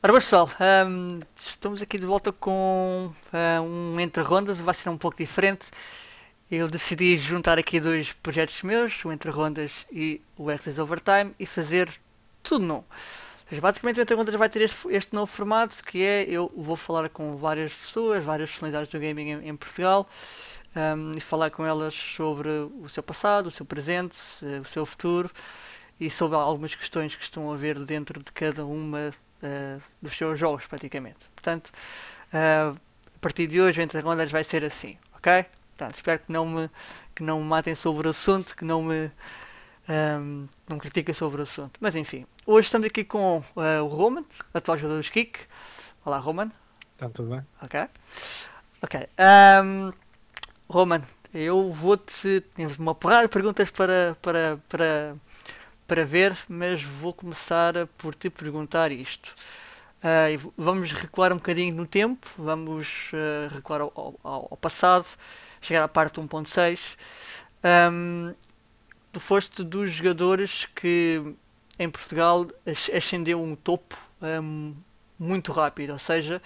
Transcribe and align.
Ora 0.00 0.12
bem, 0.12 0.20
pessoal, 0.20 0.48
ahm, 0.60 1.18
estamos 1.36 1.82
aqui 1.82 1.98
de 1.98 2.06
volta 2.06 2.30
com 2.30 3.12
ah, 3.32 3.60
um 3.60 3.98
Entre 3.98 4.22
Rondas, 4.22 4.60
vai 4.60 4.72
ser 4.72 4.88
um 4.90 4.96
pouco 4.96 5.16
diferente. 5.16 5.70
Eu 6.48 6.68
decidi 6.68 7.16
juntar 7.16 7.58
aqui 7.58 7.80
dois 7.80 8.12
projetos 8.12 8.62
meus, 8.62 9.04
o 9.04 9.10
Entre 9.10 9.28
Rondas 9.28 9.84
e 9.90 10.22
o 10.36 10.50
Access 10.50 10.80
Overtime, 10.80 11.34
e 11.36 11.44
fazer 11.44 11.90
tudo 12.44 12.64
novo. 12.64 12.84
Seja, 13.48 13.60
basicamente 13.60 13.98
o 13.98 14.02
Entre 14.02 14.14
Rondas 14.14 14.36
vai 14.36 14.48
ter 14.48 14.62
este, 14.62 14.88
este 14.88 15.12
novo 15.12 15.26
formato, 15.26 15.82
que 15.82 16.04
é 16.04 16.22
eu 16.28 16.52
vou 16.56 16.76
falar 16.76 17.08
com 17.08 17.36
várias 17.36 17.72
pessoas, 17.72 18.24
várias 18.24 18.50
personalidades 18.50 18.92
do 18.92 19.00
gaming 19.00 19.30
em, 19.32 19.48
em 19.48 19.56
Portugal, 19.56 20.08
ahm, 20.76 21.14
e 21.16 21.20
falar 21.20 21.50
com 21.50 21.66
elas 21.66 21.92
sobre 21.94 22.48
o 22.48 22.88
seu 22.88 23.02
passado, 23.02 23.48
o 23.48 23.50
seu 23.50 23.66
presente, 23.66 24.16
eh, 24.44 24.60
o 24.60 24.64
seu 24.64 24.86
futuro, 24.86 25.28
e 25.98 26.08
sobre 26.08 26.36
algumas 26.36 26.72
questões 26.76 27.16
que 27.16 27.24
estão 27.24 27.52
a 27.52 27.56
ver 27.56 27.80
dentro 27.80 28.22
de 28.22 28.30
cada 28.30 28.64
uma 28.64 29.12
eh, 29.42 29.78
dos 30.00 30.16
seus 30.16 30.38
jogos, 30.38 30.66
praticamente. 30.66 31.18
Portanto, 31.34 31.70
eh, 32.32 32.72
a 32.72 33.18
partir 33.20 33.46
de 33.46 33.60
hoje, 33.60 33.82
entre 33.82 34.00
rondas 34.00 34.30
vai 34.30 34.44
ser 34.44 34.64
assim, 34.64 34.96
ok? 35.16 35.44
Portanto, 35.76 35.94
espero 35.96 36.18
que 36.20 36.32
não 36.32 36.46
me, 36.46 36.70
que 37.14 37.22
não 37.22 37.40
me 37.40 37.46
matem 37.46 37.74
sobre 37.74 38.08
o 38.08 38.10
assunto, 38.10 38.56
que 38.56 38.64
não 38.64 38.82
me, 38.82 39.10
ehm, 39.88 40.46
não 40.68 40.78
critiquem 40.78 41.14
sobre 41.14 41.40
o 41.40 41.44
assunto. 41.44 41.78
Mas 41.80 41.94
enfim, 41.94 42.26
hoje 42.46 42.66
estamos 42.66 42.86
aqui 42.86 43.04
com 43.04 43.42
eh, 43.56 43.80
o 43.80 43.86
Roman, 43.86 44.24
atual 44.52 44.76
jogador 44.76 44.98
dos 44.98 45.08
Kick. 45.08 45.40
Olá, 46.04 46.18
Roman. 46.18 46.50
Então, 46.96 47.10
tudo 47.10 47.30
bem? 47.30 47.46
Ok. 47.62 47.80
Ok. 48.82 49.08
ehm, 49.18 49.92
Roman, 50.68 51.02
eu 51.32 51.70
vou-te. 51.72 52.40
Temos 52.54 52.78
uma 52.78 52.94
porrada 52.94 53.22
de 53.22 53.28
perguntas 53.28 53.70
para, 53.70 54.16
para, 54.22 54.58
para, 54.68 55.16
para 55.88 56.04
ver, 56.06 56.38
mas 56.48 56.82
vou 56.84 57.14
começar 57.14 57.88
por 57.98 58.14
te 58.14 58.30
perguntar 58.30 58.92
isto. 58.92 59.34
V- 60.36 60.50
vamos 60.56 60.92
recuar 60.92 61.32
um 61.32 61.36
bocadinho 61.36 61.74
no 61.74 61.86
tempo, 61.86 62.28
vamos 62.38 63.10
ah, 63.14 63.48
recuar 63.54 63.80
ao, 63.82 63.92
ao- 64.22 64.48
ao 64.50 64.56
passado, 64.56 65.06
chegar 65.60 65.82
à 65.84 65.88
parte 65.88 66.20
1.6. 66.20 66.96
Ahm, 67.62 68.34
tu 69.12 69.20
foste 69.20 69.64
dos 69.64 69.90
jogadores 69.92 70.66
que 70.76 71.22
em 71.78 71.90
Portugal 71.90 72.46
as- 72.66 72.90
ascendeu 72.94 73.42
um 73.42 73.56
topo 73.56 73.96
ahm, 74.22 74.74
muito 75.18 75.52
rápido, 75.52 75.92
ou 75.94 75.98
seja, 75.98 76.42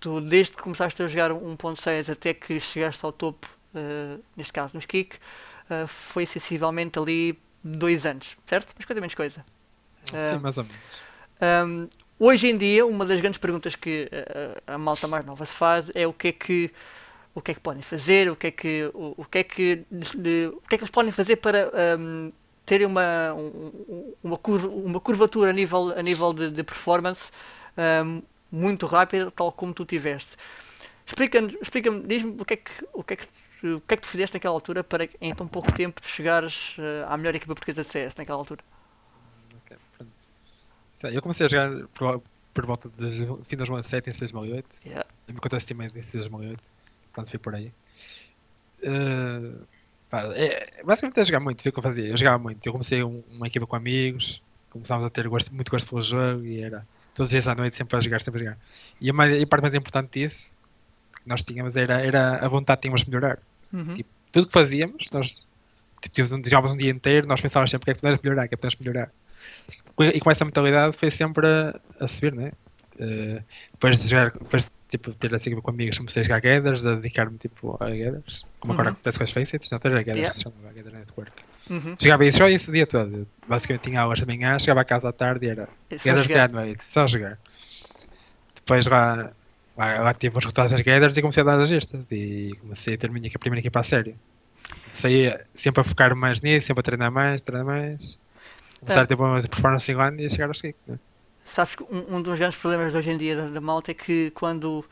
tu 0.00 0.20
desde 0.20 0.56
que 0.56 0.62
começaste 0.62 1.02
a 1.02 1.08
jogar 1.08 1.32
1.6 1.32 2.10
até 2.10 2.34
que 2.34 2.60
chegaste 2.60 3.04
ao 3.04 3.12
topo, 3.12 3.48
ah, 3.74 4.18
neste 4.36 4.52
caso 4.52 4.74
nos 4.76 4.86
Kick, 4.86 5.18
foi 5.86 6.26
sensivelmente 6.26 6.98
ali 6.98 7.38
dois 7.64 8.06
anos, 8.06 8.36
certo? 8.46 8.72
Mas 8.76 8.86
coisa 8.86 9.00
menos 9.00 9.14
coisa. 9.14 9.44
Sim, 10.18 10.36
Ah, 10.36 10.38
mais 10.38 10.56
ou 10.58 10.64
menos. 10.64 11.04
Ahm, 11.40 11.88
hoje 12.18 12.48
em 12.48 12.56
dia, 12.56 12.86
uma 12.86 13.04
das 13.04 13.20
grandes 13.20 13.38
perguntas 13.38 13.74
que 13.74 14.08
ah, 14.66 14.74
a 14.74 14.78
malta 14.78 15.08
mais 15.08 15.24
nova 15.24 15.44
se 15.46 15.54
faz 15.54 15.90
é 15.94 16.06
o 16.06 16.12
que 16.12 16.28
é 16.28 16.32
que 16.32 16.70
o 17.34 17.40
que 17.40 17.52
é 17.52 17.54
que 17.54 17.60
podem 17.60 17.82
fazer, 17.82 18.30
o 18.30 18.36
que 18.36 18.48
é 18.48 18.50
que 18.50 18.90
o, 18.94 19.14
o 19.18 19.24
que 19.24 19.38
é 19.38 19.44
que 19.44 19.84
o 19.92 20.60
que 20.68 20.74
é 20.74 20.78
que 20.78 20.84
eles 20.84 20.90
podem 20.90 21.12
fazer 21.12 21.36
para 21.36 21.70
ahm, 21.94 22.30
terem 22.66 22.86
uma 22.86 23.34
um- 23.34 23.72
um- 23.88 24.14
uma 24.22 24.38
curva, 24.38 24.68
uma 24.68 25.00
curvatura 25.00 25.50
a 25.50 25.52
nível 25.52 25.92
a 25.98 26.02
nível 26.02 26.32
de, 26.32 26.50
de 26.50 26.62
performance 26.62 27.30
ahm, 27.76 28.20
muito 28.50 28.86
rápida, 28.86 29.30
tal 29.30 29.50
como 29.52 29.72
tu 29.74 29.84
tiveste. 29.86 30.36
Explica-me, 31.06 31.58
explica-me, 31.60 32.02
diz-me 32.06 32.40
o 32.40 32.44
que 32.44 32.54
é 32.54 32.56
que 32.58 32.72
o 32.92 33.02
que 33.04 33.14
é 33.14 33.16
que 33.16 33.26
o 33.64 33.80
que 33.80 33.94
é 33.94 33.96
que 33.96 34.02
tu 34.02 34.08
fizeste 34.08 34.34
naquela 34.36 34.54
altura 34.54 34.82
para 34.84 35.08
em 35.20 35.34
tão 35.34 35.46
pouco 35.48 35.72
tempo 35.72 36.00
chegares 36.04 36.74
ah, 36.78 37.14
à 37.14 37.16
melhor 37.16 37.34
equipa 37.34 37.54
portuguesa 37.54 37.84
de 37.84 37.90
CS 37.90 38.18
naquela 38.18 38.38
altura? 38.38 38.62
Ok, 39.56 39.76
pronto. 39.96 40.12
Sei, 40.92 41.16
Eu 41.16 41.22
comecei 41.22 41.46
a 41.46 41.48
jogar 41.48 41.88
por, 41.88 42.22
por 42.54 42.66
volta 42.66 42.88
de 42.88 43.08
fim 43.10 43.50
de 43.50 43.56
2007 43.56 44.10
em 44.10 44.12
2008. 44.18 44.76
Yeah. 44.84 45.08
Eu 45.28 45.34
me 45.34 45.40
conta 45.40 45.60
Steam 45.60 45.82
em 45.82 45.88
2008. 45.88 46.70
Pronto, 47.12 47.30
fui 47.30 47.38
por 47.38 47.54
aí. 47.54 47.72
Eh, 48.82 49.66
pá, 50.10 50.22
é, 50.34 50.82
basicamente 50.84 51.20
é 51.20 51.24
jogar 51.24 51.40
muito, 51.40 51.62
foi 51.62 51.70
o 51.70 51.72
que 51.72 51.78
eu 51.78 51.82
fazia. 51.82 52.08
Eu 52.08 52.16
jogava 52.16 52.38
muito. 52.38 52.64
Eu 52.66 52.72
comecei 52.72 53.02
um- 53.04 53.22
uma 53.30 53.46
equipa 53.46 53.66
com 53.66 53.76
amigos, 53.76 54.42
começámos 54.70 55.04
a 55.04 55.10
ter 55.10 55.28
gosto- 55.28 55.54
muito 55.54 55.70
gosto 55.70 55.88
pelo 55.88 56.02
jogo 56.02 56.44
e 56.44 56.60
era 56.60 56.86
todos 57.14 57.28
os 57.28 57.30
dias 57.30 57.46
à 57.48 57.54
noite 57.54 57.76
sempre 57.76 57.96
a 57.96 58.00
jogar, 58.00 58.22
sempre 58.22 58.40
a 58.42 58.44
jogar. 58.44 58.58
E 59.00 59.10
a, 59.10 59.12
mais- 59.12 59.42
a 59.42 59.46
parte 59.46 59.62
mais 59.62 59.74
importante 59.74 60.20
disso 60.20 60.58
que 61.22 61.28
nós 61.28 61.44
tínhamos 61.44 61.76
era, 61.76 62.00
era 62.00 62.44
a 62.44 62.48
vontade 62.48 62.78
que 62.78 62.82
tínhamos 62.82 63.04
de 63.04 63.10
melhorar. 63.10 63.42
Uhum. 63.72 63.94
Tipo, 63.94 64.10
tudo 64.30 64.46
que 64.46 64.52
fazíamos, 64.52 65.10
nós 65.12 65.46
tipo, 66.00 66.14
tínhamos 66.14 66.32
um- 66.32 66.74
um 66.74 66.76
dia 66.76 66.90
inteiro, 66.90 67.26
nós 67.26 67.40
pensávamos 67.40 67.70
sempre 67.70 67.84
o 67.84 67.86
que 67.86 67.90
é 67.90 67.94
que 67.94 68.00
podemos 68.00 68.22
melhorar, 68.22 68.44
o 68.44 68.48
que 68.48 68.54
é 68.54 68.56
que 68.56 68.60
podemos 68.60 68.76
melhorar. 68.80 69.10
E 70.14 70.20
com 70.20 70.30
essa 70.30 70.44
mentalidade 70.44 70.96
foi 70.96 71.10
sempre 71.10 71.46
a, 71.46 71.80
a 72.00 72.08
subir, 72.08 72.32
né? 72.34 72.52
Eh, 72.98 73.42
depois 73.72 74.02
de 74.02 74.08
jogar, 74.08 74.30
depois 74.32 74.64
de 74.64 74.70
tipo, 74.88 75.12
ter 75.14 75.32
equipa 75.32 75.62
com 75.62 75.70
amigos, 75.70 75.96
comecei 75.96 76.20
a 76.20 76.24
jogar 76.24 76.40
Gathers, 76.40 76.86
a 76.86 76.94
dedicar-me 76.96 77.38
tipo, 77.38 77.76
a 77.80 77.88
Gathers, 77.88 78.44
como 78.60 78.72
agora 78.74 78.88
Uhum. 78.88 78.92
acontece 78.94 79.18
com 79.18 79.24
as 79.24 79.30
Facets, 79.30 79.70
não 79.70 79.78
era 79.82 79.94
Gathers, 80.02 80.16
Yeah. 80.16 80.34
se 80.34 80.42
chamava 80.42 80.72
Gather 80.72 80.92
Network. 80.92 81.32
Uhum. 81.70 81.96
Jogava 82.00 82.24
isso, 82.26 82.46
isso 82.48 82.70
o 82.70 82.74
dia 82.74 82.86
todo. 82.86 83.16
Eu, 83.18 83.26
basicamente 83.48 83.82
tinha 83.82 84.00
aulas 84.00 84.18
de 84.18 84.26
manhã, 84.26 84.58
chegava 84.58 84.80
a 84.82 84.84
casa 84.84 85.08
à 85.08 85.12
tarde 85.12 85.46
e 85.46 85.48
era 85.48 85.68
É 85.90 85.98
só 85.98 86.04
Gathers 86.04 86.30
até 86.30 86.40
à 86.40 86.48
noite, 86.48 86.84
só 86.84 87.06
jogar. 87.06 87.38
Depois 88.54 88.86
lá, 88.86 89.32
lá, 89.76 90.00
lá 90.00 90.14
tive 90.14 90.36
uns 90.36 90.44
resultados 90.44 90.72
das 90.72 90.80
Gathers 90.80 91.16
e 91.16 91.20
comecei 91.20 91.42
a 91.42 91.46
dar 91.46 91.60
as 91.60 91.68
gestas 91.68 92.06
e 92.10 92.56
comecei 92.60 92.94
a 92.94 92.98
ter 92.98 93.08
a 93.08 93.12
minha 93.12 93.30
primeira 93.38 93.60
equipa 93.60 93.80
a 93.80 93.82
sério. 93.82 94.18
Comecei 94.84 95.34
sempre 95.54 95.80
a 95.80 95.84
focar 95.84 96.14
mais 96.14 96.40
nisso, 96.40 96.66
sempre 96.66 96.80
a 96.80 96.82
treinar 96.82 97.10
mais, 97.10 97.42
treinar 97.42 97.66
mais. 97.66 98.18
Começar 98.80 99.02
a 99.02 99.06
ter 99.06 99.16
boas 99.16 99.46
performances 99.46 99.88
em 99.88 100.00
ano 100.00 100.20
e 100.20 100.26
a 100.26 100.28
chegar 100.28 100.48
aos 100.48 100.60
kick. 100.60 100.76
Né? 100.86 100.98
Sabes 101.44 101.74
que 101.74 101.84
um, 101.84 102.16
um 102.16 102.22
dos 102.22 102.38
grandes 102.38 102.58
problemas 102.58 102.92
de 102.92 102.98
hoje 102.98 103.10
em 103.10 103.16
dia 103.16 103.36
da, 103.36 103.48
da 103.48 103.60
malta 103.60 103.90
é 103.90 103.94
que 103.94 104.30
quando, 104.32 104.84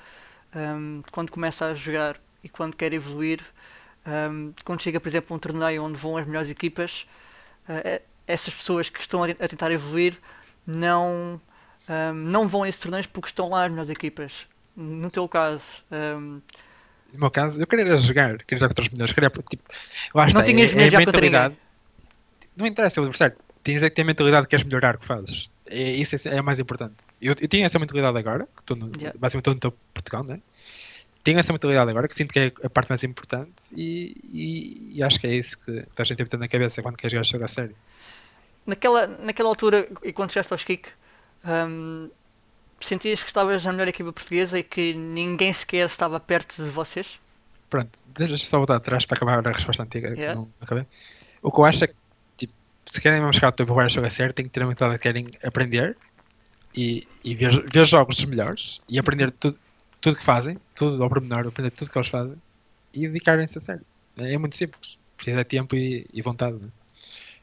ahm, 0.55 1.03
quando 1.11 1.31
começa 1.33 1.67
a 1.67 1.75
jogar 1.75 2.17
e 2.43 2.49
quando 2.49 2.77
quer 2.77 2.93
evoluir, 2.93 3.41
ahm, 4.07 4.53
quando 4.65 4.83
chega, 4.83 5.01
por 5.01 5.09
exemplo, 5.09 5.35
a 5.35 5.37
um 5.37 5.39
torneio 5.41 5.83
onde 5.83 5.99
vão 5.99 6.17
as 6.17 6.27
melhores 6.27 6.51
equipas, 6.51 7.07
eh, 7.69 8.03
essas 8.27 8.55
pessoas 8.55 8.89
que 8.89 9.01
estão 9.01 9.25
a, 9.25 9.29
tentar 9.29 9.71
evoluir 9.73 10.17
não, 10.67 11.41
ahm, 11.89 12.15
não 12.15 12.49
vão 12.49 12.63
a 12.63 12.69
esses 12.69 12.81
torneios 12.81 13.07
porque 13.07 13.29
estão 13.29 13.49
lá 13.51 13.65
as 13.65 13.71
melhores 13.71 13.91
equipas. 13.91 14.47
No 14.77 15.11
teu 15.11 15.29
caso, 15.29 15.65
ahm, 15.91 16.41
No 17.13 17.21
meu 17.21 17.31
caso, 17.31 17.61
eu 17.61 17.67
queria 17.67 17.99
jogar, 17.99 18.39
queria 18.39 18.59
jogar 18.59 18.69
contra 18.69 18.85
os 18.85 18.91
melhores, 18.91 19.13
queria, 19.13 19.31
tipo, 19.31 19.63
está, 20.27 20.39
não 20.39 20.45
tinhas 20.45 20.75
é, 20.75 20.85
é 20.85 20.95
a 20.95 20.99
mentalidade. 20.99 21.57
Não 22.57 22.67
interessa 22.67 23.01
o 23.01 23.05
adversário, 23.05 23.37
tens 23.63 23.83
é 23.83 23.91
que 23.91 23.97
ter 23.97 24.03
a 24.03 24.05
mentalidade 24.05 24.47
que 24.47 24.51
queres 24.51 24.65
melhorar 24.65 24.97
o 24.97 24.99
que 24.99 25.07
fazes. 25.07 25.51
É, 25.67 25.93
isso 25.93 26.17
é, 26.29 26.37
é 26.37 26.41
o 26.41 26.45
mais 26.45 26.59
importante. 26.59 26.97
Eu, 27.21 27.35
eu 27.41 27.49
tinha 27.49 27.67
essa 27.67 27.79
mentalidade 27.79 28.19
agora, 28.19 28.47
que 28.47 28.61
estou 28.61 28.77
no, 28.77 28.91
Yeah. 28.97 29.17
basicamente 29.19 29.43
estou 29.43 29.55
no 29.55 29.61
teu 29.61 29.73
Portugal, 29.95 30.25
né? 30.25 30.41
Tenho 31.23 31.39
essa 31.39 31.53
mentalidade 31.53 31.91
agora, 31.91 32.09
que 32.09 32.15
sinto 32.17 32.33
que 32.33 32.39
é 32.39 32.53
a 32.65 32.71
parte 32.71 32.89
mais 32.89 33.05
importante 33.05 33.53
e, 33.77 34.17
e, 34.25 34.97
e 34.97 35.03
acho 35.03 35.21
que 35.21 35.27
é 35.27 35.35
isso 35.35 35.59
que 35.59 35.71
estás 35.71 36.09
sempre 36.09 36.25
a 36.25 36.27
ter 36.27 36.39
na 36.39 36.49
cabeça 36.49 36.83
quando 36.83 36.97
queres 36.97 37.13
jogar 37.13 37.25
jogo 37.25 37.45
a 37.45 37.49
sério. 37.49 37.77
naquela, 38.67 39.07
naquela 39.07 39.49
altura, 39.49 39.87
e 40.03 40.13
quando 40.13 40.33
chegaste 40.33 40.53
aos 40.53 40.65
kick, 40.65 40.89
ahm, 41.45 42.09
sentias 42.87 43.23
que 43.23 43.29
estavas 43.29 43.65
na 43.65 43.73
melhor 43.73 43.89
equipa 43.89 44.13
portuguesa 44.13 44.59
e 44.59 44.63
que 44.63 44.95
ninguém 44.95 45.53
sequer 45.53 45.87
estava 45.87 46.19
perto 46.21 46.63
de 46.63 46.71
vocês? 46.71 47.21
Pronto, 47.69 48.01
deixa 48.07 48.37
só 48.39 48.59
voltar 48.59 48.77
atrás 48.77 49.07
para 49.07 49.17
acabar 49.17 49.47
a 49.47 49.53
resposta 49.53 49.83
antiga 49.83 50.13
que 50.15 50.21
Yeah. 50.21 50.41
não 50.41 50.53
acabei. 50.61 50.87
O 51.43 51.53
que 51.53 51.61
eu 51.61 51.65
acho 51.65 51.85
é 51.85 51.87
que, 51.87 51.95
tipo, 52.37 52.53
se 52.87 53.01
querem 53.01 53.21
mesmo 53.21 53.33
chegar 53.33 53.49
ao 53.49 53.53
topo 53.53 53.81
e 53.81 53.89
jogar 53.89 54.09
a 54.09 54.11
sério, 54.11 54.35
têm 54.35 54.47
que 54.47 54.51
ter 54.51 54.63
a 54.63 54.67
mentalidade 54.67 54.99
que 54.99 55.03
querem 55.09 55.31
aprender 55.43 55.97
e, 56.75 57.07
e 57.25 57.35
ver, 57.35 57.65
ver 57.73 57.87
jogos 57.87 58.17
dos 58.17 58.25
melhores 58.25 58.81
e 58.89 58.99
aprender 58.99 59.31
tudo, 59.33 59.59
tudo 60.01 60.17
que 60.17 60.23
fazem, 60.25 60.59
tudo 60.75 61.03
ao 61.03 61.09
pormenor, 61.09 61.47
aprender 61.47 61.71
tudo 61.71 61.91
que 61.91 61.99
eles 61.99 62.09
fazem 62.09 62.37
e 62.93 63.07
dedicarem-se 63.07 63.59
a 63.59 63.61
sério. 63.61 63.85
É, 64.19 64.35
é 64.35 64.39
muito 64.39 64.57
simples, 64.57 64.99
precisa 65.17 65.39
de 65.39 65.45
tempo 65.45 65.77
e, 65.77 66.07
e 66.13 66.23
vontade. 66.23 66.59
Né? 66.59 66.69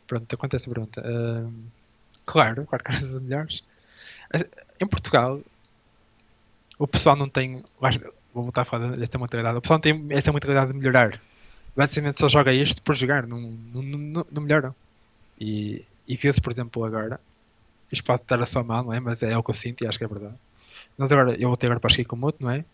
Pronto, 0.08 0.34
acontece 0.34 0.70
a 0.70 0.74
pergunta. 0.74 1.02
Ahm, 1.06 1.70
claro, 2.26 2.66
claro 2.66 2.84
que 2.84 2.92
os 2.92 3.12
melhores. 3.22 3.64
Em 4.80 4.88
Portugal, 4.88 5.42
o 6.78 6.88
pessoal 6.88 7.16
não 7.16 7.28
tem. 7.28 7.64
Vou 8.34 8.44
voltar 8.44 8.62
a 8.62 8.66
falar 8.66 8.96
desta 8.96 9.18
mentalidade. 9.18 9.58
O 9.58 9.62
pessoal 9.62 9.78
não 9.78 9.82
tem 9.82 10.06
essa 10.10 10.32
mentalidade 10.32 10.72
de 10.72 10.78
melhorar. 10.78 11.20
Basicamente 11.76 12.20
só 12.20 12.28
joga 12.28 12.54
isto 12.54 12.82
por 12.82 12.96
jogar, 12.96 13.28
não, 13.28 13.40
não, 13.40 13.82
não, 13.82 14.26
não 14.32 14.42
melhoram. 14.42 14.76
E, 15.40 15.84
e 16.08 16.16
vê-se, 16.16 16.42
por 16.42 16.52
exemplo, 16.52 16.84
agora. 16.84 17.20
Isto 17.92 18.04
pode 18.04 18.22
estar 18.22 18.42
a 18.42 18.46
sua 18.46 18.64
mal, 18.64 18.84
não 18.84 18.94
é? 18.94 19.00
Mas 19.00 19.24
é 19.24 19.38
o 19.38 19.44
que 19.44 19.50
eu 19.50 19.54
sinto 19.54 19.84
e 19.84 19.88
acho 19.88 19.98
que 19.98 20.04
é 20.04 20.08
verdade. 20.08 20.36
Nós 20.98 21.12
agora, 21.12 21.36
eu 21.40 21.48
voltei 21.48 21.68
agora 21.68 21.80
para 21.80 21.92
a 21.94 22.16
Moto, 22.16 22.38
não 22.42 22.50
é? 22.50 22.66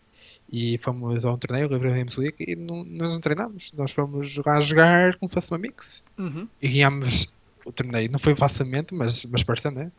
E 0.50 0.78
fomos 0.78 1.24
a 1.24 1.32
um 1.32 1.38
torneio, 1.38 1.68
o 1.68 1.72
Livre 1.72 1.90
Games 1.90 2.16
League, 2.16 2.36
e 2.38 2.56
não, 2.56 2.84
nós 2.84 3.12
não 3.12 3.20
treinámos. 3.20 3.72
Nós 3.74 3.92
fomos 3.92 4.30
jogar 4.30 4.58
a 4.58 4.60
jogar 4.60 5.16
como 5.16 5.30
se 5.30 5.34
fosse 5.34 5.50
uma 5.52 5.58
mix. 5.58 6.02
Uhum. 6.18 6.48
E 6.60 6.68
ganhámos 6.68 7.32
o 7.64 7.72
torneio. 7.72 8.10
Não 8.10 8.18
foi 8.18 8.34
facilmente, 8.34 8.94
mas, 8.94 9.24
mas 9.26 9.42
pareceu, 9.42 9.70
não 9.70 9.82
é? 9.82 9.90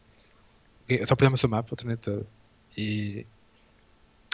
Só 1.05 1.15
perdemos 1.15 1.43
o 1.43 1.49
mapa 1.49 1.73
o 1.73 1.75
torneio 1.77 1.97
todo. 1.97 2.25
E, 2.77 3.25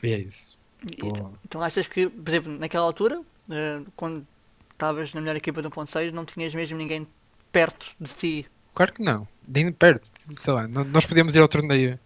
e 0.03 0.09
é 0.09 0.19
isso. 0.19 0.57
Então, 0.83 1.33
então 1.45 1.61
achas 1.61 1.87
que, 1.87 2.09
por 2.09 2.29
exemplo, 2.29 2.51
naquela 2.57 2.85
altura, 2.85 3.21
eh, 3.49 3.81
quando 3.95 4.25
estavas 4.71 5.13
na 5.13 5.21
melhor 5.21 5.35
equipa 5.35 5.61
do 5.61 5.69
1.6, 5.69 6.11
não 6.11 6.25
tinhas 6.25 6.53
mesmo 6.55 6.77
ninguém 6.77 7.07
perto 7.51 7.85
de 7.99 8.13
ti? 8.13 8.45
Claro 8.73 8.93
que 8.93 9.03
não. 9.03 9.27
Nem 9.47 9.71
perto. 9.71 10.07
Sei 10.15 10.53
lá, 10.53 10.67
nó- 10.67 10.83
nós 10.83 11.05
podíamos 11.05 11.35
ir 11.35 11.39
ao 11.39 11.47
torneio 11.47 11.99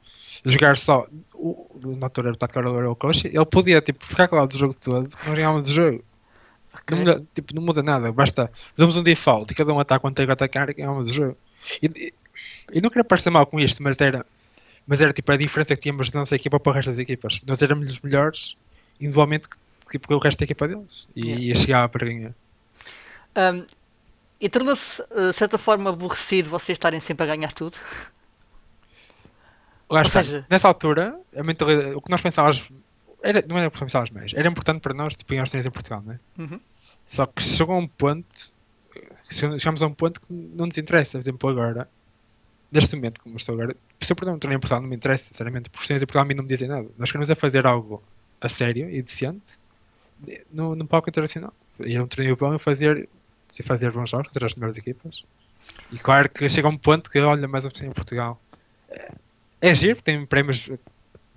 jogar 0.44 0.78
só 0.78 1.08
o, 1.34 1.68
o 1.84 1.96
na 1.96 2.08
altura 2.08 2.28
era 2.30 2.36
o 2.36 2.38
Tactical 2.38 2.78
Hero 2.78 2.96
Coach, 2.96 3.28
ele 3.28 3.46
podia 3.46 3.82
tipo, 3.82 4.06
ficar 4.06 4.28
calado 4.28 4.50
do 4.50 4.58
jogo 4.58 4.74
todo, 4.74 5.04
nós 5.04 5.36
ganhávamos 5.36 5.70
o 5.70 5.74
jogo. 5.74 6.04
Ok. 6.74 6.84
Não, 6.90 6.98
muda, 6.98 7.26
tipo, 7.34 7.56
não 7.56 7.62
muda 7.62 7.82
nada, 7.82 8.12
basta 8.12 8.52
fazemos 8.76 8.98
um 8.98 9.04
default 9.04 9.52
e 9.52 9.56
cada 9.56 9.74
um 9.74 9.80
ataca 9.80 10.02
quando 10.02 10.16
tem 10.16 10.26
que 10.26 10.32
atacar 10.32 10.70
e 10.70 10.74
ganhamos 10.74 11.10
o 11.10 11.14
jogo. 11.14 11.38
E, 11.82 11.86
e, 11.88 12.14
e 12.74 12.82
não 12.82 12.90
queria 12.90 13.06
parecer 13.06 13.30
mal 13.30 13.46
com 13.46 13.60
isto, 13.60 13.82
mas 13.82 14.00
era, 14.02 14.26
mas 14.88 15.02
era 15.02 15.12
tipo 15.14 15.32
a 15.32 15.38
diferença 15.38 15.76
que 15.76 15.82
tínhamos 15.82 16.12
da 16.12 16.20
nossa 16.20 16.36
equipa 16.36 16.60
para 16.60 16.72
o 16.72 16.74
resto 16.74 16.90
das 16.92 17.00
equipas. 17.00 17.42
Nós 17.46 17.62
éramos 17.62 17.90
os 17.90 18.00
melhores 18.00 18.56
individualmente 19.00 19.48
que, 19.50 19.58
tipo, 19.92 20.08
que 20.08 20.14
o 20.14 20.20
resto 20.20 20.40
da 20.40 20.46
equipa 20.46 20.68
deles 20.68 21.08
e, 21.16 21.26
Yeah. 21.28 21.44
e 21.44 21.56
chegava 21.56 21.90
para 21.90 22.06
ganhar. 22.06 22.34
Um, 23.36 23.66
e 24.40 24.50
tornou-se, 24.50 25.02
uh, 25.02 25.32
de 25.32 25.34
certa 25.34 25.58
forma, 25.58 25.90
aborrecido 25.90 26.50
vocês 26.50 26.76
estarem 26.76 27.00
sempre 27.00 27.24
a 27.30 27.36
ganhar 27.36 27.52
tudo? 27.54 27.78
Lá 29.90 30.00
Ou 30.02 30.06
seja- 30.10 30.46
nessa 30.50 30.68
altura, 30.68 31.20
o 31.96 32.02
que 32.02 32.10
nós 32.12 32.22
pensávamos, 32.22 32.68
era, 33.22 33.44
não 33.48 33.58
era 33.58 33.68
o 33.68 33.72
que 33.72 33.80
pensávamos 33.80 34.10
mais, 34.12 34.34
era 34.34 34.48
importante 34.48 34.82
para 34.82 34.94
nós, 34.94 35.16
tipo, 35.16 35.30
ganhar 35.32 35.46
em 35.54 35.72
Portugal, 35.72 36.02
não 36.06 36.14
é? 36.14 36.20
Uhum. 36.38 36.60
Só 37.06 37.26
que 37.28 37.44
chegou 37.44 37.76
a 37.76 37.78
um 37.80 37.88
ponto, 37.88 38.52
che- 39.30 39.60
chegamos 39.60 39.82
a 39.84 39.88
um 39.88 39.94
ponto 39.94 40.20
que 40.22 40.34
não 40.34 40.66
nos 40.66 40.78
interessa, 40.78 41.18
por 41.18 41.24
exemplo, 41.24 41.50
agora, 41.50 41.88
neste 42.76 42.96
momento, 42.96 43.22
como 43.22 43.38
estou 43.38 43.56
agora, 43.56 43.76
se 44.02 44.12
eu 44.12 44.16
perder 44.16 44.34
um 44.34 44.40
torneio 44.40 44.58
em 44.58 44.60
Portugal 44.60 44.82
não 44.82 44.90
me 44.90 44.96
interessa, 44.96 45.26
sinceramente, 45.26 45.70
porque 45.70 45.84
os 45.84 45.88
torneios 45.88 46.04
em 46.04 46.06
Portugal 46.06 46.24
a 46.24 46.28
mim 46.28 46.34
não 46.34 46.44
me 46.44 46.50
dizem 46.50 46.68
nada. 46.68 46.88
Nós 46.98 47.10
queremos 47.10 47.30
é 47.30 47.36
fazer 47.36 47.66
algo 47.66 48.04
a 48.42 48.50
sério 48.50 48.90
e 48.90 49.02
decente 49.02 49.58
no, 50.52 50.76
no 50.76 50.86
palco 50.86 51.10
internacional. 51.10 51.54
Ir 51.80 51.98
a 51.98 52.04
um 52.04 52.08
torneio 52.08 52.36
bom 52.36 52.54
e 52.54 52.60
fazer, 52.60 53.08
se 53.48 53.64
fazer 53.64 53.92
bons 53.92 54.10
jogos 54.10 54.28
contra 54.28 54.46
as 54.46 54.56
melhores 54.56 54.78
equipas. 54.78 55.24
E 55.92 55.98
claro 55.98 56.30
que 56.30 56.48
chega 56.50 56.68
a 56.68 56.72
um 56.72 56.78
ponto 56.78 57.10
que, 57.10 57.20
olha, 57.20 57.48
mais 57.48 57.66
um 57.66 57.70
torneio 57.70 57.92
em 57.92 57.94
Portugal. 57.94 58.42
É, 58.90 59.14
é 59.62 59.76
giro, 59.76 60.02
tem 60.02 60.26
prémios 60.26 60.70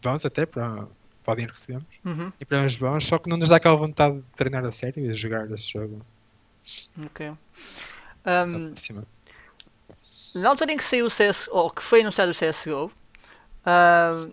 bons 0.02 0.24
até 0.24 0.44
para, 0.44 0.86
para 1.24 1.32
o 1.32 1.34
dinheiro 1.36 1.54
que 1.54 1.60
recebemos. 1.60 1.86
Uhum. 2.04 2.32
E 2.40 2.44
prémios 2.44 2.76
bons, 2.76 3.06
só 3.06 3.18
que 3.18 3.28
não 3.28 3.36
nos 3.36 3.48
dá 3.48 3.56
aquela 3.56 3.76
vontade 3.76 4.16
de 4.16 4.24
treinar 4.36 4.64
a 4.64 4.72
sério 4.72 5.04
e 5.04 5.08
de 5.08 5.14
jogar 5.14 5.50
esse 5.52 5.72
jogo. 5.72 6.04
Ok. 7.06 7.30
Um. 8.26 8.74
Na 10.34 10.50
altura 10.50 10.72
em 10.72 10.76
que 10.76 10.84
saiu 10.84 11.06
o 11.06 11.10
CS, 11.10 11.48
ou 11.50 11.70
que 11.70 11.82
foi 11.82 12.00
anunciado 12.00 12.32
o 12.32 12.34
CSGO, 12.34 12.92
ah, 13.64 14.28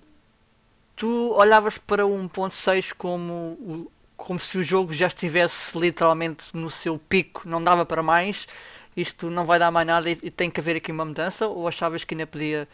tu 0.96 1.32
olhavas 1.34 1.78
para 1.78 2.06
o 2.06 2.18
1.6 2.30 2.94
como, 2.98 3.90
como 4.16 4.40
se 4.40 4.58
o 4.58 4.64
jogo 4.64 4.94
já 4.94 5.08
estivesse 5.08 5.78
literalmente 5.78 6.46
no 6.54 6.70
seu 6.70 6.98
pico, 6.98 7.48
não 7.48 7.64
dava 7.64 7.86
para 7.86 8.02
mais, 8.04 8.48
isto 8.96 9.30
não 9.30 9.46
vai 9.46 9.60
dar 9.60 9.72
mais 9.72 9.88
nada 9.88 10.10
e, 10.10 10.18
e 10.24 10.32
tem 10.32 10.50
que 10.50 10.60
haver 10.60 10.78
aqui 10.78 10.92
uma 10.92 11.06
mudança, 11.06 11.48
ou 11.48 11.68
achavas 11.68 12.04
que 12.04 12.14
ainda 12.14 12.28
podia 12.28 12.68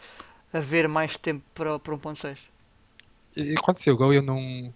haver 0.52 0.88
mais 0.88 1.16
tempo 1.16 1.42
para, 1.54 1.78
para 1.78 1.94
o 1.94 1.98
1.6? 1.98 2.36
E 3.36 3.54
quando 3.54 3.78
saiu 3.78 3.94
o 3.94 3.98
gol 3.98 4.12
eu 4.12 4.22
não, 4.22 4.72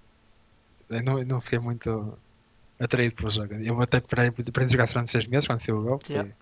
eu 0.89 1.03
não, 1.03 1.19
eu 1.19 1.27
não 1.27 1.41
fiquei 1.41 1.59
muito 1.59 2.19
atraído 2.81 3.15
pelo 3.15 3.31
jogo. 3.31 3.55
Eu 3.55 3.81
até 3.81 4.01
parei 4.01 4.31
para 4.31 4.67
jogar 4.67 4.87
durante 4.87 5.11
seis 5.11 5.27
meses 5.27 5.47
quando 5.47 5.61
saiu 5.61 5.79
o 5.79 5.83
gol, 5.83 5.99
porque 5.99 6.15
Yeah. 6.15 6.33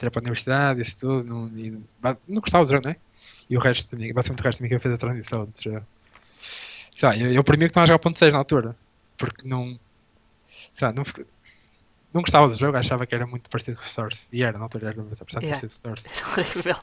Entrei 0.00 0.10
para 0.10 0.20
a 0.20 0.22
universidade, 0.22 0.82
isso 0.82 1.00
tudo, 1.00 1.24
não, 1.24 1.46
e, 1.48 1.78
não 2.26 2.40
gostava 2.40 2.64
do 2.64 2.70
jogo, 2.70 2.84
não 2.84 2.92
é? 2.92 2.96
E 3.48 3.56
o 3.56 3.60
resto 3.60 3.90
também, 3.90 4.12
basicamente 4.12 4.40
o 4.40 4.44
resto 4.44 4.58
também 4.58 4.70
que 4.70 4.82
fez 4.82 4.94
a 4.94 4.98
transição 4.98 5.48
jogo. 5.62 5.86
Sei 6.94 7.08
lá, 7.08 7.16
eu, 7.16 7.32
eu 7.32 7.44
mim 7.58 7.66
que 7.66 7.66
estava 7.66 7.84
a 7.84 7.86
jogar 7.86 7.98
ponto 7.98 8.18
6 8.18 8.32
na 8.32 8.38
altura, 8.38 8.76
porque 9.18 9.46
não, 9.46 9.78
sei 10.72 10.88
lá, 10.88 10.94
não, 10.94 11.02
não 12.14 12.22
gostava 12.22 12.48
do 12.48 12.54
jogo, 12.54 12.76
achava 12.76 13.06
que 13.06 13.14
era 13.14 13.26
muito 13.26 13.50
parecido 13.50 13.76
com 13.76 13.84
o 13.84 13.88
Source, 13.88 14.28
e 14.32 14.42
era, 14.42 14.56
na 14.56 14.64
altura 14.64 14.88
era 14.88 15.02
bastante 15.02 15.44
Yeah. 15.44 15.60
parecido 15.60 15.72
com 15.72 15.78
o 15.78 15.90
Source. 15.90 16.08
Horrível. 16.32 16.76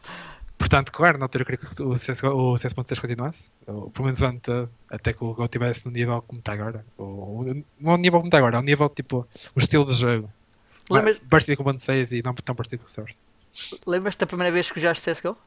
Portanto, 0.58 0.92
claro, 0.92 1.18
na 1.18 1.26
altura 1.26 1.44
eu 1.44 1.46
queria 1.46 1.60
que 1.60 1.84
o 1.84 1.98
CS 1.98 2.24
o 2.24 2.58
CS.6 2.58 3.00
continuasse, 3.00 3.50
ou 3.68 3.90
pelo 3.92 4.06
menos 4.06 4.22
antes, 4.22 4.52
até 4.90 5.14
que 5.14 5.24
o 5.24 5.34
Go 5.34 5.48
tivesse 5.48 5.86
no 5.86 5.92
nível 5.92 6.22
como 6.24 6.40
está 6.40 6.54
agora. 6.54 6.84
Ou, 6.98 7.46
não 7.80 7.92
ao 7.92 7.98
nível 7.98 8.20
como 8.20 8.28
está 8.28 8.40
agora, 8.40 8.58
ao 8.58 8.64
nível 8.64 8.90
tipo, 8.90 9.28
o 9.56 9.60
estilo 9.60 9.86
de 9.86 9.94
jogo. 9.94 10.32
Lembras- 10.90 11.18
Parecido 11.30 11.58
com 11.64 11.70
o 11.70 11.74
1.6 11.74 12.12
e 12.12 12.22
não 12.24 12.34
tão 12.34 12.56
parecido 12.56 12.82
com 12.84 12.88
o 12.88 12.92
Source. 12.92 13.18
Lembras-te 13.86 14.20
da 14.20 14.28
primeira 14.28 14.52
vez 14.52 14.72
que 14.72 14.80
jogaste 14.80 15.10
CSGO? 15.12 15.38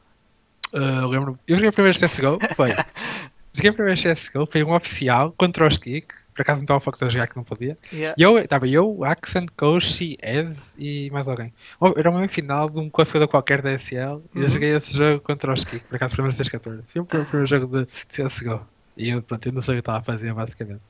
Uh, 0.72 1.06
lembro 1.08 1.38
eu 1.48 1.56
joguei 1.56 1.68
a 1.70 1.72
primeira 1.72 1.98
CSGO, 1.98 2.38
foi. 2.54 2.70
joguei 3.54 3.70
a 3.70 3.72
primeira 3.74 4.00
CSGO, 4.14 4.46
foi 4.46 4.62
um 4.64 4.74
oficial 4.74 5.32
contra 5.36 5.66
os 5.66 5.76
Kick, 5.76 6.08
por 6.34 6.42
acaso 6.42 6.58
não 6.60 6.64
estava 6.64 6.78
a 6.78 6.80
Fox 6.80 7.02
a 7.02 7.08
jogar 7.08 7.26
que 7.26 7.36
não 7.36 7.44
podia. 7.44 7.76
Yeah. 7.92 8.14
E 8.16 8.22
eu, 8.22 8.38
estava 8.38 8.66
eu, 8.68 9.04
Axon, 9.04 9.46
Koshi, 9.56 10.16
Ez 10.22 10.76
e 10.78 11.10
mais 11.10 11.26
alguém. 11.28 11.52
Era 11.96 12.10
uma 12.10 12.26
final 12.28 12.70
de 12.70 12.78
um 12.78 12.88
classificador 12.88 13.28
qualquer 13.28 13.60
da 13.62 13.72
SL 13.76 13.94
e 14.34 14.38
eu 14.38 14.42
Uhum. 14.42 14.48
joguei 14.48 14.76
esse 14.76 14.96
jogo 14.96 15.20
contra 15.22 15.52
os 15.52 15.64
Kik, 15.64 15.84
por 15.86 15.96
acaso 15.96 16.14
foi 16.16 16.24
o 16.28 16.32
614. 16.32 16.82
Foi 16.92 17.02
o 17.02 17.04
primeiro 17.04 17.28
primeiro 17.30 17.46
jogo 17.46 17.78
de 17.84 17.88
CSGO. 18.08 18.60
E 18.96 19.10
eu, 19.10 19.22
pronto, 19.22 19.46
eu 19.46 19.52
não 19.52 19.62
sei 19.62 19.74
o 19.74 19.76
que 19.76 19.80
estava 19.80 19.98
a 19.98 20.02
fazer, 20.02 20.32
basicamente. 20.34 20.82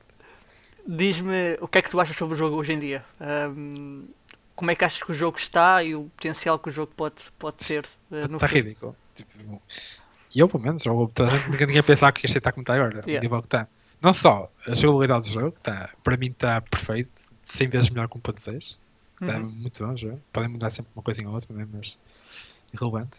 Diz-me 0.87 1.57
o 1.61 1.67
que 1.67 1.77
é 1.77 1.81
que 1.81 1.89
tu 1.89 1.99
achas 1.99 2.15
sobre 2.15 2.33
o 2.35 2.37
jogo 2.37 2.55
hoje 2.57 2.73
em 2.73 2.79
dia? 2.79 3.03
Ahm, 3.19 4.05
como 4.61 4.69
é 4.69 4.75
que 4.75 4.85
achas 4.85 5.01
que 5.01 5.11
o 5.11 5.15
jogo 5.15 5.39
está 5.39 5.83
e 5.83 5.95
o 5.95 6.03
potencial 6.15 6.59
que 6.59 6.69
o 6.69 6.71
jogo 6.71 6.93
pode, 6.95 7.15
pode 7.39 7.57
ter 7.57 7.83
eh, 8.11 8.27
no 8.27 8.35
Está 8.35 8.47
futuro? 8.47 8.53
ridículo. 8.53 8.95
Tipo, 9.15 9.61
e 10.35 10.39
eu, 10.39 10.47
pelo 10.47 10.61
menos, 10.61 10.83
gente- 10.83 10.93
ninguém, 11.49 11.65
ninguém 11.67 11.81
pensava 11.83 12.11
que 12.11 12.27
este 12.27 12.37
está 12.37 12.51
como 12.51 12.61
está 12.61 12.75
agora, 12.75 13.01
Yeah. 13.07 13.17
o 13.17 13.21
nível 13.23 13.41
que 13.41 13.47
está. 13.47 13.67
Não 13.99 14.13
só 14.13 14.51
a 14.67 14.75
jogabilidade 14.75 15.25
do 15.27 15.33
jogo, 15.33 15.55
está, 15.57 15.89
para 16.03 16.15
mim 16.15 16.27
está 16.27 16.61
perfeito, 16.61 17.11
100 17.43 17.67
vezes 17.69 17.89
melhor 17.89 18.07
que 18.07 18.17
um 18.17 18.21
1.6. 18.21 18.77
Está 19.19 19.37
Uhum. 19.39 19.49
muito 19.49 19.83
bom 19.83 19.93
o 19.93 19.97
jogo. 19.97 20.21
Podem 20.31 20.49
mudar 20.49 20.69
sempre 20.69 20.91
uma 20.95 21.01
coisinha 21.03 21.27
ou 21.27 21.33
outra, 21.33 21.51
né, 21.55 21.67
mas 21.73 21.97
irrelevante. 22.71 23.17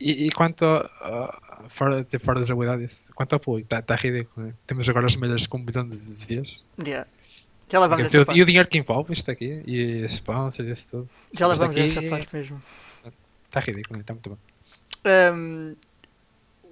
E, 0.00 0.26
e 0.26 0.30
quanto 0.32 0.64
a, 0.64 0.80
a- 1.00 1.64
fora, 1.68 2.02
tipo, 2.02 2.24
fora 2.24 2.40
da 2.40 2.44
jogabilidade, 2.46 2.92
quanto 3.14 3.32
ao 3.34 3.40
público, 3.40 3.66
está 3.66 3.80
tá 3.82 3.94
ridículo. 3.94 4.46
Né? 4.48 4.54
Temos 4.66 4.88
agora 4.88 5.06
as 5.06 5.14
medalhas 5.16 5.46
com 5.46 5.58
um 5.58 5.62
milhão 5.62 5.88
de 5.88 5.96
views. 5.96 6.66
Yeah. 6.84 7.06
Já 7.70 7.78
lá 7.78 7.86
vamos 7.86 8.12
E 8.12 8.18
essa 8.18 8.32
e 8.32 8.42
o 8.42 8.46
dinheiro 8.46 8.68
que 8.68 8.78
envolve 8.78 9.12
isto 9.12 9.30
aqui, 9.30 9.62
e 9.66 10.04
as 10.04 10.12
sponsors, 10.12 10.68
isso 10.68 10.90
tudo. 10.90 11.10
Já 11.32 11.46
lá 11.46 11.54
vamos 11.54 11.76
essa 11.76 12.02
parte 12.02 12.34
mesmo. 12.34 12.62
Está 13.44 13.60
ridículo, 13.60 14.00
está 14.00 14.14
muito 14.14 14.30
bom. 14.30 14.38
Ahm, 15.04 15.74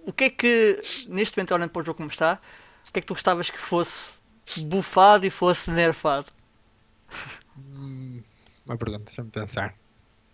o 0.06 0.12
que 0.12 0.25
é 0.25 0.31
que, 0.31 0.81
neste 1.08 1.37
momento, 1.37 1.54
olhando 1.54 1.70
para 1.70 1.82
o 1.82 1.84
jogo 1.84 1.98
como 1.98 2.10
está, 2.10 2.40
o 2.88 2.92
que 2.92 2.98
é 2.98 3.02
que 3.02 3.06
tu 3.06 3.14
gostavas 3.14 3.50
que 3.50 3.58
fosse 3.58 3.92
bufado 4.58 5.26
e 5.26 5.31
fosse 5.31 5.70
nerfado? 5.70 6.26
Hum, 7.58 8.22
uma 8.66 8.76
pergunta, 8.76 9.04
deixa-me 9.04 9.31
pensar. 9.31 9.75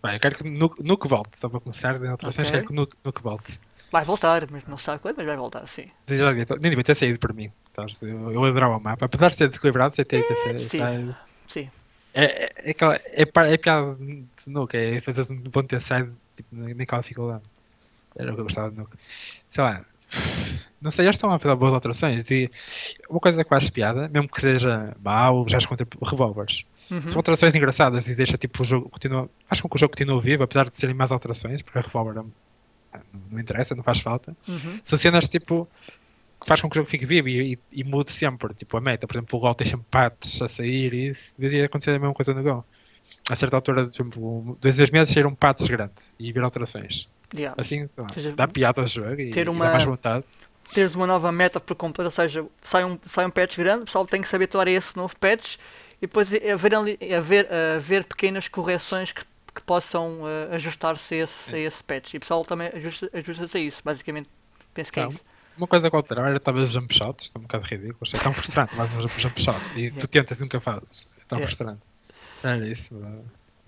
Bem, 0.01 0.13
eu 0.13 0.19
quero 0.19 0.35
que 0.35 0.43
no, 0.49 0.73
no 0.79 0.97
que 0.97 1.07
volte, 1.07 1.37
só 1.37 1.49
para 1.49 1.59
começar, 1.59 2.01
em 2.01 2.07
alterações, 2.07 2.47
Ok. 2.47 2.59
quero 2.59 2.67
que 2.67 2.73
no, 2.73 2.87
no 3.03 3.13
que 3.13 3.21
volte. 3.21 3.59
Vai 3.91 4.03
voltar, 4.05 4.49
mas 4.51 4.65
não 4.67 4.77
sabe 4.77 5.01
quando, 5.01 5.17
mas 5.17 5.25
vai 5.25 5.37
voltar, 5.37 5.67
sim. 5.67 5.89
Nem 6.07 6.69
devia 6.69 6.83
ter 6.83 6.95
saído 6.95 7.19
por 7.19 7.33
mim. 7.33 7.51
Sabes? 7.79 8.01
Eu, 8.01 8.31
eu 8.31 8.43
adorava 8.43 8.77
o 8.77 8.79
mapa. 8.79 9.05
Apesar 9.05 9.29
de 9.29 9.35
ser 9.35 9.47
desequilibrado, 9.49 9.93
sei 9.93 10.03
ter 10.03 10.27
que 10.27 10.35
ser. 10.35 10.59
sim. 10.59 11.15
Sim. 11.47 11.69
É, 12.13 12.23
é, 12.45 12.49
é, 12.65 12.71
aquela- 12.71 12.95
é, 12.95 13.21
é 13.53 13.57
piada 13.57 13.95
de 13.95 14.25
nuca, 14.47 14.75
é 14.77 14.99
fazer 14.99 15.31
um 15.31 15.41
ponto 15.43 15.67
ter 15.67 15.79
saído 15.81 16.17
tipo, 16.35 16.49
nem 16.55 16.73
naquela 16.73 17.01
dificuldade. 17.01 17.43
Era 18.15 18.31
o 18.31 18.33
que 18.33 18.39
eu 18.41 18.45
gostava 18.45 18.71
de 18.71 18.77
nuca. 18.77 18.97
Sei 19.47 19.63
lá. 19.63 19.85
Não 20.81 20.89
sei, 20.89 21.05
eles 21.05 21.15
estão 21.17 21.31
a 21.31 21.37
fazer 21.37 21.55
boas 21.55 21.73
alterações. 21.73 22.29
E 22.31 22.49
uma 23.07 23.19
coisa 23.19 23.43
que 23.43 23.53
eu 23.53 23.57
acho 23.57 23.71
piada, 23.71 24.07
mesmo 24.09 24.27
que 24.27 24.41
seja 24.41 24.95
mau, 25.03 25.47
já 25.47 25.59
contra 25.67 25.85
revólveres. 26.03 26.65
Uhum. 26.89 27.07
São 27.09 27.19
alterações 27.19 27.53
engraçadas 27.53 28.07
e 28.09 28.15
deixa 28.15 28.37
tipo 28.37 28.63
o 28.63 28.65
jogo 28.65 28.89
continua. 28.89 29.29
Acho 29.49 29.61
que 29.61 29.67
o 29.67 29.77
jogo 29.77 29.91
continua 29.91 30.19
vivo, 30.19 30.41
apesar 30.43 30.67
de 30.69 30.75
serem 30.75 30.95
mais 30.95 31.11
alterações, 31.11 31.61
porque 31.61 31.77
a 31.77 31.81
revólver 31.81 32.19
ah, 32.93 32.99
não, 33.13 33.21
não 33.31 33.39
interessa, 33.39 33.75
não 33.75 33.83
faz 33.83 33.99
falta. 33.99 34.35
Uhum. 34.47 34.79
São 34.83 34.97
cenas 34.97 35.29
tipo 35.29 35.67
faz 36.45 36.61
com 36.61 36.69
que 36.69 36.75
o 36.77 36.79
jogo 36.79 36.89
fique 36.89 37.05
vivo 37.05 37.27
e, 37.29 37.53
e, 37.53 37.59
e 37.71 37.83
mude 37.83 38.11
sempre, 38.11 38.53
tipo 38.53 38.77
a 38.77 38.81
meta. 38.81 39.07
Por 39.07 39.15
exemplo, 39.17 39.37
o 39.37 39.41
gol 39.41 39.55
tem 39.55 39.67
sempre 39.67 39.85
patos 39.89 40.41
a 40.41 40.47
sair 40.47 40.93
e 40.93 41.07
isso 41.09 41.35
devia 41.37 41.65
acontecer 41.65 41.91
a 41.91 41.99
mesma 41.99 42.13
coisa 42.13 42.33
no 42.33 42.43
gol. 42.43 42.65
A 43.29 43.35
certa 43.35 43.57
altura, 43.57 43.83
por 43.85 43.93
exemplo, 43.93 44.57
dois, 44.61 44.77
dois 44.77 44.89
meses 44.89 45.13
saíram 45.13 45.33
patos 45.35 45.67
grandes 45.67 46.13
e 46.19 46.31
vir 46.31 46.41
alterações. 46.43 47.07
Yeah. 47.33 47.59
Assim, 47.59 47.87
lá, 47.97 48.07
seja, 48.13 48.31
dá 48.31 48.47
piada 48.47 48.81
ao 48.81 48.87
jogo 48.87 49.19
e, 49.19 49.31
ter 49.31 49.47
e 49.47 49.49
uma- 49.49 49.65
dá 49.65 49.71
mais 49.71 49.83
vontade. 49.83 50.23
teres 50.73 50.95
uma 50.95 51.05
nova 51.07 51.29
meta 51.31 51.59
por 51.59 51.75
completo, 51.75 52.05
ou 52.07 52.11
seja, 52.11 52.45
sai 52.63 52.85
um, 52.85 52.97
sai 53.05 53.25
um 53.25 53.29
patch 53.29 53.57
grande, 53.57 53.83
o 53.83 53.85
pessoal 53.85 54.05
tem 54.07 54.21
que 54.21 54.27
se 54.29 54.35
habituar 54.35 54.67
a 54.67 54.71
esse 54.71 54.95
novo 54.95 55.13
patch 55.17 55.55
e 56.01 56.07
depois 56.07 56.29
haver, 56.33 56.73
ali- 56.75 56.99
haver, 57.13 57.47
haver 57.75 58.03
pequenas 58.05 58.47
correções 58.47 59.11
que, 59.11 59.23
que 59.53 59.61
possam 59.61 60.19
eh, 60.25 60.55
ajustar-se 60.55 61.15
a 61.15 61.23
esse, 61.23 61.55
a 61.55 61.59
esse 61.59 61.83
patch. 61.83 62.13
E 62.13 62.17
o 62.17 62.19
pessoal 62.21 62.45
também 62.45 62.67
ajusta- 62.73 63.09
ajusta-se 63.11 63.57
a 63.57 63.59
isso, 63.59 63.81
basicamente. 63.83 64.29
Penso 64.73 64.91
que 64.91 64.99
é 64.99 65.03
Então, 65.03 65.13
isso. 65.15 65.21
Uma 65.57 65.67
coisa 65.67 65.89
que 65.89 65.95
eu 65.95 65.97
alterava 65.99 66.29
era 66.29 66.39
talvez 66.39 66.69
os 66.69 66.73
jump 66.75 66.93
shots, 66.93 67.25
estão 67.25 67.39
um 67.41 67.43
bocado 67.43 67.65
ridículos. 67.65 68.13
É 68.13 68.17
tão 68.19 68.33
frustrante, 68.33 68.75
mais 68.75 68.93
um 68.93 69.01
jump- 69.01 69.41
shot 69.41 69.61
e 69.75 69.91
tu 69.91 70.07
tentas 70.07 70.39
e 70.39 70.43
nunca 70.43 70.59
fazes. 70.59 71.09
É 71.19 71.23
tão 71.27 71.39
Yeah. 71.39 71.47
frustrante. 71.47 71.81
Era 72.43 72.67
isso. 72.67 72.95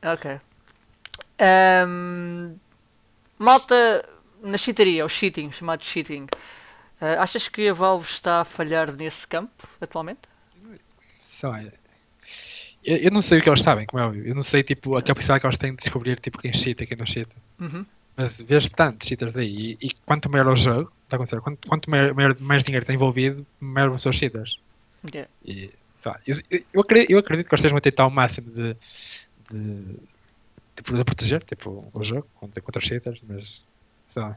Ok. 0.04 0.40
Ahm, 1.40 2.56
malta 3.38 4.08
na 4.42 4.58
cheataria, 4.58 5.06
o 5.06 5.10
cheating, 5.10 5.52
chamado 5.52 5.84
cheating. 5.84 6.28
eh, 7.02 7.16
achas 7.18 7.48
que 7.48 7.68
a 7.70 7.74
Valve 7.74 8.06
está 8.08 8.42
a 8.42 8.46
falhar 8.46 8.92
nesse 8.92 9.26
campo 9.28 9.68
atualmente? 9.82 10.22
Sei 11.22 11.50
lá. 11.50 11.62
Eu, 12.84 12.98
eu 12.98 13.12
não 13.12 13.22
sei 13.22 13.40
o 13.40 13.42
que 13.42 13.50
eles 13.50 13.62
sabem, 13.62 13.86
como 13.86 14.02
é 14.02 14.06
óbvio. 14.06 14.26
Eu 14.26 14.36
não 14.36 14.42
sei 14.44 14.64
tipo, 14.64 14.96
a 14.96 15.02
capacidade 15.02 15.40
que 15.42 15.48
eles 15.48 15.58
têm 15.58 15.72
de 15.72 15.78
descobrir 15.78 16.20
tipo, 16.20 16.38
quem 16.40 16.54
cheata 16.54 16.84
e 16.84 16.88
quem 16.88 16.98
não 16.98 17.06
cheata. 17.06 17.36
Uhum. 17.60 17.86
Mas 18.20 18.42
vês 18.42 18.70
tantos 18.70 19.08
cheaters 19.08 19.38
aí 19.38 19.78
e, 19.82 19.92
quanto 20.06 20.30
maior 20.30 20.48
o 20.48 20.56
jogo, 20.58 20.92
está 21.04 21.16
a 21.16 21.18
acontecer, 21.18 21.40
quanto, 21.40 21.66
quanto 21.70 21.90
maior, 21.90 22.14
maior- 22.14 22.36
mais 22.42 22.66
dinheiro 22.66 22.84
está 22.84 22.94
envolvido, 22.94 23.48
maior 23.62 23.98
são 23.98 24.10
os 24.10 24.18
cheaters. 24.18 24.60
Yeah. 25.06 25.32
E, 25.46 25.72
lá, 26.06 26.20
eu, 26.28 26.36
eu 26.74 26.82
acredito, 26.82 27.12
eu 27.12 27.20
acredito 27.20 27.48
que 27.48 27.56
eles 27.56 27.60
estejam 27.62 27.78
a 27.78 27.82
tentar 27.82 28.04
ao 28.04 28.10
máximo 28.10 28.52
de, 28.52 28.76
de, 29.50 29.96
tipo, 30.76 30.98
de 30.98 31.04
proteger 31.06 31.42
tipo, 31.46 31.90
o 31.94 32.04
jogo 32.04 32.28
contra, 32.36 32.62
contra 32.62 32.82
os 32.82 32.88
cheaters, 32.90 33.22
mas 33.26 33.64
sei 34.10 34.22
lá. 34.22 34.36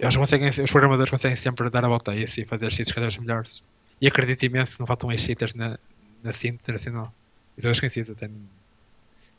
Eles 0.00 0.16
conseguem, 0.16 0.48
os 0.48 0.70
programadores 0.72 1.10
conseguem 1.10 1.36
sempre 1.36 1.70
dar 1.70 1.84
a 1.84 1.88
volta 1.88 2.10
a 2.10 2.16
isso 2.16 2.40
e 2.40 2.44
fazer 2.44 2.72
cheats 2.72 2.92
cada 2.92 3.06
vez 3.06 3.16
melhores. 3.16 3.62
E 4.00 4.08
acredito 4.08 4.44
imenso 4.44 4.72
que 4.72 4.80
não 4.80 4.88
faltam 4.88 5.08
aí 5.08 5.18
cheaters 5.18 5.54
na, 5.54 5.78
na 6.20 6.32
cena 6.32 6.56
internacional. 6.56 7.14
E 7.56 7.62
todos 7.62 7.78
conhecidos 7.78 8.10
até 8.10 8.26
não, 8.26 8.40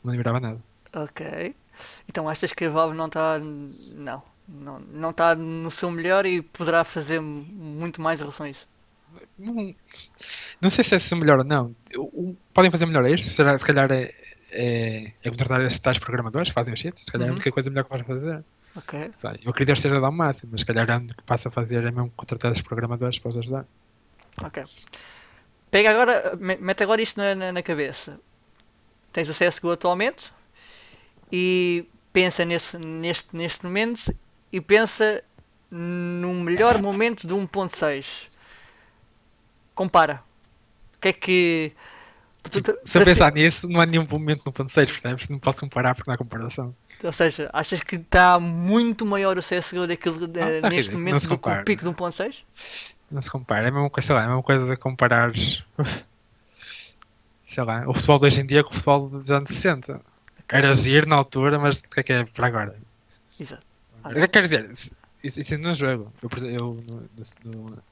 não 0.02 0.12
admirava 0.12 0.40
nada. 0.40 0.58
Ok. 0.94 1.54
Então 2.08 2.28
achas 2.28 2.52
que 2.52 2.64
a 2.64 2.70
Valve 2.70 2.96
não 2.96 3.06
está. 3.06 3.38
Não. 3.38 4.22
Não 4.48 5.10
está 5.10 5.34
no 5.34 5.70
seu 5.70 5.90
melhor 5.90 6.24
e 6.24 6.40
poderá 6.40 6.82
fazer 6.82 7.20
muito 7.20 8.00
mais 8.00 8.18
isso. 8.48 8.66
Não, 9.38 9.74
não 10.60 10.70
sei 10.70 10.84
se 10.84 10.94
é 11.14 11.16
melhor 11.16 11.38
ou 11.38 11.44
não. 11.44 11.74
O- 11.96 12.30
o- 12.30 12.36
podem 12.54 12.70
fazer 12.70 12.86
melhor 12.86 13.04
a 13.04 13.10
isto. 13.10 13.28
Será, 13.30 13.56
se 13.58 13.64
calhar 13.64 13.90
é, 13.90 14.12
é, 14.50 15.12
é 15.22 15.28
contratar 15.30 15.60
esses 15.62 15.78
tais 15.80 15.98
programadores 15.98 16.48
que 16.50 16.54
fazem 16.54 16.72
os 16.72 16.80
cheats. 16.80 17.04
Se 17.04 17.12
calhar 17.12 17.26
é 17.26 17.28
a 17.28 17.32
Uhum. 17.32 17.36
única 17.36 17.52
coisa 17.52 17.68
melhor 17.68 17.84
que 17.84 17.90
podem 17.90 18.04
fazer. 18.06 18.44
Ok. 18.76 19.10
Sei, 19.14 19.30
eu 19.44 19.50
acredito 19.50 19.74
que 19.74 19.78
esteja 19.78 19.96
a 19.96 20.00
dar 20.00 20.08
o 20.08 20.12
máximo, 20.12 20.50
mas 20.52 20.60
se 20.60 20.66
calhar 20.66 20.88
é 20.88 20.96
o 20.96 21.00
que 21.08 21.22
passa 21.24 21.48
a 21.48 21.52
fazer 21.52 21.78
é 21.84 21.90
mesmo 21.90 22.10
contratar 22.16 22.52
esses 22.52 22.62
programadores 22.62 23.18
para 23.18 23.28
os 23.30 23.36
ajudar. 23.36 23.66
Ok. 24.42 24.64
Pega 25.70 25.90
agora, 25.90 26.36
me- 26.36 26.56
mete 26.56 26.82
agora 26.82 27.02
isto 27.02 27.18
na, 27.18 27.34
na, 27.34 27.52
na 27.52 27.62
cabeça. 27.62 28.18
Tens 29.12 29.28
o 29.28 29.34
CSGO 29.34 29.72
atualmente 29.72 30.32
e 31.30 31.84
pensa 32.12 32.44
nesse, 32.44 32.78
neste, 32.78 33.34
neste 33.36 33.64
momento 33.64 34.14
e 34.52 34.60
pensa 34.60 35.22
no 35.70 36.32
melhor 36.34 36.80
momento 36.80 37.26
do 37.26 37.36
1.6. 37.36 38.04
Compara. 39.74 40.22
O 40.96 41.00
que 41.00 41.08
é 41.08 41.12
que. 41.12 41.72
tu- 42.42 42.78
Se 42.84 42.98
eu 42.98 43.04
pensar 43.04 43.32
nisso, 43.32 43.68
não 43.68 43.80
há 43.80 43.86
nenhum 43.86 44.06
momento 44.10 44.42
no 44.44 44.52
ponto 44.52 44.70
6, 44.70 44.90
percebes? 44.90 45.28
Não 45.28 45.38
posso 45.38 45.60
comparar 45.60 45.94
porque 45.94 46.10
não 46.10 46.14
há 46.14 46.18
comparação. 46.18 46.74
Ou 47.04 47.12
seja, 47.12 47.48
achas 47.52 47.80
que 47.80 47.94
está 47.94 48.40
muito 48.40 49.06
maior 49.06 49.38
o 49.38 49.42
CSGO 49.42 49.86
daquilo 49.86 50.26
de- 50.26 50.40
Ah, 50.40 50.60
tá 50.60 50.68
neste 50.68 50.90
não 50.92 50.98
momento 50.98 51.20
se 51.20 51.28
do 51.28 51.38
que 51.38 51.48
o 51.48 51.64
pico 51.64 51.84
do 51.84 51.92
1.6? 51.94 52.44
Não 53.10 53.22
se 53.22 53.30
compara. 53.30 53.66
É 53.66 53.68
a 53.68 53.72
mesma 53.72 53.88
coisa, 53.88 54.06
sei 54.06 54.14
lá, 54.16 54.22
é 54.22 54.24
a 54.24 54.28
mesma 54.28 54.42
coisa 54.42 54.66
de 54.66 54.76
comparares. 54.76 55.62
Sei 57.46 57.64
lá, 57.64 57.88
o 57.88 57.94
futebol 57.94 58.18
de 58.18 58.26
hoje 58.26 58.40
em 58.42 58.46
dia 58.46 58.62
com 58.62 58.70
o 58.70 58.74
futebol 58.74 59.08
dos 59.08 59.30
anos 59.30 59.48
60. 59.50 60.00
Era 60.50 60.72
giro 60.74 61.08
na 61.08 61.16
altura, 61.16 61.58
mas 61.58 61.80
o 61.80 61.88
que 61.88 62.00
é 62.00 62.02
que 62.02 62.12
é 62.12 62.24
para 62.24 62.46
agora? 62.46 62.76
Exato. 63.38 63.66
Quer 64.32 64.42
dizer, 64.42 64.70
isso, 64.70 65.40
isso 65.40 65.54
ainda 65.54 65.68
não 65.68 65.74
jogo. 65.74 66.12
Eu, 66.22 66.48
eu 66.48 66.74
no, 66.74 67.08
no, 67.44 67.66
no 67.70 67.82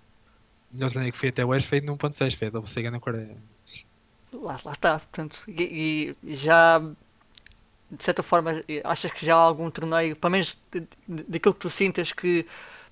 melhor 0.72 0.90
torneio 0.90 1.12
que 1.12 1.18
fui 1.18 1.28
até 1.28 1.44
hoje 1.44 1.66
foi 1.66 1.80
no 1.80 1.94
1.6, 1.94 2.34
foi 2.34 2.50
da 2.50 2.64
Sega 2.66 2.90
na 2.90 3.00
Coreia. 3.00 3.36
Lá, 4.32 4.58
lá 4.64 4.72
está, 4.72 4.98
portanto, 4.98 5.42
e, 5.48 6.14
e 6.22 6.36
já 6.36 6.80
de 7.90 8.02
certa 8.02 8.22
forma 8.22 8.64
achas 8.84 9.12
que 9.12 9.25
já 9.25 9.34
há 9.34 9.38
algum 9.38 9.70
torneio, 9.70 10.16
pelo 10.16 10.32
menos 10.32 10.56
daquilo 11.08 11.54
que 11.54 11.60
tu 11.60 11.70
sintas 11.70 12.12
que 12.12 12.44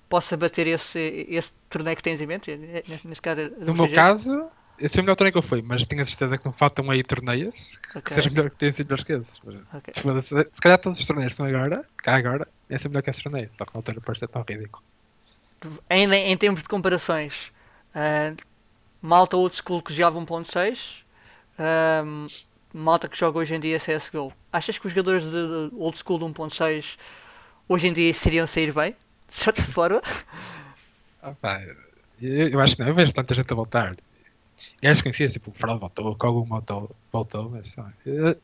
possa 0.07 0.37
bater 0.37 0.67
esse, 0.67 0.99
esse 1.29 1.51
torneio 1.69 1.97
que 1.97 2.03
tens 2.03 2.21
em 2.21 2.25
mente? 2.27 2.51
É- 2.51 2.79
é- 2.79 2.83
Neste 3.03 3.21
caso, 3.21 3.41
é 3.41 3.49
No 3.65 3.73
meu 3.73 3.91
caso, 3.91 4.49
esse 4.77 4.95
foi 4.95 5.01
o 5.01 5.05
melhor 5.05 5.15
torneio 5.15 5.33
que 5.33 5.37
eu 5.39 5.41
fui, 5.43 5.61
mas 5.61 5.85
tenho 5.85 6.01
a 6.01 6.05
certeza 6.05 6.37
que 6.37 6.45
não 6.45 6.53
faltam 6.53 6.89
aí 6.91 7.03
torneios 7.03 7.77
que 7.81 7.93
Ok. 7.95 8.11
sejam 8.13 8.31
melhor 8.31 8.49
que 8.49 8.57
tenham 8.57 8.73
sido 8.73 8.87
melhores 8.87 9.03
que 9.05 9.13
esses. 9.13 9.39
Mas, 9.43 9.67
Ok. 9.73 9.89
se, 10.25 10.31
se- 10.53 10.61
calhar 10.61 10.79
todos 10.79 10.99
os 10.99 11.07
torneios 11.07 11.33
que 11.33 11.41
estão 11.41 11.45
agora, 11.47 11.85
cá 11.97 12.15
agora, 12.15 12.47
é 12.69 12.77
sempre 12.77 12.89
melhor 12.91 13.03
que 13.03 13.09
esse 13.11 13.23
torneio. 13.23 13.49
Só 13.57 13.65
que 13.65 13.73
na 13.73 13.79
altura 13.79 14.01
parece 14.01 14.19
ser 14.21 14.27
tão 14.29 14.43
ridículo. 14.47 14.83
Ainda 15.89 16.15
em 16.15 16.37
termos 16.37 16.61
de 16.61 16.69
comparações, 16.69 17.51
ah, 17.93 18.35
malta 19.01 19.37
old 19.37 19.55
school 19.55 19.81
que 19.83 19.93
jogava 19.93 20.19
1.6, 20.19 20.79
ahm, 21.59 22.27
malta 22.73 23.07
que 23.09 23.17
joga 23.17 23.39
hoje 23.39 23.55
em 23.55 23.59
dia 23.59 23.79
CSGO. 23.79 24.33
Achas 24.53 24.77
que 24.79 24.87
os 24.87 24.93
jogadores 24.93 25.23
de, 25.23 25.31
de 25.31 25.75
old 25.75 25.97
school 25.97 26.19
de 26.19 26.25
1.6 26.25 26.97
hoje 27.69 27.87
em 27.87 27.93
dia 27.93 28.13
seriam 28.13 28.47
sair 28.47 28.73
bem? 28.73 28.95
De 29.29 29.35
certa 29.35 29.63
forma? 29.63 30.01
Ah, 31.21 31.33
pá, 31.35 31.61
eu, 32.19 32.47
eu 32.53 32.59
acho 32.59 32.75
que 32.75 32.81
não, 32.81 32.89
eu 32.89 32.95
vejo 32.95 33.13
tanta 33.13 33.33
gente 33.33 33.51
a 33.51 33.55
voltar. 33.55 33.95
Gajos 34.81 35.01
conhecidos, 35.01 35.33
tipo, 35.33 35.51
o 35.51 35.53
Fraude 35.53 35.79
voltou, 35.79 36.11
o 36.11 36.15
Kogu 36.15 36.43
voltou, 36.43 36.95
voltou, 37.11 37.49
mas 37.49 37.75
eu, 38.05 38.35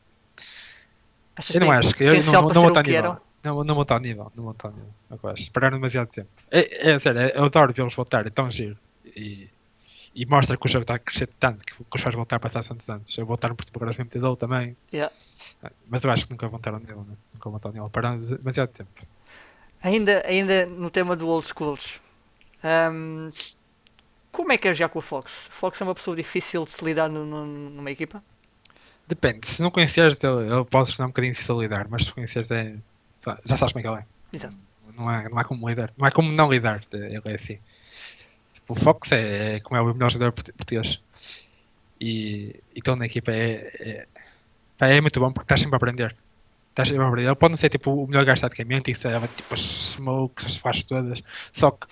eu 1.54 1.60
não 1.60 1.70
acho 1.70 1.94
que 1.94 2.04
eu 2.04 2.22
não, 2.24 2.48
não 2.48 2.68
estar 2.68 2.82
nível. 2.82 3.16
Não, 3.42 3.64
não 3.64 3.74
vou 3.74 3.82
estar 3.82 3.96
a 3.96 4.00
nível, 4.00 4.32
não 4.36 4.44
vou 4.44 4.52
estar 4.52 4.68
a 4.68 4.70
nível. 4.72 4.94
é 5.10 5.32
acho. 5.32 5.50
Pararam 5.50 5.76
demasiado 5.76 6.08
tempo. 6.08 6.28
É, 6.50 6.90
é 6.90 6.98
sério, 6.98 7.20
é- 7.20 7.32
eu 7.36 7.44
adoro 7.44 7.72
vê-los 7.72 7.94
voltar, 7.94 8.26
é 8.26 8.30
tão 8.30 8.50
giro. 8.50 8.78
E, 9.04 9.48
e 10.14 10.26
mostra 10.26 10.56
que 10.56 10.66
o 10.66 10.68
jogo 10.68 10.82
está 10.82 10.94
a 10.94 10.98
crescer 10.98 11.28
tanto 11.40 11.64
que, 11.64 11.74
que 11.74 11.96
os 11.96 12.02
faz 12.02 12.14
voltar 12.14 12.38
para 12.38 12.50
trás 12.50 12.68
tantos 12.68 12.88
anos. 12.88 13.16
Eu 13.18 13.26
voltaram 13.26 13.56
por 13.56 13.66
agora 13.74 13.90
os 13.90 13.98
MTDO 13.98 14.36
também. 14.36 14.76
Yeah. 14.92 15.12
Mas 15.88 16.04
eu 16.04 16.10
acho 16.10 16.26
que 16.26 16.32
nunca 16.32 16.46
vão 16.46 16.58
estar 16.58 16.72
ao 16.72 16.80
nível, 16.80 16.98
né? 16.98 17.16
nunca 17.34 17.48
vão 17.48 17.56
estar 17.56 17.68
ao 17.68 17.72
nível. 17.72 17.90
Pararam 17.90 18.20
demasiado 18.20 18.68
tempo. 18.68 18.90
Ainda, 19.82 20.22
ainda 20.24 20.66
no 20.66 20.90
tema 20.90 21.16
do 21.16 21.26
old 21.28 21.46
schools, 21.48 22.00
ahm, 22.62 23.30
como 24.32 24.50
é 24.52 24.58
que 24.58 24.66
é 24.66 24.74
jogar 24.74 24.88
com 24.88 24.98
o 24.98 25.02
Fox? 25.02 25.30
O 25.48 25.52
Fox 25.52 25.80
é 25.80 25.84
uma 25.84 25.94
pessoa 25.94 26.16
difícil 26.16 26.64
de 26.64 26.70
se 26.72 26.84
lidar 26.84 27.08
no- 27.08 27.24
no- 27.24 27.46
numa 27.46 27.90
equipa? 27.90 28.22
Depende, 29.06 29.46
se 29.46 29.62
não 29.62 29.70
conheceres, 29.70 30.22
ele, 30.24 30.50
ele 30.52 30.64
pode 30.64 30.94
ser 30.94 31.02
um 31.02 31.08
bocadinho 31.08 31.32
difícil 31.34 31.56
de 31.56 31.62
lidar, 31.62 31.86
mas 31.88 32.04
se 32.04 32.12
conheceres, 32.12 32.50
é, 32.50 32.74
já 33.44 33.56
sabes 33.56 33.72
como 33.72 33.80
é 33.80 33.82
que 33.82 33.88
ele 33.88 33.98
é. 34.00 34.06
Exato. 34.32 34.54
Não 34.96 35.08
há, 35.08 35.28
não 35.28 35.38
há 35.38 35.44
como 35.44 35.68
lidar, 35.68 35.90
não 35.96 36.06
há 36.06 36.10
como 36.10 36.30
não 36.32 36.50
lidar, 36.50 36.82
ele 36.92 37.20
é 37.24 37.34
assim. 37.34 37.58
Tipo, 38.52 38.72
o 38.72 38.76
Fox 38.76 39.10
é, 39.12 39.56
é 39.56 39.60
como 39.60 39.76
é 39.76 39.80
o 39.82 39.92
melhor 39.94 40.10
jogador 40.10 40.32
portu- 40.32 40.52
português. 40.54 41.00
E 42.00 42.60
então 42.74 42.96
na 42.96 43.06
equipa 43.06 43.30
é, 43.32 44.06
é, 44.80 44.96
é 44.96 45.00
muito 45.00 45.20
bom 45.20 45.32
porque 45.32 45.44
estás 45.44 45.60
sempre 45.60 45.74
a 45.74 45.78
aprender. 45.78 46.16
Estás 46.70 46.88
sempre 46.88 47.04
a 47.04 47.08
aprender. 47.08 47.28
Ele 47.28 47.34
pode 47.36 47.50
não 47.52 47.56
ser 47.56 47.68
tipo, 47.68 47.90
o 47.92 48.06
melhor 48.06 48.24
gajo 48.24 48.40
taticamente 48.42 48.90
e 48.90 48.94
sabe 48.94 49.28
tipo 49.28 49.54
as 49.54 49.60
smokes, 49.60 50.46
as 50.46 50.56
faz 50.56 50.84
todas. 50.84 51.22
Só 51.52 51.70
que 51.70 51.86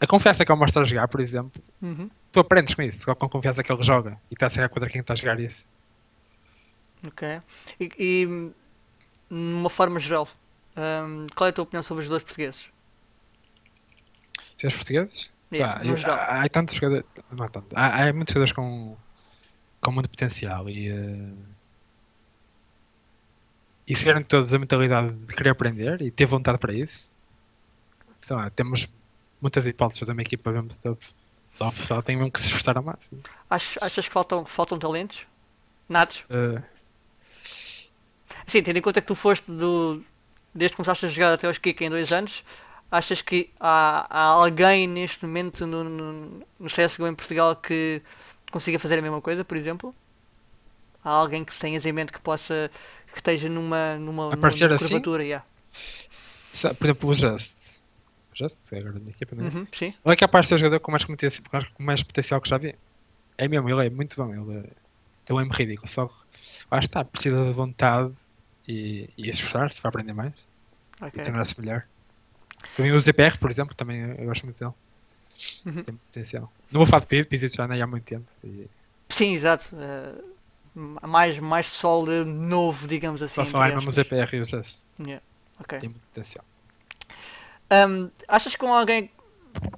a 0.00 0.06
confiança 0.06 0.44
que 0.44 0.52
ele 0.52 0.58
mostra 0.58 0.82
a 0.82 0.84
jogar, 0.84 1.08
por 1.08 1.20
exemplo, 1.20 1.62
Uhum. 1.82 2.08
tu 2.32 2.40
aprendes 2.40 2.74
com 2.74 2.82
isso, 2.82 3.04
com 3.04 3.12
a 3.26 3.28
confiança 3.28 3.62
que 3.62 3.72
ele 3.72 3.82
joga 3.82 4.18
e 4.30 4.34
está 4.34 4.46
a 4.46 4.50
jogar 4.50 4.68
contra 4.68 4.88
quem 4.90 5.00
está 5.00 5.14
a 5.14 5.16
jogar 5.16 5.40
isso. 5.40 5.66
Ok. 7.06 7.40
E, 7.80 7.90
e, 7.98 8.52
numa 9.30 9.70
forma 9.70 9.98
geral, 10.00 10.28
ahm, 10.76 11.26
qual 11.34 11.46
é 11.46 11.50
a 11.50 11.52
tua 11.52 11.64
opinião 11.64 11.82
sobre 11.82 12.04
os 12.04 12.10
dois 12.10 12.22
portugueses? 12.22 12.66
Os 14.64 14.74
portugueses? 14.74 15.30
Yeah, 15.52 15.84
eu- 15.84 15.96
há, 16.12 16.42
há 16.44 16.48
tantos 16.48 16.74
jogadores. 16.74 17.06
Não 17.30 17.44
há 17.44 17.48
tanto. 17.48 17.68
Há, 17.74 18.08
há 18.08 18.12
muitos 18.12 18.32
jogadores 18.32 18.52
com, 18.52 18.96
com 19.80 19.92
muito 19.92 20.08
potencial 20.10 20.68
e. 20.68 20.88
eh, 20.88 21.32
e 23.86 23.94
se 23.94 24.00
tiverem 24.00 24.24
todos 24.24 24.52
a 24.52 24.58
mentalidade 24.58 25.12
de 25.14 25.34
querer 25.34 25.50
aprender 25.50 26.02
e 26.02 26.10
ter 26.10 26.26
vontade 26.26 26.58
para 26.58 26.74
isso, 26.74 27.10
sei 28.20 28.34
lá, 28.34 28.50
temos 28.50 28.88
muitas 29.40 29.66
hipóteses 29.66 29.98
de 29.98 30.00
fazer 30.00 30.12
uma 30.12 30.22
equipa 30.22 30.50
mesmo 30.50 30.68
top. 30.82 31.04
Só 31.52 31.68
o 31.68 31.72
pessoal 31.72 32.02
tem 32.02 32.16
mesmo 32.16 32.30
que 32.30 32.40
se 32.40 32.46
esforçar 32.46 32.76
ao 32.76 32.82
máximo. 32.82 33.22
Achas, 33.48 33.82
achas 33.82 34.06
que 34.06 34.12
faltam, 34.12 34.44
faltam 34.44 34.78
talentos? 34.78 35.20
Natos? 35.88 36.24
Eh, 36.28 36.62
Sim, 38.46 38.62
tendo 38.62 38.76
em 38.78 38.82
conta 38.82 39.00
que 39.00 39.06
tu 39.06 39.14
foste 39.14 39.50
do. 39.50 40.02
Desde 40.54 40.72
que 40.72 40.76
começaste 40.76 41.06
a 41.06 41.08
jogar 41.08 41.32
até 41.32 41.46
aos 41.46 41.58
Kika 41.58 41.84
em 41.84 41.90
dois 41.90 42.12
anos, 42.12 42.42
achas 42.90 43.20
que 43.20 43.50
há, 43.60 44.06
há 44.08 44.22
alguém 44.22 44.86
neste 44.86 45.24
momento 45.26 45.66
no, 45.66 45.84
no, 45.84 46.42
no 46.58 46.66
CSGO 46.68 47.06
em 47.06 47.14
Portugal 47.14 47.56
que 47.56 48.00
consiga 48.50 48.78
fazer 48.78 48.98
a 48.98 49.02
mesma 49.02 49.20
coisa, 49.20 49.44
por 49.44 49.56
exemplo? 49.56 49.94
Há 51.04 51.10
alguém 51.10 51.44
que 51.44 51.56
tenhas 51.58 51.84
em 51.84 51.92
mente 51.92 52.12
que 52.12 52.20
possa. 52.20 52.70
que 53.12 53.18
esteja 53.18 53.48
numa. 53.48 53.96
numa, 53.96 54.32
Aparecer 54.32 54.68
numa 54.68 54.76
assim? 54.76 54.86
curvatura, 54.86 55.24
yeah. 55.24 55.44
por 56.78 56.84
exemplo, 56.84 57.10
o 57.10 57.14
Just. 57.14 57.75
Just 58.36 58.70
é 58.72 58.78
agora 58.78 58.98
na 58.98 59.10
equipa, 59.10 59.34
não 59.34 59.46
é? 59.46 59.48
Uhum, 59.48 59.66
sim. 59.72 59.86
Ele 59.86 60.14
é 60.14 60.16
capaz 60.16 60.44
de 60.44 60.48
ser 60.50 60.54
o 60.56 60.58
jogador 60.58 60.80
com 60.80 60.92
mais, 60.92 61.04
potencial, 61.04 61.42
com 61.72 61.82
mais 61.82 62.02
potencial 62.02 62.40
que 62.40 62.48
já 62.48 62.58
vi. 62.58 62.74
É 63.38 63.48
mesmo, 63.48 63.68
ele 63.68 63.86
é 63.86 63.90
muito 63.90 64.16
bom. 64.16 64.32
Ele 64.32 64.58
é, 64.58 64.70
tem 65.24 65.34
um 65.36 65.40
M 65.40 65.50
ridículo. 65.50 65.88
Só 65.88 66.06
que 66.06 66.14
lá 66.70 66.78
está, 66.78 67.04
precisa 67.04 67.44
de 67.44 67.52
vontade 67.52 68.12
e, 68.68 69.08
e 69.16 69.30
esforçar-se 69.30 69.80
para 69.80 69.88
aprender 69.88 70.12
mais. 70.12 70.34
Ok. 71.00 71.20
E 71.20 71.22
se 71.22 71.60
melhor. 71.60 71.84
Também 72.74 72.92
o 72.92 73.00
ZPR, 73.00 73.38
por 73.38 73.50
exemplo, 73.50 73.74
também 73.74 74.00
eu 74.02 74.26
gosto 74.26 74.44
muito 74.44 74.58
dele. 74.58 74.74
Uhum. 75.64 75.82
Tem 75.82 75.96
potencial. 75.96 76.52
Não 76.70 76.78
vou 76.78 76.86
falar 76.86 77.00
de 77.00 77.06
Pizzi, 77.06 77.28
Pizzi 77.28 77.48
já 77.48 77.66
não 77.66 77.74
é 77.74 77.80
há 77.80 77.86
muito 77.86 78.04
tempo. 78.04 78.26
E 78.44 78.68
Sim, 79.08 79.34
exato. 79.34 79.74
eh, 79.76 80.14
mais, 80.74 81.38
mais 81.38 81.68
pessoal 81.68 82.10
eh, 82.10 82.24
novo, 82.24 82.86
digamos 82.86 83.22
assim. 83.22 83.34
só 83.34 83.44
falar 83.44 83.68
entre 83.70 83.84
mesmo. 83.84 83.90
ZPR 83.92 84.36
e 84.36 84.40
o 84.40 84.44
Just. 84.44 84.88
Yeah, 84.98 85.22
ok. 85.58 85.78
Tem 85.78 85.88
muito 85.88 86.06
potencial. 86.06 86.44
Hum, 87.70 88.10
achas 88.28 88.52
que 88.54 88.58
com 88.58 88.72
alguém. 88.72 89.10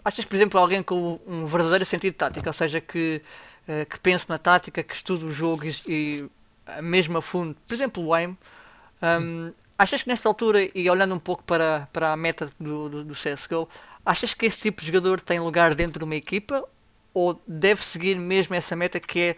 Achas, 0.05 0.25
por 0.25 0.37
exemplo, 0.37 0.59
alguém 0.59 0.83
com 0.83 1.21
um 1.27 1.47
verdadeiro 1.47 1.85
sentido 1.85 2.15
tático, 2.15 2.47
ou 2.47 2.53
seja, 2.53 2.81
que, 2.81 3.23
eh, 3.67 3.85
que 3.85 3.99
pense 4.01 4.29
na 4.29 4.37
tática, 4.39 4.83
que 4.83 4.95
estude 4.95 5.25
o 5.25 5.31
jogo 5.31 5.65
e, 5.65 5.75
e 5.89 6.31
a 6.67 6.83
mesmo 6.83 7.17
a 7.19 7.23
fundo, 7.23 7.57
por 7.67 7.75
exemplo, 7.75 8.05
o 8.05 8.13
aim, 8.13 8.37
hum, 9.03 9.53
achas 9.79 10.03
que 10.03 10.09
nesta 10.09 10.29
altura, 10.29 10.69
e 10.75 10.91
olhando 10.91 11.15
um 11.15 11.19
pouco 11.19 11.45
para, 11.45 11.89
para 11.93 12.13
a 12.13 12.17
meta 12.17 12.51
do, 12.59 12.89
do, 12.89 13.05
do 13.05 13.15
CSGO, 13.15 13.69
achas 14.05 14.35
que 14.35 14.47
esse 14.47 14.63
tipo 14.63 14.81
de 14.81 14.89
jogador 14.89 15.21
tem 15.21 15.39
lugar 15.39 15.75
dentro 15.75 16.01
de 16.01 16.05
uma 16.05 16.17
equipa 16.17 16.65
ou 17.15 17.41
deve 17.47 17.83
seguir 17.85 18.17
mesmo 18.17 18.55
essa 18.55 18.75
meta 18.77 19.01
que 19.01 19.21
é 19.21 19.37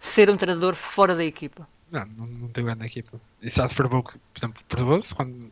ser 0.00 0.30
um 0.30 0.36
treinador 0.36 0.74
fora 0.74 1.14
da 1.14 1.24
equipa? 1.24 1.66
Não, 1.90 2.04
não, 2.04 2.26
não 2.26 2.48
tem 2.48 2.62
lugar 2.64 2.76
na 2.76 2.86
equipa. 2.86 3.20
Isso 3.40 3.56
já 3.56 3.68
se 3.68 3.74
provou 3.74 4.02
por 4.02 4.18
exemplo, 4.36 4.62
provou-se 4.68 5.14
quando. 5.14 5.50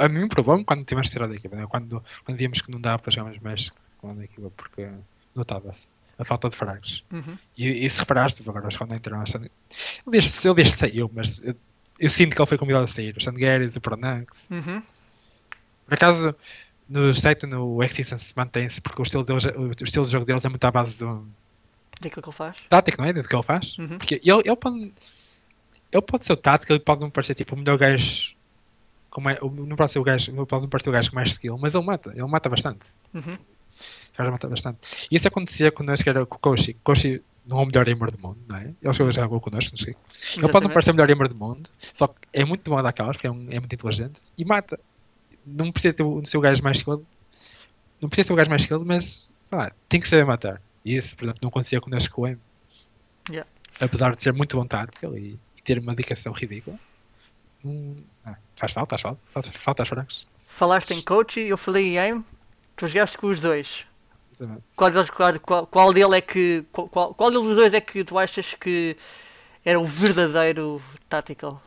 A 0.00 0.08
mim 0.08 0.28
provou-me 0.28 0.64
quando 0.64 0.84
tivemos 0.84 1.10
tirado 1.10 1.30
da 1.30 1.36
equipa, 1.36 1.56
né? 1.56 1.66
quando, 1.68 2.02
quando 2.24 2.38
víamos 2.38 2.60
que 2.60 2.70
não 2.70 2.80
dava 2.80 3.00
para 3.00 3.10
jogar 3.10 3.32
mais 3.42 3.70
com 3.98 4.10
a 4.10 4.24
equipa, 4.24 4.50
porque 4.56 4.88
notava-se 5.34 5.94
a 6.18 6.24
falta 6.24 6.48
de 6.48 6.56
fragos. 6.56 7.04
Uhum. 7.12 7.36
E, 7.56 7.86
e 7.86 7.90
se 7.90 7.98
reparaste, 7.98 8.42
agora 8.48 8.68
quando 8.76 8.94
entrou 8.94 9.20
ele 9.20 9.50
desde, 10.06 10.46
ele 10.46 10.54
desde 10.54 10.76
saiu, 10.76 11.10
mas 11.12 11.42
eu, 11.42 11.54
eu, 11.98 12.10
sinto 12.10 12.34
que 12.34 12.40
ele 12.40 12.48
foi 12.48 12.58
convidado 12.58 12.84
a 12.84 12.88
sair. 12.88 13.16
O 13.16 13.20
Sangueres, 13.20 13.76
o 13.76 13.80
Pronax. 13.80 14.50
Uhum. 14.50 14.82
Por 15.86 15.94
acaso, 15.94 16.34
no 16.88 17.12
Satan, 17.12 17.58
o 17.58 17.82
Existence 17.82 18.32
mantém-se, 18.36 18.80
porque 18.80 19.00
o 19.00 19.04
estilo, 19.04 19.24
deles, 19.24 19.44
o 19.44 19.84
estilo 19.84 20.04
de 20.04 20.12
jogo 20.12 20.24
deles 20.24 20.44
é 20.44 20.48
muito 20.48 20.64
à 20.64 20.70
base 20.70 20.98
do. 20.98 21.26
Daquilo 22.00 22.22
que 22.22 22.28
ele 22.28 22.36
faz? 22.36 22.56
Tático, 22.68 23.00
não 23.00 23.08
é? 23.08 23.12
Do 23.12 23.28
que 23.28 23.34
ele 23.34 23.42
faz. 23.42 23.78
Uhum. 23.78 23.98
Porque 23.98 24.20
ele, 24.22 24.42
ele, 24.44 24.56
pode, 24.56 24.92
ele 25.92 26.02
pode 26.02 26.24
ser 26.24 26.32
o 26.32 26.36
tático, 26.36 26.72
ele 26.72 26.80
pode 26.80 27.00
não 27.00 27.10
parecer 27.10 27.34
tipo 27.34 27.54
o 27.54 27.58
melhor 27.58 27.78
gajo. 27.78 28.33
Como 29.14 29.30
é, 29.30 29.38
não 29.40 29.76
pode 29.76 29.92
ser 29.92 30.00
o 30.00 30.02
gajo, 30.02 30.32
não 30.32 30.44
parecer 30.44 30.90
o 30.90 30.92
gajo 30.92 31.10
com 31.10 31.14
mais 31.14 31.30
skill, 31.30 31.56
mas 31.56 31.72
ele 31.72 31.84
mata, 31.84 32.10
ele 32.10 32.26
mata 32.26 32.48
bastante. 32.48 32.90
Uhum. 33.14 33.38
Ele 34.18 34.30
mata 34.30 34.48
bastante. 34.48 35.08
E 35.08 35.14
isso 35.14 35.28
acontecia 35.28 35.70
connosco 35.70 36.08
era 36.08 36.26
com 36.26 36.34
o 36.34 36.38
Koshi. 36.40 36.74
Koshi 36.82 37.22
não 37.46 37.60
é 37.60 37.62
o 37.62 37.66
melhor 37.66 37.84
gamer 37.84 38.10
do 38.10 38.18
mundo, 38.18 38.40
não 38.48 38.56
é? 38.56 38.74
Ele 38.82 39.12
já 39.12 39.22
jogou 39.22 39.40
connosco, 39.40 39.70
não 39.72 39.84
sei. 39.84 39.94
Ele 40.36 40.48
pode 40.48 40.66
não 40.66 40.74
parecer 40.74 40.90
o 40.90 40.94
melhor 40.94 41.06
gamer 41.06 41.28
do 41.28 41.36
mundo, 41.36 41.70
só 41.92 42.08
que 42.08 42.16
é 42.32 42.44
muito 42.44 42.68
bom 42.68 42.82
daquelas, 42.82 43.16
porque 43.16 43.28
é, 43.28 43.30
um, 43.30 43.46
é 43.50 43.60
muito 43.60 43.72
inteligente 43.72 44.20
e 44.36 44.44
mata. 44.44 44.80
Não 45.46 45.70
precisa 45.70 45.94
ter 45.94 46.02
o 46.02 46.24
seu 46.26 46.40
gajo 46.40 46.60
mais 46.64 46.78
skilled, 46.78 47.06
não 48.02 48.08
precisa 48.08 48.26
ser 48.26 48.32
o 48.32 48.36
gajo 48.36 48.50
mais 48.50 48.62
skilled, 48.62 48.84
mas 48.84 49.30
sei 49.44 49.58
lá, 49.58 49.70
tem 49.88 50.00
que 50.00 50.08
saber 50.08 50.24
matar. 50.24 50.60
E 50.84 50.96
isso, 50.96 51.16
por 51.16 51.24
exemplo, 51.24 51.38
não 51.40 51.50
acontecia 51.50 51.80
connosco 51.80 52.14
com 52.14 52.22
o 52.22 52.26
M. 52.26 52.38
Yeah. 53.30 53.48
Apesar 53.80 54.14
de 54.16 54.22
ser 54.22 54.32
muito 54.32 54.56
bom 54.56 54.66
tático 54.66 55.16
e, 55.16 55.38
e, 55.56 55.62
ter 55.62 55.78
uma 55.78 55.94
dedicação 55.94 56.32
ridícula. 56.32 56.78
Hum, 57.64 57.96
ah, 58.26 58.36
faz 58.56 58.72
falta, 58.72 58.98
faz 58.98 59.02
falta, 59.32 59.50
faz 59.50 59.64
falta 59.64 59.82
aos 59.82 59.88
francos. 59.88 60.26
Falaste 60.48 60.92
em 60.92 61.00
coach 61.02 61.40
e 61.40 61.48
eu 61.48 61.56
falei 61.56 61.94
em 61.94 61.98
aim, 61.98 62.24
tu 62.76 62.86
jogaste 62.86 63.18
com 63.18 63.28
os 63.28 63.40
dois. 63.40 63.86
Qual, 64.76 64.90
deles, 64.90 65.10
qual, 65.10 65.66
qual 65.66 65.92
dele 65.92 66.16
é 66.16 66.20
que. 66.20 66.64
Qual, 66.72 67.14
qual 67.14 67.30
deles 67.30 67.56
dois 67.56 67.72
é 67.72 67.80
que 67.80 68.04
tu 68.04 68.18
achas 68.18 68.54
que 68.54 68.96
era 69.64 69.78
o 69.78 69.86
verdadeiro 69.86 70.82
tactical? 71.08 71.62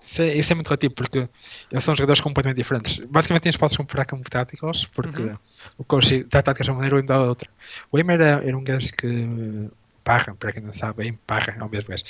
Isso 0.00 0.22
é, 0.22 0.34
isso 0.36 0.52
é, 0.52 0.54
muito 0.54 0.68
relativo 0.68 0.94
porque 0.94 1.28
eles 1.70 1.84
são 1.84 1.94
jogadores 1.94 2.20
completamente 2.20 2.56
diferentes. 2.56 3.00
Basicamente 3.00 3.42
tens 3.42 3.56
podes 3.56 3.76
comparar 3.76 4.04
com 4.06 4.22
táticos 4.22 4.86
porque 4.86 5.22
Uhum. 5.22 5.38
o 5.76 5.84
coach 5.84 6.24
dá 6.24 6.40
táticas 6.40 6.66
de 6.66 6.70
uma 6.70 6.76
maneira 6.76 6.96
ou 6.96 7.02
da 7.02 7.20
outra. 7.22 7.50
O 7.90 7.98
Emer 7.98 8.20
era, 8.20 8.46
era 8.46 8.56
um 8.56 8.62
gajo 8.62 8.92
que 8.92 9.68
parra, 10.04 10.34
para 10.34 10.52
quem 10.52 10.62
não 10.62 10.72
sabe, 10.72 11.06
em 11.06 11.14
parra 11.14 11.56
é 11.58 11.62
o 11.62 11.68
mesmo 11.68 11.90
gajo. 11.90 12.04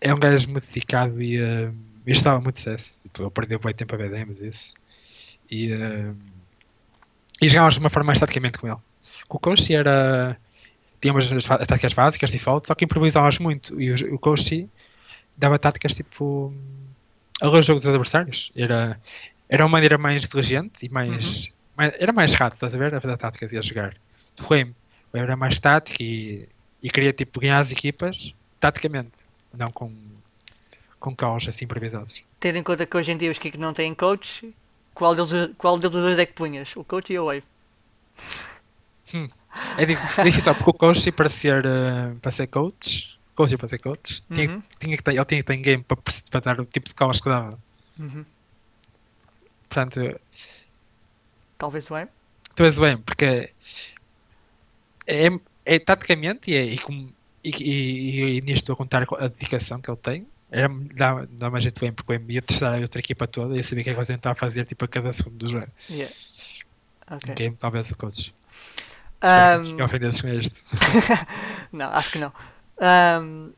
É 0.00 0.12
um 0.14 0.18
gajo 0.20 0.48
muito 0.50 0.66
dedicado 0.66 1.22
e 1.22 1.40
uh, 1.40 1.74
eu 2.06 2.12
estava 2.12 2.40
muito 2.40 2.58
sucesso. 2.58 3.02
Tipo, 3.04 3.22
eu 3.22 3.30
perdi 3.30 3.58
bem 3.58 3.74
tempo 3.74 3.94
a 3.94 3.98
ver 3.98 4.10
demos 4.10 4.40
isso. 4.40 4.74
E, 5.50 5.72
uh, 5.72 6.16
e 7.40 7.48
jogávamos 7.48 7.74
de 7.74 7.80
uma 7.80 7.90
forma 7.90 8.06
mais 8.06 8.18
taticamente 8.18 8.58
com 8.58 8.66
ele. 8.68 8.80
Com 9.28 9.36
o 9.36 9.40
Koshi 9.40 9.74
era. 9.74 10.36
Tínhamos 11.00 11.30
as 11.32 11.44
táticas 11.66 11.92
básicas, 11.92 12.30
default, 12.30 12.66
só 12.66 12.74
que 12.74 12.84
improvisávamos 12.84 13.38
muito. 13.38 13.80
E 13.80 13.92
o, 13.92 14.14
o 14.14 14.18
Koshi 14.18 14.68
dava 15.36 15.58
táticas 15.58 15.94
tipo. 15.94 16.52
a 17.40 17.48
ler 17.48 17.58
o 17.60 17.62
jogo 17.62 17.80
dos 17.80 17.88
adversários. 17.88 18.52
Era, 18.56 19.00
era 19.48 19.64
uma 19.64 19.70
maneira 19.70 19.98
mais 19.98 20.24
inteligente 20.24 20.86
e 20.86 20.88
mais. 20.88 21.50
mais- 21.76 21.94
era 22.00 22.12
mais 22.12 22.32
rato, 22.34 22.54
estás 22.54 22.74
a 22.74 22.78
ver? 22.78 22.94
A 22.94 23.00
fazer 23.00 23.16
táticas 23.18 23.52
e 23.52 23.58
a 23.58 23.62
jogar. 23.62 23.96
Do 24.36 24.44
era 25.14 25.36
mais 25.36 25.58
tático 25.60 26.02
e, 26.02 26.48
e 26.82 26.90
queria 26.90 27.12
tipo 27.12 27.40
ganhar 27.40 27.58
as 27.58 27.70
equipas 27.70 28.34
taticamente, 28.60 29.25
não 29.56 29.70
com, 29.72 29.92
com 31.00 31.14
caos 31.14 31.46
assim 31.48 31.64
improvisados. 31.64 32.22
Tendo 32.40 32.58
em 32.58 32.62
conta 32.62 32.86
que 32.86 32.96
hoje 32.96 33.12
em 33.12 33.16
dia 33.16 33.30
os 33.30 33.38
Kik 33.38 33.58
não 33.58 33.72
têm 33.74 33.94
coach, 33.94 34.54
qual 34.94 35.14
deles, 35.14 35.54
qual 35.58 35.78
deles 35.78 35.96
dois 35.96 36.18
é 36.18 36.26
que 36.26 36.32
punhas? 36.34 36.74
O 36.76 36.84
coach 36.84 37.12
e 37.12 37.18
o 37.18 37.26
wave? 37.26 37.44
É 39.78 39.84
difícil, 39.86 40.54
porque 40.56 40.70
o 40.70 40.74
coach 40.74 41.12
para 41.12 41.28
ser, 41.28 41.64
eh, 41.64 42.14
para 42.20 42.32
ser 42.32 42.46
coach, 42.48 43.18
coach 43.34 43.56
para 43.56 43.68
ser 43.68 43.78
coach, 43.78 44.22
tinha, 44.34 44.48
Uhum. 44.48 44.62
tinha 44.80 44.96
que 44.96 45.02
ter, 45.02 45.14
ele 45.14 45.24
tinha 45.24 45.40
que 45.42 45.46
ter 45.46 45.54
em 45.54 45.62
game 45.62 45.84
para, 45.84 45.96
para 46.30 46.40
dar 46.40 46.60
o 46.60 46.64
tipo 46.66 46.88
de 46.88 46.94
caos 46.94 47.20
que 47.20 47.28
dava. 47.28 47.58
Uhum. 47.98 48.24
Portanto, 49.68 50.00
Talvez 51.58 51.90
o 51.90 51.94
aim? 51.94 52.08
tu 52.54 52.64
és 52.64 52.78
bem, 52.78 52.96
porque 53.02 53.54
é, 55.06 55.28
é 55.64 55.78
taticamente 55.78 56.50
e, 56.50 56.54
é, 56.54 56.64
e, 56.64 56.78
como- 56.78 57.15
e, 57.46 57.62
e, 57.62 58.38
e 58.38 58.40
nisto 58.40 58.62
estou 58.62 58.72
a 58.74 58.76
contar 58.76 59.06
a 59.18 59.28
dedicação 59.28 59.80
que 59.80 59.90
ele 59.90 59.98
tem. 59.98 60.26
Era, 60.50 60.68
dá, 60.94 61.26
dá 61.30 61.50
mais 61.50 61.62
jeito 61.64 61.80
bem 61.80 61.92
porque 61.92 62.12
eu 62.12 62.30
ia 62.30 62.42
testar 62.42 62.76
a 62.76 62.80
outra 62.80 63.00
equipa 63.00 63.26
toda 63.26 63.54
e 63.54 63.58
ia 63.58 63.62
saber 63.62 63.80
o 63.80 63.84
que 63.84 63.90
é 63.90 63.94
que 63.94 63.98
eles 63.98 64.26
a 64.26 64.34
fazer 64.34 64.64
tipo, 64.64 64.84
a 64.84 64.88
cada 64.88 65.12
segundo 65.12 65.36
do 65.36 65.48
jogo. 65.48 65.68
Yeah. 65.90 66.14
Ok. 67.10 67.32
Em 67.32 67.34
game, 67.34 67.56
talvez 67.56 67.90
o 67.90 67.96
coach. 67.96 68.34
Um... 69.22 69.82
ofender-se 69.82 70.22
com 70.22 70.28
isto. 70.28 70.60
não, 71.72 71.86
acho 71.90 72.12
que 72.12 72.18
não. 72.18 72.32
Ahm, 72.78 73.50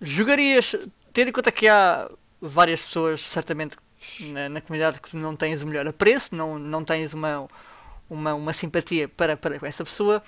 jogarias, 0.00 0.74
tendo 1.12 1.28
em 1.28 1.32
conta 1.32 1.50
que 1.50 1.66
há 1.66 2.10
várias 2.40 2.80
pessoas, 2.82 3.20
certamente, 3.22 3.76
na, 4.20 4.48
na 4.48 4.60
comunidade 4.60 5.00
que 5.00 5.10
tu 5.10 5.16
não 5.16 5.34
tens 5.34 5.62
o 5.62 5.66
melhor 5.66 5.86
apreço, 5.86 6.34
não, 6.34 6.58
não 6.58 6.84
tens 6.84 7.14
uma, 7.14 7.48
uma, 8.08 8.34
uma 8.34 8.52
simpatia 8.52 9.08
para, 9.08 9.36
para 9.36 9.66
essa 9.66 9.84
pessoa, 9.84 10.22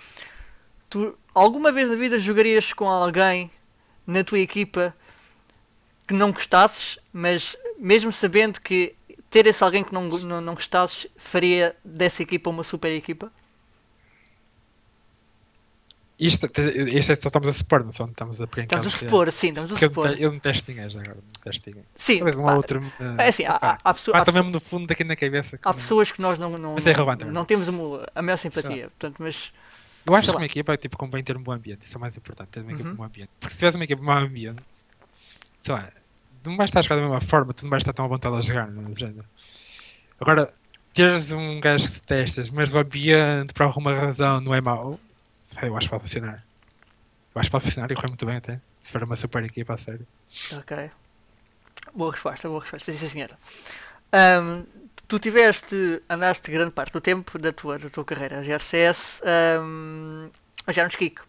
tu 0.91 1.17
alguma 1.35 1.71
vez 1.73 1.89
na 1.89 1.95
vida 1.97 2.19
jogarias 2.19 2.73
com 2.73 2.89
alguém 2.89 3.51
na 4.07 4.23
tua 4.25 4.39
equipa 4.39 4.95
que 6.07 6.15
não 6.15 6.33
gostasses, 6.33 6.99
mas 7.13 7.57
mesmo 7.79 8.13
sabendo 8.13 8.61
que 8.61 8.95
ter 9.31 9.47
esse 9.47 9.63
alguém 9.63 9.83
que 9.85 9.93
não, 9.93 10.05
não, 10.09 10.41
não 10.41 10.55
gostasses 10.55 11.07
faria 11.17 11.75
dessa 11.85 12.23
equipa 12.23 12.49
uma 12.51 12.63
super 12.65 12.91
equipa? 12.95 13.31
Isto, 16.19 16.47
isto 16.47 17.13
é 17.13 17.15
só 17.15 17.27
estamos 17.29 17.47
a 17.49 17.53
supor, 17.53 17.85
não 17.85 17.93
só 17.93 18.07
estamos 18.07 18.41
a 18.41 18.47
pegar 18.47 18.63
em 18.63 18.65
Estamos 18.65 18.87
a 18.87 18.91
supor, 18.97 19.31
sim, 19.31 19.49
estamos 19.49 19.71
a 19.73 19.79
supor. 19.79 20.19
eu 20.19 20.33
não 20.33 20.39
testo 20.39 20.71
ninguém 20.71 20.89
já 20.89 21.01
agora, 21.01 21.17
não 21.17 21.43
testo 21.43 21.69
ninguém. 21.69 21.85
Sim, 21.97 22.17
Talvez 22.17 22.39
um 22.39 22.45
pá, 22.45 22.51
ou 22.53 22.57
outro. 22.57 22.83
eh, 22.99 23.25
É 23.25 23.29
assim, 23.29 23.45
há, 23.45 23.59
pá, 23.59 23.79
há, 23.85 23.91
há 23.91 23.95
pessoas, 23.95 24.23
há, 24.27 24.33
mesmo 24.33 24.51
no 24.51 24.61
fundo 24.61 24.87
daqui 24.87 25.05
na 25.05 25.15
cabeça. 25.15 25.59
há 25.63 25.75
pessoas 25.75 26.11
que 26.11 26.23
nós 26.23 26.39
não, 26.39 26.57
não, 26.57 26.73
Mas 26.73 26.87
é 26.87 26.95
não, 27.27 27.45
temos 27.45 27.69
a 27.69 28.23
maior 28.23 28.39
simpatia. 28.39 28.89
Portanto, 28.89 29.17
mas 29.19 29.53
Eu 30.07 30.15
acho 30.15 30.31
que 30.31 30.37
uma 30.37 30.47
equipa 30.47 30.73
é 30.75 30.77
tipo, 30.77 30.97
convém 30.97 31.25
ter 31.25 31.37
um 31.37 31.43
bom 31.43 31.53
ambiente. 31.53 31.85
Isso 31.85 31.97
é 31.97 32.01
mais 32.01 32.17
importante, 32.17 32.51
ter 32.51 32.61
uma 32.63 32.73
equipa 32.73 32.89
Uhum. 32.89 32.95
um 32.95 32.97
bom 32.97 33.05
ambiente. 33.05 33.31
Porque 33.41 33.53
se 33.53 33.59
tiveres 33.59 33.75
uma 33.75 33.85
equipa 33.85 34.01
com 34.01 34.05
um 34.11 34.15
bom 34.15 34.21
ambiente, 34.27 34.67
sei 35.61 35.75
lá, 35.75 35.93
não 36.45 36.57
vais 36.57 36.71
estar 36.71 36.81
a 36.81 36.83
jogar 36.83 36.97
da 36.97 37.03
mesma 37.03 37.21
forma, 37.21 37.53
tu 37.53 37.65
não 37.65 37.71
vais 37.71 37.83
estar 37.83 37.93
tão 37.93 38.05
à 38.07 38.09
vontade 38.09 38.37
a 38.37 38.41
jogar, 38.41 38.71
não 38.71 38.83
é? 38.89 38.93
Agora, 40.21 40.53
teres 40.93 41.33
um 41.33 41.61
gajo 41.61 41.89
que 41.89 41.95
detestas, 42.01 42.51
mas 42.51 42.73
o 42.75 42.79
ambiente 42.79 43.53
por 43.55 43.65
alguma 43.65 43.95
razão 43.95 44.41
não 44.41 44.55
é 44.55 44.61
mau, 44.61 45.01
eu 45.63 45.77
acho 45.77 45.87
que 45.87 45.91
pode 45.91 46.03
funcionar. 46.03 46.47
Eu 47.35 47.41
acho 47.41 47.49
que 47.51 47.53
pode 47.53 47.65
funcionar 47.65 47.91
e 47.93 47.97
correr 47.97 48.09
muito 48.09 48.27
bem 48.27 48.37
até. 48.37 48.63
Se 48.81 48.93
for 48.93 49.03
uma 49.05 49.17
super 49.17 49.45
equipa 49.45 49.75
a 49.75 49.79
sério. 49.79 50.07
ok. 50.51 50.73
Boa 51.95 52.13
resposta, 52.13 52.49
boa 52.49 52.61
resposta, 52.61 52.93
sim, 52.93 52.99
sim 52.99 53.09
senhora. 53.09 53.39
Ahm, 54.13 54.67
tu 55.09 55.19
tiveste, 55.19 56.03
andaste 56.09 56.51
grande 56.51 56.73
parte 56.73 56.93
do 56.93 57.01
tempo 57.01 57.39
da 57.39 57.53
tua, 57.53 57.79
da 57.79 57.91
tua 57.91 58.05
carreira 58.05 58.39
a 58.39 58.43
GRCS 58.43 59.21
ahm, 59.25 60.31
a 60.67 60.73
jogar 60.73 60.85
no 60.87 60.91
Skik. 60.91 61.21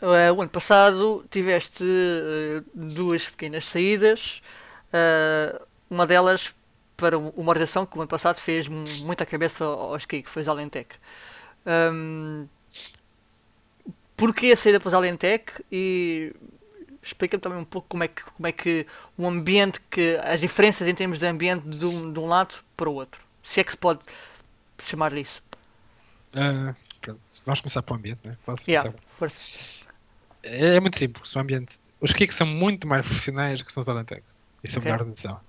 Ah, 0.00 0.32
o 0.32 0.40
ano 0.40 0.50
passado 0.50 1.24
tiveste 1.30 1.82
eh, 1.84 2.62
duas 2.74 3.28
pequenas 3.28 3.66
saídas, 3.66 4.40
ah, 4.92 5.60
uma 5.90 6.06
delas 6.06 6.54
para 6.96 7.18
uma 7.18 7.50
organização 7.50 7.86
que 7.86 7.96
o 7.96 8.00
ano 8.00 8.08
passado 8.08 8.40
fez 8.40 8.68
mu- 8.68 8.84
muita 9.04 9.26
cabeça 9.26 9.64
ao 9.64 9.96
Skik, 9.96 10.24
que 10.24 10.30
foi 10.30 10.46
Alentec. 10.46 10.96
Ahm, 11.66 12.46
porquê 14.16 14.52
a 14.52 14.56
saída 14.56 14.80
para 14.80 14.88
os 14.88 14.94
Alentec 14.94 15.52
e 15.70 16.32
explica-me 17.02 17.40
também 17.40 17.58
um 17.58 17.64
pouco 17.64 17.88
como 17.88 18.04
é 18.04 18.08
que 18.08 18.22
como 18.22 18.46
é 18.46 18.52
que 18.52 18.86
o 19.16 19.26
ambiente 19.26 19.80
que 19.90 20.16
as 20.22 20.40
diferenças 20.40 20.86
em 20.86 20.94
termos 20.94 21.18
de 21.18 21.26
ambiente 21.26 21.68
de 21.68 21.84
um, 21.84 22.12
de 22.12 22.18
um 22.18 22.26
lado 22.26 22.54
para 22.76 22.88
o 22.88 22.94
outro 22.94 23.20
se 23.42 23.60
é 23.60 23.64
que 23.64 23.70
se 23.70 23.76
pode 23.76 24.00
chamar 24.78 25.12
isso 25.16 25.42
pronto, 27.00 27.20
vamos 27.44 27.60
começar 27.60 27.82
para 27.82 27.94
o 27.94 27.96
ambiente, 27.96 28.20
né? 28.24 28.36
Posso 28.44 28.70
yeah. 28.70 28.92
É, 30.42 30.76
é 30.76 30.80
muito 30.80 30.98
simples, 30.98 31.34
o 31.34 31.38
ambiente. 31.38 31.76
Os 32.00 32.12
kicks 32.12 32.36
são 32.36 32.46
muito 32.46 32.86
mais 32.86 33.04
profissionais 33.04 33.58
do 33.60 33.64
que 33.64 33.72
são 33.72 33.80
os 33.80 33.88
Alentec. 33.88 34.22
Isso 34.62 34.76
é 34.76 34.78
a 34.78 34.80
Ok. 34.80 34.92
melhor 34.92 35.04
decisão. 35.08 35.40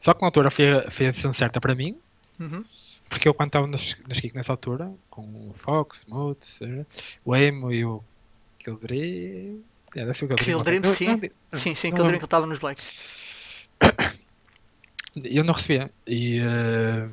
Só 0.00 0.14
que 0.14 0.20
na 0.20 0.28
altura 0.28 0.50
foi, 0.50 0.64
foi 0.90 1.06
a 1.06 1.10
decisão 1.10 1.32
certa 1.32 1.60
para 1.60 1.74
mim, 1.74 1.96
Uhum. 2.38 2.64
porque 3.08 3.28
eu 3.28 3.34
quando 3.34 3.48
estava 3.48 3.66
nos, 3.66 3.96
nos 4.08 4.20
kicks 4.20 4.34
nessa 4.34 4.52
altura, 4.52 4.92
com 5.10 5.22
o 5.22 5.54
Fox, 5.54 6.04
Moot, 6.06 6.46
eh, 6.62 6.84
o 7.24 7.34
Emo 7.36 7.72
e 7.72 7.84
o 7.84 8.02
Kildre. 8.58 9.62
É, 9.94 10.00
deve 10.00 10.14
ser 10.14 10.24
o 10.24 10.28
Kildre. 10.28 10.44
Kildrim, 10.44 10.80
não- 10.80 10.94
sim. 10.94 11.06
não- 11.06 11.58
sim 11.60 11.74
sim 11.74 11.90
não 11.90 11.96
lembro. 11.98 12.04
diria 12.04 12.18
que 12.18 12.24
estava 12.24 12.46
nos 12.46 12.58
Black 12.58 12.82
Eu 15.16 15.44
não 15.44 15.54
recebia. 15.54 15.90
E, 16.06 16.40
eh, 16.40 17.08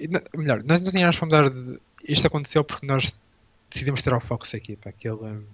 e 0.00 0.08
melhor, 0.36 0.62
nós 0.64 0.82
não 0.82 0.90
tínhamos 0.90 1.16
para 1.16 1.26
mudar 1.26 1.50
de. 1.50 1.78
Isto 2.08 2.26
aconteceu 2.26 2.64
porque 2.64 2.86
nós 2.86 3.14
decidimos 3.70 4.02
ter 4.02 4.12
ao 4.12 4.20
Fox 4.20 4.52
a 4.54 4.56
equipa. 4.56 4.90
Que 4.92 5.08
ele, 5.08 5.44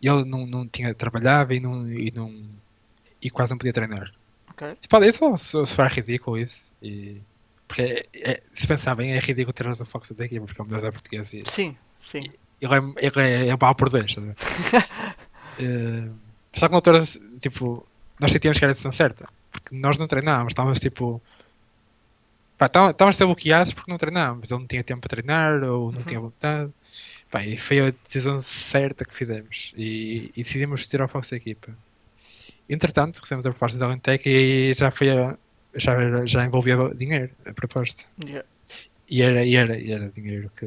ele 0.00 0.24
não, 0.24 0.46
não 0.46 0.68
tinha, 0.68 0.94
trabalhava 0.94 1.54
e, 1.54 1.60
não, 1.60 1.88
e, 1.90 2.10
não, 2.12 2.32
e 3.20 3.30
quase 3.30 3.50
não 3.50 3.58
podia 3.58 3.72
treinar. 3.72 4.12
Ok. 4.50 4.76
Tipo, 4.80 5.04
isso 5.04 5.36
só 5.36 5.64
se 5.64 5.74
for 5.74 5.86
ridículo 5.88 6.38
isso. 6.38 6.72
E, 6.82 7.20
porque 7.66 7.82
é- 7.82 8.04
é- 8.14 8.42
se 8.52 8.66
pensar 8.66 8.94
bem, 8.94 9.12
é 9.12 9.18
ridículo 9.18 9.52
ter 9.52 9.66
o 9.66 9.84
Fox 9.84 10.20
a 10.20 10.24
equipa, 10.24 10.46
porque 10.46 10.60
é 10.60 10.64
o 10.64 10.66
melhor 10.68 10.92
português. 10.92 11.32
E, 11.32 11.42
Sim, 11.48 11.76
sim. 12.10 12.22
Ele 12.60 12.74
é, 12.74 12.78
ele 13.06 13.20
é, 13.20 13.48
é 13.48 13.56
mal 13.60 13.74
por 13.74 13.88
dois. 13.90 14.14
ver? 14.14 14.34
Eh, 15.62 16.08
só 16.54 16.66
que 16.68 16.72
na 16.72 16.78
altura, 16.78 17.02
tipo, 17.38 17.86
nós 18.18 18.30
sentíamos 18.32 18.58
que 18.58 18.64
era 18.64 18.70
a 18.70 18.72
decisão 18.72 18.92
certa. 18.92 19.28
Porque 19.52 19.74
nós 19.74 19.98
não 19.98 20.06
treinávamos, 20.06 20.52
estávamos 20.52 20.80
tipo. 20.80 21.20
Pá, 22.56 22.64
estávamos 22.66 22.98
a 23.00 23.12
ser 23.12 23.26
bloqueados 23.26 23.74
porque 23.74 23.90
não 23.90 23.98
treinávamos. 23.98 24.50
Ele 24.50 24.60
não 24.60 24.66
tinha 24.66 24.82
tempo 24.82 25.00
para 25.02 25.10
treinar 25.10 25.62
ou 25.64 25.92
não 25.92 25.98
Uhum. 25.98 26.04
tinha 26.06 26.18
vontade. 26.20 26.70
Pá, 27.30 27.44
e 27.44 27.58
foi 27.58 27.80
a 27.88 27.92
decisão 28.04 28.40
certa 28.40 29.04
que 29.04 29.14
fizemos. 29.14 29.72
E, 29.76 30.30
e 30.34 30.42
decidimos 30.42 30.86
tirar 30.86 31.04
o 31.04 31.08
Fox 31.08 31.28
da 31.28 31.36
equipa. 31.36 31.76
Entretanto, 32.68 33.18
recebemos 33.20 33.44
a 33.44 33.50
proposta 33.50 33.78
da 33.78 33.84
Alentec 33.86 34.26
e 34.28 34.72
já 34.72 34.90
foi 34.90 35.10
a, 35.10 35.36
já, 35.74 36.24
já 36.24 36.46
envolvia 36.46 36.76
dinheiro 36.94 37.30
a 37.44 37.52
proposta. 37.52 38.04
Yeah. 38.24 38.46
E 39.08 39.20
era, 39.22 39.44
e 39.44 39.56
era, 39.56 39.78
e 39.78 39.92
era 39.92 40.08
dinheiro 40.08 40.50
que, 40.56 40.66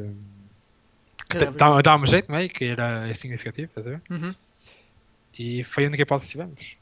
que 1.28 1.36
Era- 1.36 1.50
dava 1.50 1.82
dava-me 1.82 2.06
jeito, 2.06 2.30
não 2.30 2.38
é? 2.38 2.48
Que 2.48 2.64
era 2.66 3.12
significativo, 3.14 3.68
estás 3.68 3.86
a 3.86 3.90
ver? 3.90 4.02
Uhum. 4.10 4.34
E 5.38 5.64
foi 5.64 5.84
a 5.84 5.88
única 5.88 6.02
hipótese 6.02 6.26
que 6.28 6.32
tivemos. 6.32 6.76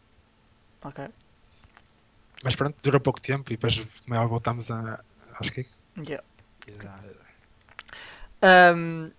Ok. 0.85 1.09
Mas 2.45 2.57
pronto, 2.57 2.77
durou 2.83 3.01
pouco 3.01 3.21
tempo 3.21 3.53
e 3.53 3.57
depois 3.57 3.85
como 4.05 4.15
é, 4.17 4.27
voltámos 4.27 4.71
a, 4.71 5.01
aos 5.39 5.49
que 5.51 5.67
Yeah. 5.97 6.23
Ahm, 8.41 9.11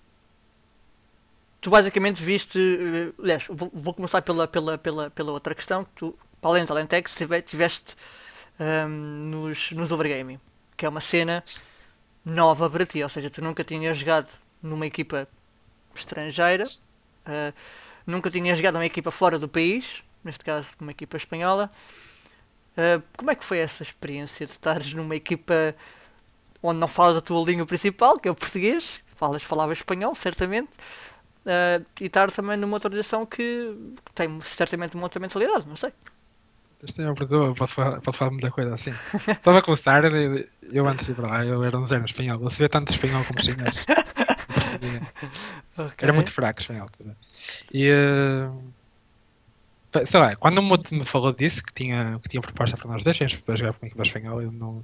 tu 1.62 1.69
basicamente 1.69 2.21
viste. 2.23 2.57
eh, 2.59 3.13
Aliás, 3.21 3.45
vou, 3.49 3.69
vou 3.73 3.93
começar 3.93 4.21
pela, 4.21 4.47
pela, 4.47 4.77
pela, 4.77 5.09
pela 5.09 5.31
outra 5.31 5.55
questão. 5.55 5.86
Que 5.86 5.91
tu, 5.95 6.17
para 6.41 6.49
além 6.51 6.65
da 6.65 6.73
Alentex, 6.73 7.15
tive- 7.15 7.41
tiveste 7.41 7.95
ahm, 8.59 8.89
nos, 9.29 9.71
nos 9.71 9.91
Overgaming, 9.91 10.39
que 10.75 10.86
é 10.86 10.89
uma 10.89 11.01
cena 11.01 11.43
nova 12.25 12.69
para 12.69 12.86
ti. 12.86 13.01
Ou 13.03 13.09
seja, 13.09 13.29
tu 13.29 13.41
nunca 13.41 13.63
tinhas 13.63 13.97
jogado 13.97 14.27
numa 14.63 14.88
equipa 14.88 15.28
estrangeira, 15.93 16.63
ah, 17.26 17.54
nunca 18.08 18.32
tinhas 18.32 18.58
jogado 18.58 18.76
numa 18.76 18.86
equipa 18.86 19.12
fora 19.12 19.38
do 19.38 19.47
país, 19.47 20.04
neste 20.23 20.43
caso 20.43 20.67
numa 20.80 20.91
equipa 20.91 21.17
espanhola. 21.17 21.69
Ah, 22.78 23.02
como 23.17 23.30
é 23.30 23.36
que 23.36 23.43
foi 23.43 23.60
essa 23.60 23.84
experiência 23.84 24.47
de 24.47 24.54
estares 24.54 24.93
numa 24.93 25.15
equipa 25.15 25.76
onde 26.62 26.80
não 26.80 26.88
falas 26.88 27.17
a 27.17 27.21
tua 27.21 27.45
língua 27.45 27.65
principal, 27.65 28.17
que 28.17 28.28
é 28.28 28.32
o 28.32 28.36
português, 28.36 29.02
falas, 29.15 29.43
falavas 29.43 29.80
espanhol, 29.80 30.15
certamente, 30.15 30.69
ah, 31.45 31.82
e 31.99 32.06
estar 32.06 32.32
também 32.32 32.58
numa 32.58 32.76
outra 32.76 32.89
direção 32.89 33.26
que 33.26 33.76
tem 34.15 34.39
certamente 34.41 34.95
uma 34.95 35.04
outra 35.04 35.19
mentalidade, 35.19 35.67
não 35.67 35.76
sei. 35.76 35.91
Isto 36.86 37.02
é 37.02 37.13
pergunta, 37.13 37.36
eu 37.36 37.56
posso 37.56 37.76
falar, 37.76 38.02
posso 38.02 38.17
falar 38.17 38.32
muita 38.32 38.52
coisa 38.52 38.73
assim. 38.76 38.93
Só 39.39 39.54
para 39.54 39.62
começar, 39.62 40.04
eu, 40.04 40.45
eu 40.63 40.86
antes 40.86 41.06
de 41.06 41.13
ir 41.13 41.15
para 41.15 41.28
lá, 41.28 41.45
eu 41.45 41.63
era 41.63 41.78
um 41.78 41.86
zero 41.86 42.04
espanhol. 42.04 42.41
Eu 42.41 42.49
sabia 42.49 42.67
tanto 42.67 42.91
espanhol 42.91 43.23
como 43.23 43.41
chinês. 43.41 43.86
Percebia. 44.83 45.93
Era 45.97 46.13
muito 46.13 46.31
fraco 46.31 46.59
espanhol. 46.59 46.89
E. 47.73 47.87
eh, 47.87 48.49
sei 50.05 50.19
lá, 50.19 50.35
quando 50.35 50.57
o 50.57 50.61
Muto 50.63 50.93
me 50.93 51.05
falou 51.05 51.31
disso, 51.31 51.63
que 51.63 51.73
tinha, 51.73 52.19
que 52.21 52.29
tinha 52.29 52.41
proposta 52.41 52.77
para 52.77 52.89
nós 52.89 53.03
dois, 53.03 53.17
para 53.17 53.55
jogar 53.55 53.73
com 53.73 53.85
a 53.85 53.87
equipa 53.87 54.03
espanhola, 54.03 54.43
eu 54.43 54.51
não. 54.51 54.83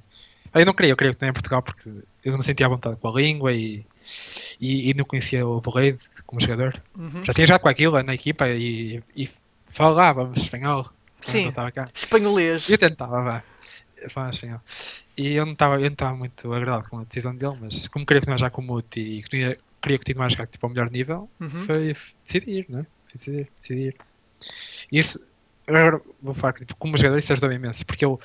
Eu 0.52 0.66
não 0.66 0.74
queria, 0.74 0.92
eu 0.92 0.96
queria 0.96 1.14
que 1.14 1.24
em 1.24 1.32
Portugal 1.32 1.62
porque 1.62 1.88
eu 2.24 2.32
não 2.32 2.38
me 2.38 2.44
sentia 2.44 2.66
à 2.66 2.68
vontade 2.68 2.96
com 2.96 3.08
a 3.08 3.12
língua 3.12 3.52
e, 3.52 3.86
e, 4.60 4.90
e 4.90 4.94
não 4.94 5.04
conhecia 5.04 5.46
o 5.46 5.60
Borreiro 5.60 5.98
como 6.26 6.40
jogador. 6.40 6.82
Uhum. 6.98 7.24
Já 7.24 7.32
tinha 7.32 7.46
jogado 7.46 7.62
com 7.62 7.68
aquilo 7.68 8.02
na 8.02 8.14
equipa 8.14 8.48
e, 8.48 9.00
e 9.16 9.30
falávamos 9.66 10.42
espanhol. 10.42 10.90
Sim. 11.22 11.48
estava 11.48 11.70
cá. 11.70 11.88
Espanholês. 11.94 12.68
Eu 12.68 12.78
tentava, 12.78 13.22
vá. 13.22 13.44
Falava 14.08 14.32
espanhol. 14.32 14.60
E 15.16 15.34
eu 15.34 15.46
não 15.46 15.52
estava 15.52 16.16
muito 16.16 16.52
agradado 16.52 16.88
com 16.88 16.98
a 16.98 17.04
decisão 17.04 17.36
dele, 17.36 17.56
mas 17.60 17.86
como 17.86 18.04
queria 18.04 18.20
continuar 18.20 18.38
já 18.38 18.50
com 18.50 18.62
o 18.62 18.64
Muti 18.64 19.00
e 19.00 19.22
queria, 19.22 19.58
queria 19.82 19.98
continuar 19.98 20.26
a 20.26 20.28
jogar 20.28 20.46
tipo, 20.46 20.66
ao 20.66 20.70
melhor 20.70 20.90
nível, 20.90 21.30
Uhum. 21.40 21.48
foi 21.48 21.94
decidir, 22.24 22.66
né? 22.68 22.86
Foi 23.06 23.12
decidir, 23.14 23.52
decidir. 23.60 23.96
E 24.92 24.98
isso, 24.98 25.18
agora 25.66 26.00
vou 26.22 26.34
falar 26.34 26.52
que 26.54 26.64
tipo, 26.64 26.78
como 26.78 26.96
jogador 26.96 27.18
isso 27.18 27.32
ajudou 27.32 27.52
imenso, 27.52 27.84
porque 27.86 28.04
eu 28.04 28.20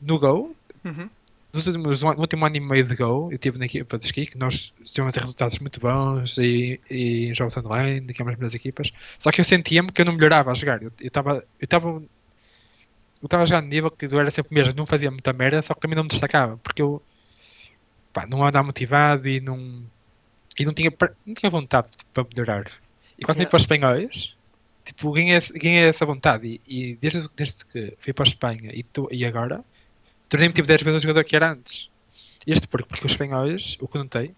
no 0.00 0.18
Go, 0.18 0.54
Uhum. 0.84 1.10
nos 1.52 1.66
últimos, 1.66 2.02
no 2.02 2.20
último 2.20 2.46
ano 2.46 2.56
e 2.56 2.60
meio 2.60 2.84
de 2.84 2.96
Go, 2.96 3.28
eu 3.30 3.32
estive 3.34 3.58
na 3.58 3.66
equipa 3.66 3.98
de 3.98 4.04
ski, 4.06 4.26
que 4.26 4.38
nós 4.38 4.72
tivemos 4.84 5.14
resultados 5.14 5.58
muito 5.58 5.80
bons 5.80 6.38
e, 6.38 6.80
e 6.90 7.26
em 7.26 7.34
jogos 7.34 7.56
online, 7.56 8.12
que 8.12 8.22
é 8.22 8.24
uma 8.24 8.30
das 8.30 8.38
melhores 8.38 8.54
equipas. 8.54 8.90
Só 9.18 9.30
que 9.30 9.40
eu 9.40 9.44
sentia-me 9.44 9.92
que 9.92 10.00
eu 10.00 10.06
não 10.06 10.14
melhorava 10.14 10.50
a 10.50 10.54
jogar. 10.54 10.82
Eu 10.82 10.90
estava 11.00 11.44
eu 11.58 11.64
estava 11.64 11.88
eu 13.22 13.26
estava 13.26 13.42
a 13.42 13.46
jogar 13.46 13.62
no 13.62 13.68
nível 13.68 13.90
que 13.90 14.06
eu 14.06 14.18
era 14.20 14.30
sempre 14.30 14.50
o 14.50 14.54
mesmo, 14.54 14.74
não 14.74 14.86
fazia 14.86 15.10
muita 15.10 15.32
merda, 15.32 15.60
só 15.62 15.74
que 15.74 15.80
também 15.80 15.96
não 15.96 16.04
me 16.04 16.08
destacava, 16.08 16.56
porque 16.58 16.80
eu 16.82 17.02
pá, 18.12 18.26
não 18.26 18.44
andava 18.44 18.66
motivado 18.66 19.28
e 19.28 19.40
não 19.40 19.84
e 20.58 20.64
não 20.64 20.74
tinha, 20.74 20.90
não 21.26 21.34
tinha 21.34 21.50
vontade 21.50 21.90
tipo, 21.92 22.10
para 22.12 22.24
melhorar. 22.24 22.70
E 23.18 23.24
quando 23.24 23.38
Yeah. 23.38 23.44
fui 23.44 23.46
para 23.46 23.56
os 23.56 23.62
espanhóis, 23.62 24.34
tipo, 24.84 25.12
ganhei, 25.12 25.78
essa 25.88 26.06
vontade. 26.06 26.60
E, 26.66 26.90
e 26.92 26.96
desde, 26.96 27.28
desde 27.34 27.64
que 27.66 27.94
fui 27.98 28.12
para 28.12 28.24
a 28.24 28.28
Espanha 28.28 28.70
e, 28.74 28.82
tu, 28.82 29.08
e 29.10 29.24
agora, 29.24 29.64
tornei-me 30.28 30.54
tipo 30.54 30.66
10 30.68 30.82
vezes 30.82 30.98
o 31.00 31.02
jogador 31.02 31.24
que 31.24 31.36
era 31.36 31.52
antes. 31.52 31.88
Isto 32.46 32.68
porque, 32.68 32.88
porque 32.88 33.06
os 33.06 33.12
espanhóis, 33.12 33.76
o 33.80 33.86
que 33.86 33.98
notei, 33.98 34.28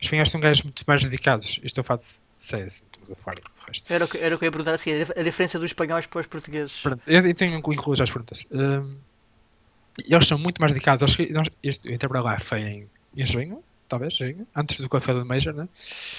os 0.00 0.02
espanhóis 0.06 0.28
são 0.30 0.40
gajos 0.40 0.62
muito 0.62 0.84
mais 0.86 1.02
dedicados. 1.02 1.58
Isto 1.62 1.78
eu 1.80 1.84
faço 1.84 2.24
de 2.36 2.42
CS, 2.42 2.84
estamos 2.84 3.10
a 3.10 3.16
falar 3.16 3.36
do 3.36 3.42
resto. 3.66 3.92
Era 3.92 4.04
o 4.04 4.08
que, 4.08 4.18
era 4.18 4.34
o 4.34 4.38
que 4.38 4.44
eu 4.44 4.46
ia 4.46 4.52
perguntar 4.52 4.74
assim, 4.74 4.92
a 4.92 4.98
dif- 4.98 5.18
a 5.18 5.22
diferença 5.22 5.58
dos 5.58 5.70
espanhóis 5.70 6.06
para 6.06 6.20
os 6.20 6.26
portugueses. 6.28 6.80
Pronto, 6.80 7.02
eu, 7.06 7.26
eu 7.26 7.34
tenho 7.34 7.60
que 7.62 7.70
incluir 7.72 7.96
já 7.96 8.04
as 8.04 8.10
perguntas. 8.10 8.44
Hum, 8.52 8.96
eles 10.08 10.26
são 10.28 10.38
muito 10.38 10.60
mais 10.60 10.72
dedicados. 10.72 11.18
Eles, 11.18 11.32
nós, 11.32 11.48
este, 11.62 11.88
eu 11.88 11.94
entrei 11.94 12.08
para 12.08 12.20
lá 12.22 12.38
foi 12.38 12.60
em, 12.60 12.90
em 13.16 13.24
junho, 13.24 13.62
talvez, 13.90 14.14
junho, 14.14 14.46
antes 14.56 14.80
do 14.80 14.88
café 14.88 15.12
do 15.12 15.26
Major, 15.26 15.52
né? 15.52 15.68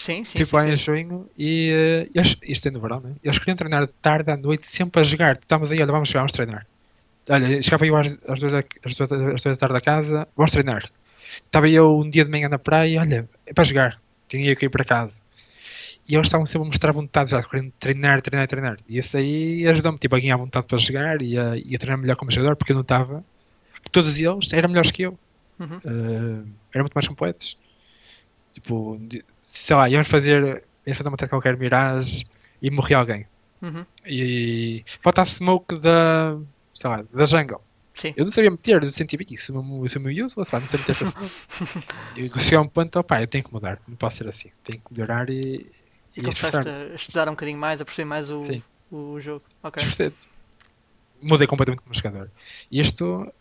Sim, 0.06 0.24
sim. 0.26 0.44
Fui 0.44 0.46
sim, 0.46 0.56
lá 0.56 0.68
em 0.68 0.76
sim. 0.76 0.84
junho 0.84 1.30
e 1.38 1.72
eh, 1.72 2.10
eles, 2.14 2.36
isto 2.44 2.68
é 2.68 2.72
no 2.72 2.82
verão, 2.82 3.00
né? 3.00 3.14
Eles 3.24 3.40
queriam 3.40 3.56
treinar 3.56 3.88
de 3.88 3.94
tarde 4.02 4.30
à 4.30 4.38
noite, 4.38 4.68
sempre 4.68 5.00
a 5.00 5.04
jogar. 5.04 5.40
Estávamos 5.42 5.72
aí, 5.72 5.82
olha, 5.82 5.92
vamos 5.92 6.10
jogar, 6.10 6.20
vamos 6.20 6.34
treinar. 6.34 6.68
Olha, 7.30 7.62
chegava 7.64 7.88
eu 7.88 7.96
às, 7.96 8.20
às, 8.28 8.40
duas 8.40 8.52
da, 8.52 8.64
às, 8.86 8.96
duas, 8.96 9.12
às 9.12 9.42
duas 9.42 9.44
da 9.44 9.56
tarde 9.56 9.74
da 9.74 9.82
casa, 9.82 10.28
vamos 10.36 10.52
treinar. 10.52 10.92
Estava 11.46 11.70
eu 11.70 11.98
um 11.98 12.10
dia 12.10 12.26
de 12.26 12.30
manhã 12.30 12.50
na 12.50 12.60
praia, 12.60 13.00
olha, 13.00 13.30
é 13.46 13.54
para 13.54 13.64
jogar. 13.64 14.02
Tinha 14.28 14.52
eu 14.52 14.56
que 14.56 14.66
ir 14.66 14.70
para 14.70 14.84
casa. 14.84 15.18
E 16.10 16.16
eles 16.16 16.28
estavam 16.28 16.46
sempre 16.46 16.64
a 16.64 16.68
mostrar 16.68 16.92
vontade, 16.92 17.32
já 17.32 17.42
querendo 17.42 17.72
treinar, 17.80 18.22
treinar, 18.22 18.48
treinar. 18.48 18.78
E 18.88 18.98
isso 18.98 19.16
aí 19.16 19.66
ajudou-me 19.68 19.98
tipo, 19.98 20.16
a 20.16 20.20
ganhar 20.20 20.36
vontade 20.36 20.66
para 20.66 20.78
jogar 20.78 21.22
e 21.22 21.38
a, 21.38 21.56
e 21.56 21.76
a 21.76 21.80
treinar 21.80 21.98
melhor 21.98 22.16
como 22.16 22.32
jogador, 22.32 22.56
porque 22.56 22.74
eu 22.74 22.76
notava 22.76 23.24
que 23.84 23.92
todos 23.92 24.18
eles 24.18 24.54
eram 24.54 24.70
melhores 24.70 24.92
que 24.92 25.04
eu. 25.04 25.18
Uhum. 25.62 25.78
Uh, 25.78 26.48
eram 26.74 26.84
muito 26.84 26.94
mais 26.94 27.08
completos. 27.08 27.58
Tipo, 28.54 29.00
sei 29.42 29.76
lá, 29.76 29.90
íamos 29.90 30.08
fazer, 30.08 30.64
íamos 30.86 30.98
fazer 30.98 31.10
uma 31.10 31.16
ataque 31.16 31.30
qualquer 31.30 31.58
Mirage 31.58 32.26
e 32.62 32.70
morria 32.70 32.98
alguém. 32.98 33.28
Uhum. 33.62 33.86
E 34.06 34.84
falta 35.02 35.22
a 35.22 35.26
smoke 35.26 35.78
da, 35.80 36.38
sei 36.74 36.90
lá, 36.90 37.02
da 37.04 37.26
jungle. 37.26 37.62
Sim. 37.96 38.14
Eu 38.18 38.24
não 38.26 38.32
sabia 38.32 38.50
meter, 38.50 38.82
eu 38.82 38.90
sentia 38.90 39.20
que 39.20 39.36
isso 39.36 39.54
isso 39.86 39.98
é 39.98 40.02
meu 40.02 40.26
useless, 40.26 40.50
pá, 40.50 40.60
não 40.60 40.68
sei 40.68 40.80
meter 40.80 40.94
essa 40.94 41.06
smoke. 41.06 41.34
E 42.18 42.30
cheguei 42.42 42.58
a 42.58 42.62
um 42.62 42.68
ponto, 42.68 43.00
opá, 43.00 43.22
eu 43.22 43.28
tenho 43.28 43.44
que 43.44 43.54
mudar, 43.54 43.80
não 43.88 43.96
posso 43.96 44.18
ser 44.18 44.28
assim. 44.28 44.50
Tenho 44.64 44.82
que 44.82 44.94
melhorar 44.94 45.30
e, 45.30 45.72
E 46.18 46.22
e 46.22 46.30
esforçar. 46.30 46.68
a 46.68 46.96
estudar 46.96 47.28
um 47.30 47.34
bocadinho 47.34 47.60
mais, 47.60 47.80
a 47.80 47.86
perceber 47.86 48.06
mais 48.06 48.30
o, 48.32 48.42
Sim. 48.42 48.64
o 48.92 49.20
jogo. 49.20 49.44
Ok. 49.64 49.84
Mudei 51.22 51.46
completamente 51.46 51.84
como 51.84 51.94
jogador. 51.94 52.32
E 52.72 52.82
isto, 52.82 53.32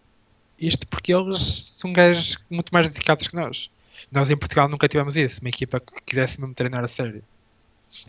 isto 0.60 0.86
porque 0.86 1.12
eles 1.14 1.40
são 1.78 1.92
gajos 1.92 2.36
muito 2.50 2.70
mais 2.72 2.88
dedicados 2.90 3.26
que 3.26 3.34
nós. 3.34 3.70
Nós 4.12 4.30
em 4.30 4.36
Portugal 4.36 4.68
nunca 4.68 4.88
tivemos 4.88 5.16
isso, 5.16 5.40
uma 5.40 5.48
equipa 5.48 5.80
que 5.80 5.92
quisesse 6.06 6.40
mesmo 6.40 6.54
treinar 6.54 6.84
a 6.84 6.88
sério. 6.88 7.22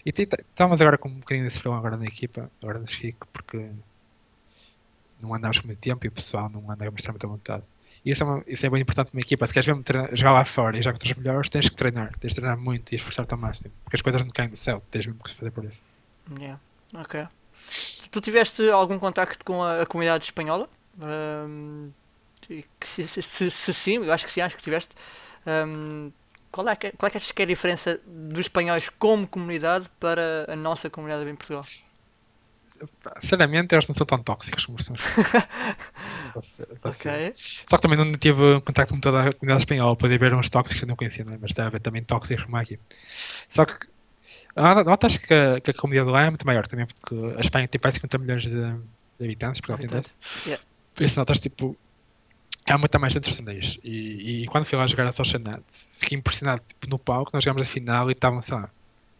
E 0.06 0.10
estávamos 0.10 0.80
agora 0.82 0.98
com 0.98 1.10
um 1.10 1.16
bocadinho 1.20 1.46
desse 1.46 1.60
problema 1.60 1.80
agora 1.80 1.98
na 1.98 2.06
equipa, 2.06 2.50
agora 2.62 2.80
no 2.80 2.88
Chico, 2.88 3.28
porque 3.34 3.70
não 5.20 5.34
andamos 5.34 5.62
muito 5.62 5.80
tempo 5.80 6.06
e 6.06 6.10
o 6.10 6.12
pessoal 6.12 6.50
não 6.50 6.70
anda 6.72 6.88
a 6.88 6.92
mostrar 6.92 7.12
muita 7.14 7.28
vontade. 7.28 7.64
E 8.04 8.12
isso 8.12 8.24
é, 8.24 8.26
uma- 8.26 8.44
isso 8.48 8.66
é 8.66 8.70
bem 8.70 8.82
importante 8.82 9.12
numa 9.14 9.22
equipa. 9.22 9.46
Se 9.46 9.54
queres 9.54 9.68
mesmo 9.68 9.84
treinar- 9.84 10.16
jogar 10.16 10.32
lá 10.34 10.46
fora 10.46 10.76
e 10.78 10.82
jogar 10.82 10.94
contra 10.94 11.12
os 11.12 11.18
melhores, 11.18 11.50
tens 11.50 11.70
que 11.70 11.76
treinar. 11.76 12.12
Tens 12.20 12.30
de 12.34 12.36
treinar 12.36 12.58
muito 12.58 12.92
e 12.92 12.96
esforçar-te 12.96 13.32
ao 13.32 13.40
máximo. 13.40 13.72
Porque 13.84 13.96
as 13.96 14.02
coisas 14.02 14.24
não 14.24 14.32
caem 14.32 14.50
do 14.50 14.58
céu, 14.58 14.82
tens 14.90 15.06
mesmo 15.06 15.22
que 15.22 15.30
se 15.30 15.36
fazer 15.36 15.52
por 15.52 15.64
isso. 15.64 15.86
Yeah. 16.40 16.60
Ok. 16.96 17.28
Tu 18.10 18.22
tiveste 18.22 18.68
algum 18.70 18.98
contacto 18.98 19.46
com 19.46 19.62
a, 19.64 19.84
a 19.84 19.86
comunidade 19.86 20.26
espanhola? 20.26 20.68
Que 21.00 21.92
se, 22.48 23.08
se- 23.08 23.52
se- 23.52 23.74
sim, 23.74 23.98
eu 23.98 24.12
acho 24.12 24.26
que 24.26 24.32
sim, 24.32 24.42
acho 24.42 24.56
que 24.56 24.64
tiveste. 24.64 24.90
Ahm, 25.46 26.12
qual, 26.52 26.68
é 26.70 26.76
que, 26.76 26.92
qual 26.92 27.08
é 27.08 27.12
que 27.12 27.18
achas 27.18 27.32
que 27.32 27.42
é 27.42 27.46
a 27.46 27.48
diferença 27.48 28.00
dos 28.06 28.42
espanhóis 28.42 28.90
como 28.90 29.28
comunidade 29.28 29.90
para 30.00 30.46
a 30.52 30.56
nossa 30.56 30.90
comunidade 30.90 31.30
em 31.30 31.36
Portugal? 31.36 31.66
Sinceramente, 33.20 33.76
eles 33.76 33.88
não 33.88 33.96
são 33.96 34.06
tão 34.06 34.24
tóxicos 34.24 34.66
como 34.66 34.82
são 34.82 34.96
os 34.96 35.02
Só 37.68 37.78
que 37.78 37.82
também 37.82 37.98
não 37.98 38.14
tive 38.14 38.62
contacto 38.62 38.94
com 38.94 39.00
toda 39.00 39.20
a 39.20 39.34
comunidade 39.34 39.64
espanhola 39.64 39.96
para 39.96 40.18
ver 40.18 40.34
uns 40.34 40.50
tóxicos 40.50 40.80
que 40.80 40.86
eu 40.86 40.88
não 40.88 40.96
conhecia, 40.96 41.26
não 41.26 41.34
é? 41.34 41.38
mas 41.42 41.54
deve 41.54 41.68
haver 41.68 41.82
também 41.82 42.04
tóxicos 42.04 42.46
como 42.46 42.58
aqui. 42.58 42.80
Só 43.50 43.66
que 43.66 43.88
ah, 44.56 44.84
notas 44.84 45.18
que 45.18 45.34
a, 45.34 45.60
que 45.60 45.72
a 45.72 45.74
comunidade 45.74 46.10
lá 46.10 46.24
é 46.24 46.30
muito 46.30 46.46
maior 46.46 46.68
também, 46.68 46.86
porque 46.86 47.16
a 47.38 47.42
Espanha 47.42 47.68
tem 47.68 47.80
quase 47.80 47.96
50 47.96 48.18
milhões 48.18 48.44
de, 48.44 48.50
de 48.52 49.26
habitantes, 49.26 49.62
Portugal 49.62 49.80
tem 49.80 49.90
10. 49.90 50.14
Yeah. 50.46 50.64
Por 50.94 51.04
isso 51.04 51.20
notas 51.20 51.40
tipo. 51.40 51.78
Há 52.66 52.78
muita 52.78 53.00
mais 53.00 53.14
centros 53.14 53.36
de 53.36 53.44
torneios. 53.44 53.80
E, 53.84 54.44
e 54.44 54.48
quando 54.48 54.66
fui 54.66 54.78
lá 54.78 54.86
jogar 54.88 55.10
a 55.10 55.12
Social 55.12 55.42
Net, 55.42 55.64
fiquei 55.98 56.18
impressionado 56.18 56.62
tipo, 56.68 56.88
no 56.88 56.98
palco, 57.00 57.32
nós 57.34 57.44
jogámos 57.44 57.68
a 57.68 57.72
final 57.72 58.10
e 58.10 58.14
estavam, 58.14 58.42
sei 58.42 58.56
lá, 58.56 58.70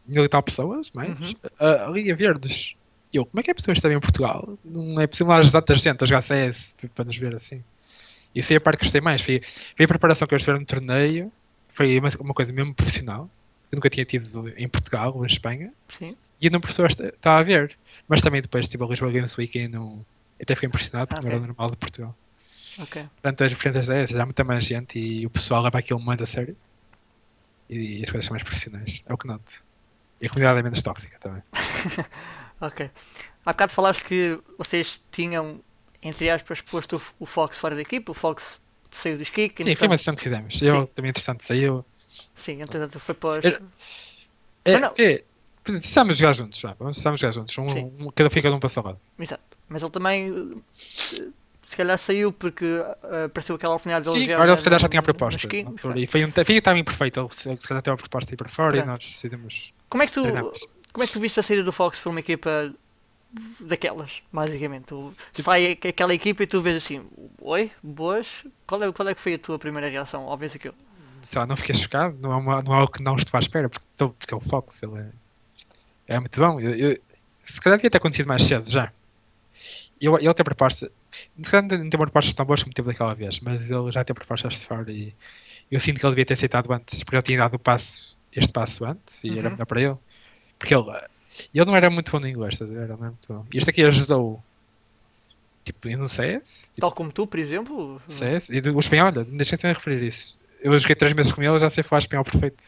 mil 0.08 0.24
e 0.24 0.30
tal 0.30 0.42
pessoas, 0.44 0.92
mais, 0.92 1.10
Uhum. 1.10 1.34
a- 1.60 1.88
ali 1.88 2.12
a 2.12 2.16
verdes. 2.16 2.76
E 3.14 3.18
eu, 3.18 3.26
como 3.26 3.40
é 3.40 3.44
que 3.44 3.52
é 3.52 3.54
possível 3.54 3.74
estar 3.74 3.92
em 3.92 4.00
Portugal? 4.00 4.58
Não 4.64 5.00
é 5.02 5.08
possível 5.08 5.34
às 5.34 5.52
tanta 5.52 5.76
gente 5.76 6.04
a 6.04 6.08
jogar 6.08 6.22
CS 6.22 6.76
para 6.96 7.04
nos 7.06 7.18
ver 7.18 7.36
assim. 7.36 7.62
Isso 8.34 8.48
foi 8.48 8.56
a 8.58 8.62
parte 8.62 8.78
que 8.80 8.86
gostei 8.86 9.02
mais. 9.02 9.22
Foi, 9.22 9.42
foi 9.76 9.84
a 9.86 9.88
preparação 9.88 10.26
que 10.28 10.34
eles 10.34 10.44
tiveram 10.44 10.62
no 10.62 10.66
torneio. 10.66 11.32
Foi 11.74 12.00
uma, 12.00 12.10
uma 12.20 12.34
coisa 12.34 12.54
mesmo 12.54 12.74
profissional. 12.74 13.30
Eu 13.70 13.76
nunca 13.76 13.90
tinha 13.90 14.06
tido 14.06 14.48
em 14.58 14.68
Portugal 14.70 15.14
ou 15.14 15.24
em 15.26 15.28
Espanha. 15.28 15.74
Sim. 16.00 16.16
E 16.40 16.50
não 16.50 16.62
professor 16.62 16.90
estava 16.90 17.40
a 17.40 17.44
ver. 17.44 17.76
Mas 18.08 18.22
também 18.22 18.42
depois 18.42 18.68
tive 18.70 18.84
a 18.84 18.88
Lisboa 18.88 19.12
Games 19.12 19.38
Week 19.38 19.58
e 19.60 19.68
não, 19.68 20.06
até 20.42 20.56
fiquei 20.56 20.68
impressionado 20.68 21.08
porque 21.10 21.22
não 21.26 21.32
era 21.32 21.40
normal 21.46 21.72
de 21.72 21.78
Portugal. 21.78 22.16
Ok. 22.80 23.04
Portanto, 23.22 23.44
as 23.44 23.50
diferenças 23.50 23.90
é 23.90 24.04
essa. 24.04 24.22
Há 24.22 24.26
muita 24.26 24.44
mais 24.44 24.66
gente 24.66 24.98
e 25.00 25.26
o 25.26 25.30
pessoal 25.30 25.64
leva 25.64 25.78
aquilo 25.80 26.00
muito 26.00 26.24
a 26.24 26.26
sério. 26.26 26.56
E, 27.70 28.00
e 28.00 28.04
as 28.04 28.10
coisas 28.10 28.26
são 28.26 28.34
mais 28.34 28.44
profissionais. 28.44 29.02
É 29.06 29.14
o 29.14 29.18
que 29.18 29.28
noto. 29.28 29.64
E 30.22 30.26
a 30.28 30.30
comunidade 30.30 30.60
é 30.60 30.64
menos 30.64 30.82
tóxica 30.82 31.18
também. 31.20 31.42
Ok. 32.64 32.92
Há 33.44 33.54
bocado 33.54 33.74
falaste 33.74 34.04
que 34.04 34.38
vocês 34.56 35.02
tinham, 35.12 35.60
entre 36.04 36.30
aspas, 36.30 36.62
posto 36.62 36.98
o, 36.98 37.24
o 37.24 37.26
Fox 37.26 37.58
fora 37.58 37.74
da 37.74 37.82
equipa, 37.82 38.12
o 38.12 38.14
Fox 38.14 38.44
saiu 39.02 39.18
dos 39.18 39.30
kick. 39.32 39.64
Sim, 39.64 39.76
foi 39.76 39.88
uma 39.88 39.96
decisão 39.96 40.16
que 40.16 40.22
fizemos. 40.22 40.62
Eu 40.62 40.86
também, 40.86 41.10
interessante, 41.10 41.44
saiu. 41.44 41.84
Sim, 42.38 42.62
entretanto 42.62 43.00
foi 43.00 43.16
para 43.16 43.40
os... 43.40 43.46
Era- 43.46 43.60
É, 44.64 44.80
não. 44.80 44.94
é, 44.96 45.24
precisamos 45.64 46.18
jogar 46.18 46.34
juntos, 46.34 46.62
vamos 46.62 46.78
precisamos 46.78 47.20
jogar 47.20 47.32
juntos. 47.34 47.58
Um, 47.58 47.70
Sim. 47.72 47.92
um- 48.00 48.12
cada 48.12 48.30
fica 48.30 48.48
de 48.48 48.56
um 48.56 48.60
passo 48.60 48.80
ao 48.80 48.86
lado. 48.86 49.00
Exato. 49.18 49.58
Mas 49.68 49.82
ele 49.82 49.92
também, 49.92 50.62
se 51.72 51.78
calhar 51.78 51.98
saiu 51.98 52.34
porque 52.34 52.66
eh, 52.66 53.24
apareceu 53.26 53.56
aquela 53.56 53.74
oportunidade 53.76 54.06
de 54.06 54.12
Sim, 54.12 54.18
ele 54.18 54.58
se 54.58 54.64
calhar 54.64 54.80
já 54.80 54.90
tinha 54.90 55.00
a 55.00 55.04
proposta. 55.04 55.48
E 55.96 56.06
foi 56.06 56.26
um, 56.26 56.32
foi 56.32 56.58
um 56.58 56.62
timing 56.62 56.84
perfeito. 56.84 57.20
Ele 57.46 57.58
se 57.58 57.68
calhar 57.68 57.82
teve 57.82 57.94
a 57.94 57.98
proposta 57.98 58.34
aí 58.34 58.38
para 58.38 58.50
fora 58.50 58.78
e 58.78 58.86
nós 58.86 59.00
decidimos. 59.00 59.74
Como 59.90 60.04
é 60.04 60.08
que 60.08 60.14
tu, 60.14 60.22
Treinamos. 60.22 60.68
como 60.92 61.04
é 61.04 61.08
que 61.08 61.14
tu 61.14 61.20
viste 61.22 61.40
a 61.40 61.44
saída 61.44 61.64
do 61.64 61.72
Fox 61.72 62.00
para 62.00 62.10
uma 62.10 62.20
equipa 62.20 62.74
daquelas, 63.62 64.22
basicamente? 64.32 64.86
Tu, 64.86 65.14
vai 65.40 65.72
a- 65.82 65.88
aquela 65.90 66.14
equipa 66.14 66.44
e 66.44 66.48
tu 66.48 66.62
vês 66.62 66.76
assim, 66.76 67.08
oi, 67.40 67.72
boas, 67.82 68.28
qual 68.68 68.84
é, 68.84 68.92
qual 68.92 69.08
é 69.08 69.16
que 69.16 69.22
foi 69.22 69.36
a 69.36 69.40
tua 69.40 69.58
primeira 69.58 69.90
reação 69.90 70.24
ao 70.24 70.38
ver 70.38 70.52
aquilo? 70.54 70.76
sei 71.24 71.40
lá, 71.40 71.46
não 71.46 71.56
fiquei 71.56 71.76
chocado, 71.76 72.18
não 72.20 72.34
é, 72.34 72.36
uma, 72.36 72.62
não 72.64 72.74
é 72.74 72.80
algo 72.80 72.92
que 72.92 73.02
não 73.04 73.16
estou 73.16 73.38
à 73.38 73.42
espera, 73.42 73.70
porque, 73.70 73.86
tô- 73.96 74.10
porque 74.10 74.34
é 74.34 74.38
o 74.38 74.42
Fox, 74.42 74.82
ele 74.84 75.00
é, 76.08 76.16
é 76.16 76.20
muito 76.20 76.38
bom. 76.40 76.60
Eu, 76.60 76.76
eu- 76.76 76.98
se 77.44 77.62
calhar 77.62 77.78
devia 77.78 77.90
ter 77.92 77.98
acontecido 77.98 78.28
mais 78.28 78.44
cedo 78.44 78.70
já. 78.70 78.92
Eu, 80.00 80.18
ele 80.18 80.34
tem 80.34 80.44
proposta, 80.44 80.92
não 81.36 81.90
tem 81.90 82.00
propostas 82.00 82.34
tão 82.34 82.46
boas 82.46 82.62
como 82.64 82.74
teve 82.74 82.88
daquela 82.90 83.14
vez, 83.14 83.40
mas 83.40 83.70
ele 83.70 83.92
já 83.92 84.04
tem 84.04 84.14
propostas 84.14 84.54
de 84.60 84.66
fora 84.66 84.92
e 84.92 85.14
eu 85.70 85.80
sinto 85.80 86.00
que 86.00 86.06
ele 86.06 86.12
devia 86.14 86.26
ter 86.26 86.34
aceitado 86.34 86.72
antes, 86.72 87.04
porque 87.04 87.16
ele 87.16 87.24
tinha 87.24 87.38
dado 87.40 87.56
o 87.56 87.60
passo, 87.60 88.18
este 88.32 88.52
passo 88.52 88.86
antes 88.86 89.24
e 89.24 89.38
era 89.38 89.44
Uhum. 89.48 89.52
melhor 89.52 89.66
para 89.66 89.82
ele. 89.82 89.98
Porque 90.60 90.76
ele, 90.76 90.86
ele 91.54 91.66
não 91.66 91.76
era 91.76 91.90
muito 91.90 92.12
bom 92.12 92.20
no 92.20 92.28
inglês, 92.28 92.62
a 92.62 92.66
não 92.66 92.74
é 93.06 93.10
muito 93.10 93.28
bom. 93.28 93.46
E 93.54 93.58
este 93.58 93.70
aqui 93.70 93.84
ajudou, 93.84 94.44
tipo, 95.64 95.90
no 95.98 96.08
CS, 96.08 96.68
tipo, 96.74 96.82
Tal 96.82 96.92
como 96.92 97.12
tu, 97.12 97.26
por 97.28 97.40
exemplo? 97.40 98.02
CS, 98.08 98.50
e 98.54 98.60
o 98.70 98.80
espanhol, 98.80 99.08
olha, 99.08 99.24
deixem-se 99.24 99.68
de 99.68 99.74
referir 99.74 100.04
isso. 100.08 100.40
Eu 100.62 100.78
joguei 100.78 100.96
3 100.96 101.14
meses 101.14 101.32
com 101.32 101.42
ele, 101.42 101.58
já 101.60 101.70
sei 101.70 101.84
falar 101.84 102.00
espanhol 102.00 102.24
perfeito. 102.24 102.64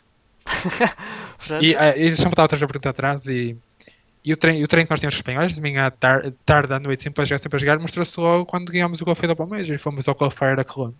Portanto, 1.37 1.63
E 1.63 1.75
uh, 1.75 1.79
eu 1.95 2.17
sempre 2.17 2.29
estava 2.31 2.43
outra 2.43 2.57
pergunta 2.59 2.89
atrás 2.89 3.25
e, 3.27 3.55
e 4.25 4.31
o, 4.33 4.37
treino, 4.37 4.63
o 4.63 4.67
treino 4.67 4.87
que 4.87 4.91
nós 4.93 4.99
tínhamos 4.99 5.15
com 5.15 5.19
os 5.19 5.21
espanhóis, 5.21 5.55
de 5.55 5.61
manhã 5.61 5.85
à 5.87 5.91
tar, 5.91 6.31
tarde 6.45 6.73
à 6.73 6.79
noite, 6.79 7.03
sempre 7.03 7.21
a 7.21 7.25
jogar, 7.25 7.39
sempre 7.39 7.57
a 7.57 7.59
jogar, 7.59 7.79
mostrou-se 7.79 8.19
logo 8.19 8.45
quando 8.45 8.71
ganhámos 8.71 9.01
o 9.01 9.05
Golfeio 9.05 9.27
da 9.29 9.35
Palmeiras 9.35 9.67
e 9.69 9.77
fomos 9.77 10.07
ao 10.07 10.15
Qualifier 10.15 10.59
a 10.59 10.63
Colônia. 10.63 10.95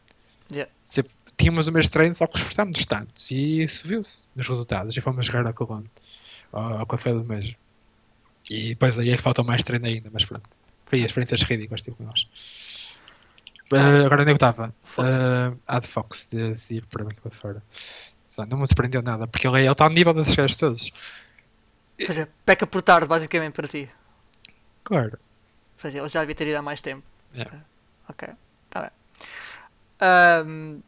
Yeah. 0.52 0.72
Sempre- 0.86 1.12
Tínhamos 1.36 1.68
o 1.68 1.72
mesmo 1.72 1.90
treino, 1.92 2.14
só 2.14 2.28
que 2.28 2.38
esforçámos 2.38 2.86
tantos 2.86 3.32
e 3.32 3.64
isso 3.64 3.88
viu-se 3.88 4.26
nos 4.36 4.48
resultados. 4.48 4.96
E 4.96 5.02
fomos 5.02 5.26
jogar 5.26 5.48
a 5.48 5.54
Colônia, 5.54 5.90
ao, 6.52 6.80
ao 6.80 6.86
Qualifier 6.86 7.16
da 7.16 7.22
Palmeiras. 7.22 7.56
E 8.50 8.70
depois 8.70 9.00
aí 9.00 9.10
é 9.10 9.16
que 9.18 9.24
faltou 9.24 9.44
mais 9.44 9.64
treino 9.64 9.86
ainda, 9.88 10.10
mas 10.14 10.26
pronto. 10.26 10.48
Foi 10.86 11.00
experiências 11.00 11.42
ridículas, 11.42 11.82
tipo 11.82 11.96
com 11.98 12.04
nós. 12.04 12.28
Uh, 13.72 14.06
agora 14.06 14.22
onde 14.22 14.32
eu 14.32 14.36
estava? 14.36 14.74
Uh, 14.98 15.58
a 15.66 15.80
de 15.80 15.88
Fox, 15.88 16.28
de 16.32 16.54
de 16.54 16.76
ir 16.76 16.86
para 16.86 17.04
bem 17.06 17.16
para 17.22 17.32
fora. 17.32 17.64
Só, 18.26 18.46
não 18.46 18.60
me 18.60 18.68
surpreendeu 18.68 19.02
nada, 19.02 19.26
porque 19.28 19.48
ele, 19.48 19.58
é- 19.58 19.62
ele 19.64 19.72
está 19.72 19.86
ao 19.86 19.90
nível 19.90 20.14
desses 20.14 20.36
gajos 20.36 20.58
todos. 20.58 20.92
Ou 21.99 22.08
seja, 22.08 22.29
peca 22.45 22.65
por 22.67 22.82
tarde, 22.82 23.08
basicamente, 23.08 23.53
para 23.53 23.67
ti. 23.67 23.89
Claro. 24.84 25.17
Ou 25.75 25.82
seja, 25.82 25.99
ele 25.99 26.10
já 26.10 26.19
devia 26.21 26.36
ter 26.36 26.47
ido 26.47 26.58
há 26.58 26.62
mais 26.62 26.82
tempo. 26.82 27.03
Yeah. 27.34 27.60
Ok, 28.10 28.27
está 28.67 28.82
bem. 28.82 28.89
Ahm, 29.99 30.79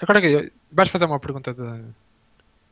Agora 0.00 0.20
que 0.20 0.52
vais 0.70 0.88
fazer 0.90 1.06
uma 1.06 1.18
pergunta 1.18 1.52
de- 1.52 1.84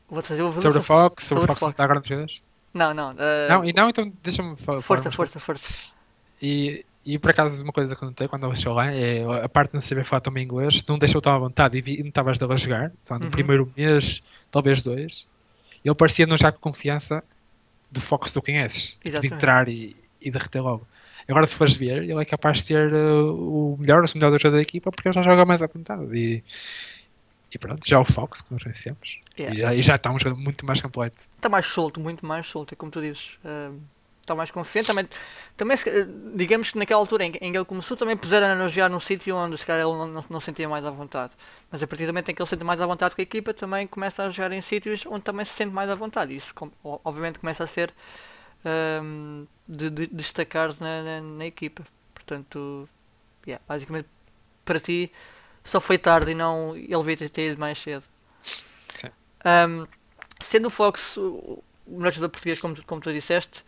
Vou-te 0.09 0.29
fazer 0.29 0.41
o 0.43 0.53
sobre 0.59 0.79
o 0.79 0.83
Fox, 0.83 1.23
sobre, 1.25 1.41
sobre 1.41 1.43
o 1.43 1.47
Fox 1.47 1.61
não 1.61 1.67
Fox. 1.69 1.79
agora 1.79 2.01
nos? 2.21 2.41
Não, 2.73 2.93
não. 2.93 3.09
ah, 3.17 3.47
Não, 3.49 3.65
e 3.65 3.73
não, 3.73 3.89
então 3.89 4.11
deixa-me 4.23 4.55
fa- 4.55 4.63
falar. 4.65 4.81
força, 4.81 5.11
força, 5.11 5.39
força. 5.39 5.73
E, 6.41 6.85
e 7.05 7.17
por 7.19 7.31
acaso 7.31 7.61
uma 7.63 7.73
coisa 7.73 7.93
que 7.95 8.01
eu 8.03 8.07
notei 8.07 8.27
quando 8.27 8.45
eu 8.45 8.55
chegou 8.55 8.73
lá 8.75 8.91
é 8.93 9.23
a 9.43 9.49
parte 9.49 9.71
de 9.71 9.73
não 9.75 9.81
saber 9.81 10.05
falar 10.05 10.21
também 10.21 10.43
inglês, 10.45 10.81
não 10.87 10.97
deixou 10.97 11.19
tão 11.19 11.33
à 11.33 11.37
vontade 11.37 11.77
e 11.77 11.81
vi- 11.81 11.95
e 11.99 12.03
não 12.03 12.09
estavas 12.09 12.41
a 12.41 12.55
jogar, 12.55 12.91
só 13.03 13.17
no 13.19 13.25
Uhum. 13.25 13.31
primeiro 13.31 13.73
mês, 13.75 14.21
talvez 14.51 14.81
dois, 14.83 15.25
ele 15.83 15.95
parecia 15.95 16.25
não 16.27 16.37
já 16.37 16.51
com 16.51 16.59
confiança 16.59 17.21
do 17.91 18.01
Fox 18.01 18.27
que 18.27 18.39
tu 18.39 18.45
conheces, 18.45 18.89
tipo, 18.89 19.03
de 19.03 19.09
Exatamente. 19.09 19.33
entrar 19.33 19.69
e, 19.69 19.95
e 20.21 20.31
derreter 20.31 20.61
logo. 20.61 20.87
Agora 21.27 21.45
se 21.45 21.55
fores 21.55 21.75
ver, 21.75 22.03
ele 22.03 22.21
é 22.21 22.25
capaz 22.25 22.59
de 22.59 22.63
ser 22.63 22.93
uh, 22.93 23.73
o 23.73 23.77
melhor, 23.77 24.03
o 24.03 24.17
melhor 24.17 24.31
jogador 24.31 24.51
da 24.51 24.61
equipa 24.61 24.91
porque 24.91 25.09
ele 25.09 25.15
já 25.15 25.23
joga 25.23 25.45
mais 25.45 25.61
à 25.61 25.67
vontade. 25.67 26.07
E, 26.17 26.43
e 27.53 27.57
pronto, 27.57 27.85
já 27.87 27.99
o 27.99 28.05
Fox 28.05 28.41
que 28.41 28.51
nós 28.53 28.63
conhecemos. 28.63 29.19
Yeah. 29.37 29.55
E, 29.55 29.61
já, 29.61 29.75
e 29.75 29.83
já 29.83 29.95
está 29.95 30.09
um 30.09 30.17
jogador 30.17 30.39
muito 30.39 30.65
mais 30.65 30.79
completo. 30.79 31.23
Está 31.35 31.49
mais 31.49 31.65
solto, 31.67 31.99
muito 31.99 32.25
mais 32.25 32.47
solto, 32.47 32.73
é 32.73 32.77
como 32.77 32.91
tu 32.91 33.01
dizes. 33.01 33.37
Ahm, 33.43 33.79
Está 34.27 34.35
mais 34.35 34.51
confiante. 34.51 34.87
Também, 34.87 35.07
também 35.55 35.77
se- 35.77 36.05
digamos 36.35 36.71
que 36.71 36.77
naquela 36.77 36.99
altura 36.99 37.23
em, 37.25 37.31
que- 37.31 37.37
em 37.45 37.49
que 37.51 37.57
ele 37.57 37.63
começou, 37.65 37.95
também 37.95 38.17
puseram 38.17 38.61
a 38.63 38.67
jogar 38.67 38.89
num 38.89 38.99
sítio 38.99 39.35
onde 39.37 39.57
se 39.57 39.65
calhar 39.65 39.87
ele 39.87 39.97
não, 39.97 40.05
não, 40.07 40.25
não 40.29 40.39
sentia 40.41 40.67
mais 40.67 40.85
à 40.85 40.91
vontade. 40.91 41.31
Mas 41.71 41.81
a 41.81 41.87
partir 41.87 42.05
do 42.05 42.09
momento 42.09 42.29
em 42.29 42.35
que 42.35 42.41
ele 42.41 42.49
sente 42.49 42.63
mais 42.63 42.81
à 42.81 42.85
vontade 42.85 43.15
com 43.15 43.21
a 43.21 43.23
equipa, 43.23 43.53
também 43.53 43.87
começa 43.87 44.23
a 44.23 44.29
jogar 44.29 44.51
em 44.51 44.61
sítios 44.61 45.05
onde 45.05 45.21
também 45.23 45.45
se 45.45 45.53
sente 45.53 45.73
mais 45.73 45.89
à 45.89 45.95
vontade. 45.95 46.35
Isso, 46.35 46.53
obviamente, 46.83 47.39
começa 47.39 47.63
a 47.63 47.67
ser 47.67 47.93
ahm, 48.65 49.45
de, 49.67 49.89
de- 49.89 50.07
destacar 50.07 50.75
na, 50.79 51.03
na, 51.03 51.21
na 51.21 51.45
equipa. 51.45 51.83
Portanto, 52.13 52.89
yeah, 53.47 53.63
basicamente, 53.67 54.09
para 54.65 54.79
ti, 54.79 55.11
só 55.63 55.79
foi 55.81 55.97
tarde 55.97 56.31
e 56.31 56.35
não 56.35 56.75
ele 56.75 57.03
devia 57.03 57.29
ter- 57.29 57.51
ido 57.51 57.59
mais 57.59 57.77
cedo. 57.79 58.03
Ahm, 59.43 59.87
sendo 60.41 60.67
o 60.67 60.71
Fox 60.71 61.17
o 61.17 61.63
melhor 61.87 62.11
jogador 62.11 62.29
português, 62.31 62.59
como 62.59 62.75
tu, 62.75 62.85
como 62.85 63.01
tu 63.01 63.13
disseste, 63.13 63.63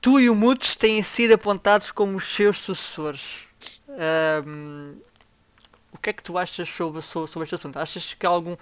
tu 0.00 0.18
e 0.18 0.30
o 0.30 0.34
Mutos 0.34 0.74
têm 0.76 1.02
sido 1.02 1.34
apontados 1.34 1.90
como 1.90 2.16
os 2.16 2.34
seus 2.34 2.60
sucessores. 2.60 3.44
Ahm, 3.88 4.96
o 5.92 5.98
que 5.98 6.10
é 6.10 6.12
que 6.12 6.22
tu 6.22 6.38
achas 6.38 6.68
sobre, 6.68 7.02
sobre, 7.02 7.30
sobre 7.30 7.44
este 7.44 7.54
assunto? 7.54 7.78
Achas 7.78 8.14
que 8.14 8.26
algum 8.26 8.56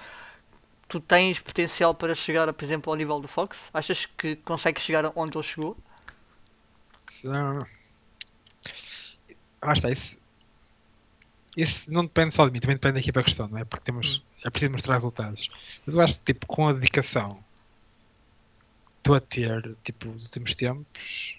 tu 0.89 1.01
tens 1.01 1.39
potencial 1.39 1.95
para 1.95 2.15
chegar, 2.15 2.53
por 2.53 2.65
exemplo, 2.65 2.91
ao 2.93 2.97
nível 2.97 3.21
do 3.21 3.29
Fox? 3.29 3.59
Achas 3.73 4.07
que 4.07 4.37
consegues 4.37 4.83
chegar 4.83 5.13
onde 5.15 5.37
ele 5.37 5.45
chegou? 5.45 5.77
So... 7.09 7.31
Ah, 9.61 9.73
está, 9.73 9.91
isso... 9.91 10.19
isso 11.57 11.93
não 11.93 12.05
depende 12.05 12.33
só 12.33 12.47
de 12.47 12.53
mim, 12.53 12.61
também 12.61 12.77
depende 12.77 12.95
da 12.95 13.01
equipa 13.01 13.23
que 13.23 13.31
estou, 13.31 13.49
não 13.49 13.59
é? 13.59 13.65
Porque 13.65 13.85
temos... 13.85 14.25
é 14.45 14.51
preciso 14.51 14.73
mostrar 14.73 14.95
resultados. 14.95 15.51
Mas 15.85 15.95
eu 15.95 16.01
acho 16.01 16.19
que, 16.19 16.33
tipo, 16.33 16.47
com 16.47 16.69
a 16.69 16.73
dedicação 16.73 17.45
estou 18.99 19.15
a 19.15 19.21
ter, 19.21 19.75
tipo, 19.83 20.09
nos 20.09 20.27
últimos 20.27 20.55
tempos, 20.55 21.37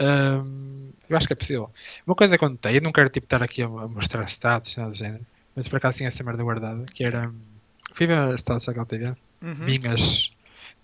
hum, 0.00 0.90
eu 1.08 1.16
acho 1.16 1.26
que 1.26 1.32
é 1.32 1.36
possível. 1.36 1.70
Uma 2.06 2.14
coisa 2.14 2.36
que 2.36 2.44
eu 2.44 2.48
notei, 2.48 2.76
eu 2.76 2.82
não 2.82 2.92
quero, 2.92 3.08
tipo, 3.08 3.26
estar 3.26 3.42
aqui 3.42 3.62
a, 3.62 3.66
a 3.66 3.88
mostrar 3.88 4.24
status, 4.28 4.76
nada 4.76 4.90
do 4.90 4.96
género, 4.96 5.26
mas 5.54 5.68
por 5.68 5.76
acaso 5.76 5.98
tinha 5.98 6.08
essa 6.08 6.22
merda 6.22 6.42
guardada, 6.42 6.84
que 6.86 7.04
era... 7.04 7.32
Fui 7.92 8.06
ver 8.06 8.18
as 8.18 8.40
status 8.40 8.66
daquela 8.66 8.86
TV, 8.86 9.14
Uhum. 9.42 9.54
minhas 9.66 10.32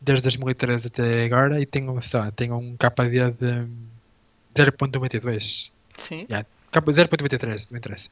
desde 0.01 0.25
2013 0.25 0.88
até 0.88 1.25
agora 1.25 1.61
e 1.61 1.64
tenho, 1.64 2.01
sei 2.03 2.21
lá, 2.21 2.31
tenho 2.33 2.57
um 2.57 2.77
KD 2.77 3.31
de 3.31 3.66
0.92. 4.55 5.71
Sim. 6.07 6.27
Capa 6.71 6.90
0.93, 6.90 7.71
não 7.71 7.79
interessa. 7.79 8.09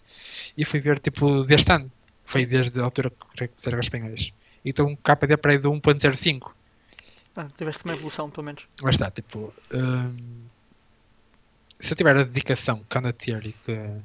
E 0.56 0.64
fui 0.64 0.80
ver 0.80 0.98
tipo 0.98 1.44
deste 1.44 1.72
ano. 1.72 1.90
Foi 2.24 2.46
desde 2.46 2.80
a 2.80 2.84
altura 2.84 3.10
que 3.36 3.48
fizeram 3.56 3.78
os 3.78 3.86
espanhóis. 3.86 4.32
Então 4.64 4.86
um 4.86 4.96
KD 4.96 5.36
para 5.36 5.52
aí 5.52 5.58
de 5.58 5.66
1.05. 5.68 6.50
Ah, 7.36 7.46
tiveste 7.56 7.84
uma 7.84 7.94
evolução, 7.94 8.30
pelo 8.30 8.44
menos. 8.44 8.64
Lá 8.82 8.90
está, 8.90 9.10
tipo. 9.10 9.52
hum, 9.72 10.46
se 11.78 11.92
eu 11.92 11.96
tiver 11.96 12.16
a 12.16 12.24
dedicação 12.24 12.84
que 12.88 12.98
a 12.98 13.12
ter 13.12 13.46
e 13.46 13.52
que 13.52 14.00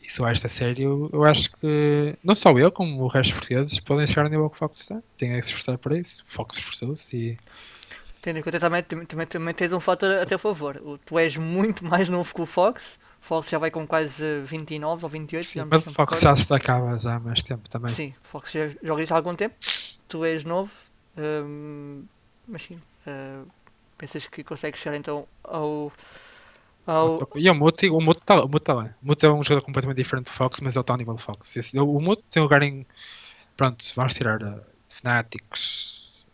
isso 0.00 0.26
esta 0.26 0.48
série, 0.48 0.82
eu, 0.84 1.10
eu 1.12 1.24
acho 1.24 1.50
que 1.56 2.16
não 2.24 2.34
só 2.34 2.50
eu, 2.58 2.72
como 2.72 3.02
o 3.02 3.08
resto 3.08 3.32
dos 3.32 3.40
portugueses 3.40 3.80
podem 3.80 4.06
chegar 4.06 4.24
ao 4.24 4.30
nível 4.30 4.48
que 4.48 4.56
o 4.56 4.58
Fox 4.58 4.80
está. 4.80 5.02
Tem 5.16 5.30
que 5.30 5.42
se 5.42 5.48
esforçar 5.48 5.76
para 5.76 5.98
isso. 5.98 6.24
O 6.28 6.32
Fox 6.32 6.56
esforçou-se 6.58 7.16
e 7.16 7.38
Tendo 8.22 8.38
em 8.38 8.42
conta 8.42 8.58
também, 8.58 8.82
também, 8.82 9.26
também, 9.26 9.54
tens 9.54 9.72
um 9.72 9.80
fator 9.80 10.18
a 10.18 10.26
teu 10.26 10.38
favor. 10.38 10.76
O- 10.82 10.98
Tu 10.98 11.18
és 11.18 11.36
muito 11.36 11.84
mais 11.84 12.08
novo 12.08 12.32
que 12.34 12.40
o 12.40 12.46
Fox. 12.46 12.82
O 13.22 13.26
Fox 13.26 13.48
já 13.50 13.58
vai 13.58 13.70
com 13.70 13.86
quase 13.86 14.40
29 14.44 15.04
ou 15.04 15.08
28. 15.10 15.44
Sim, 15.44 15.64
mas 15.64 15.86
o 15.86 15.94
Fox 15.94 16.20
já 16.20 16.34
se 16.34 16.42
destacava 16.42 16.96
já 16.96 17.16
há 17.16 17.20
mais 17.20 17.42
tempo 17.42 17.68
também. 17.68 17.94
Sim, 17.94 18.14
o 18.24 18.28
Fox 18.28 18.50
já 18.50 18.68
joga 18.82 19.02
isso 19.02 19.12
há 19.12 19.16
algum 19.16 19.34
tempo. 19.36 19.54
Tu 20.08 20.24
és 20.24 20.44
novo. 20.44 20.70
Hum, 21.18 22.04
mas 22.46 22.62
sim. 22.62 22.80
hum, 23.06 23.46
pensas 23.98 24.26
que 24.28 24.44
consegues 24.44 24.80
chegar 24.80 24.96
então 24.96 25.26
ao. 25.44 25.92
ao 26.86 27.18
E 27.36 27.48
o 27.50 27.54
Muto, 27.54 27.84
está 27.84 27.94
o 28.42 28.48
Muto 28.48 28.60
tá 28.64 28.74
lá. 28.74 28.96
O 29.02 29.06
Muto 29.06 29.24
é 29.26 29.32
um 29.32 29.44
jogador 29.44 29.64
completamente 29.64 29.96
diferente 29.98 30.26
do 30.26 30.32
Fox, 30.32 30.60
mas 30.60 30.74
ele 30.74 30.82
está 30.82 30.92
ao 30.94 30.98
nível 30.98 31.14
do 31.14 31.20
Fox. 31.20 31.56
Esse- 31.56 31.78
O 31.78 32.00
Muto 32.00 32.22
tem 32.30 32.42
lugar 32.42 32.62
em. 32.62 32.86
Pronto, 33.56 33.84
vamos 33.96 34.14
tirar 34.14 34.42
uh, 34.42 34.62
Fnatics. 34.88 36.26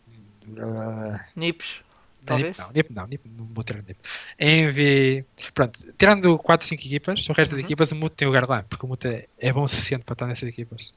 Uh, 0.47 1.17
Nips, 1.35 1.83
Nip 2.21 2.49
talvez. 2.49 2.57
não, 2.57 2.71
Nip 2.71 2.89
não, 2.93 3.07
Nip 3.07 3.27
não 3.29 3.45
vou 3.53 3.63
tirar 3.63 3.83
Nip. 3.83 3.99
Envy. 4.39 5.25
Pronto, 5.53 5.79
tirando 5.97 6.37
4, 6.39 6.67
5 6.67 6.83
equipas, 6.85 7.27
o 7.29 7.33
resto 7.33 7.51
das 7.51 7.59
Uhum. 7.59 7.65
equipas 7.65 7.91
o 7.91 7.95
Muto 7.95 8.15
tem 8.15 8.27
lugar 8.27 8.47
lá, 8.49 8.63
porque 8.63 8.85
o 8.85 8.89
Muto 8.89 9.07
é, 9.07 9.25
é 9.37 9.53
bom 9.53 9.63
o 9.63 9.67
suficiente 9.67 10.03
para 10.05 10.13
estar 10.13 10.27
nessas 10.27 10.49
equipas. 10.49 10.93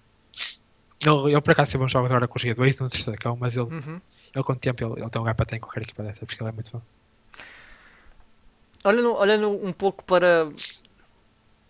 Ele, 1.04 1.32
ele 1.32 1.40
por 1.40 1.52
acaso 1.52 1.72
teve 1.72 1.84
um 1.84 1.88
jogo 1.88 2.06
agora 2.06 2.26
com 2.28 2.36
os 2.38 2.42
G2, 2.44 2.80
não 2.80 2.88
se 2.88 2.96
destacou, 2.96 3.36
mas 3.36 3.56
ele, 3.56 3.66
Uhum. 3.66 4.00
ele 4.34 4.44
com 4.44 4.52
o 4.52 4.56
tempo 4.56 4.82
ele, 4.84 5.00
ele 5.00 5.10
tem 5.10 5.18
um 5.20 5.22
lugar 5.24 5.34
para 5.34 5.46
ter 5.46 5.56
em 5.56 5.60
qualquer 5.60 5.82
equipa 5.82 6.02
dessa, 6.02 6.24
porque 6.26 6.42
ele 6.42 6.50
é 6.50 6.52
muito 6.52 6.72
bom. 6.72 6.82
Olhando, 8.84 9.14
olhando 9.14 9.50
um 9.50 9.72
pouco 9.72 10.02
para 10.04 10.48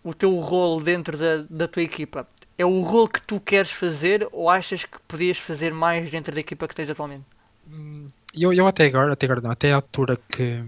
o 0.03 0.13
teu 0.13 0.35
rol 0.39 0.81
dentro 0.81 1.17
da, 1.17 1.37
da 1.49 1.67
tua 1.67 1.83
equipa, 1.83 2.27
é 2.57 2.65
o 2.65 2.81
rol 2.81 3.07
que 3.07 3.21
tu 3.21 3.39
queres 3.39 3.71
fazer 3.71 4.27
ou 4.31 4.49
achas 4.49 4.85
que 4.85 4.97
podias 5.07 5.37
fazer 5.37 5.73
mais 5.73 6.09
dentro 6.09 6.33
da 6.33 6.39
equipa 6.39 6.67
que 6.67 6.75
tens 6.75 6.89
atualmente? 6.89 7.23
Hum, 7.69 8.09
Eu, 8.33 8.53
eu 8.53 8.65
até 8.67 8.85
agora, 8.85 9.13
até 9.13 9.25
agora 9.25 9.41
não, 9.41 9.51
até 9.51 9.71
a 9.71 9.75
altura 9.75 10.17
que, 10.29 10.63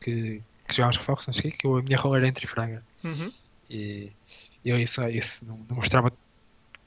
que, 0.00 0.42
que 0.66 0.74
jogámos 0.74 0.96
com 0.96 1.02
o 1.02 1.06
Fox, 1.06 1.26
não 1.26 1.34
sei 1.34 1.50
que 1.50 1.66
a 1.66 1.82
minha 1.82 1.98
rola 1.98 2.18
era 2.18 2.28
entre 2.28 2.46
Fraga. 2.46 2.82
Uhum. 3.04 3.32
E 3.70 4.10
eu 4.64 4.78
isso, 4.78 5.02
isso 5.08 5.44
não, 5.44 5.58
não 5.68 5.76
mostrava, 5.76 6.12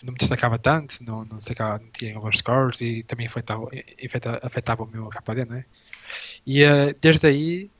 não 0.03 0.13
me 0.13 0.17
destacava 0.17 0.57
tanto, 0.57 1.03
não, 1.03 1.23
não, 1.25 1.39
sacava, 1.41 1.79
não 1.83 1.91
tinha 1.91 2.19
bons 2.19 2.37
scores 2.39 2.81
e 2.81 3.03
também 3.03 3.27
afetava, 3.27 3.69
afeta- 4.05 4.39
afetava 4.43 4.83
o 4.83 4.87
meu 4.87 5.09
KD, 5.09 5.45
não 5.45 5.55
é? 5.57 5.65
E 6.45 6.63
eh, 6.63 6.93
desde 6.99 7.27
aí, 7.27 7.71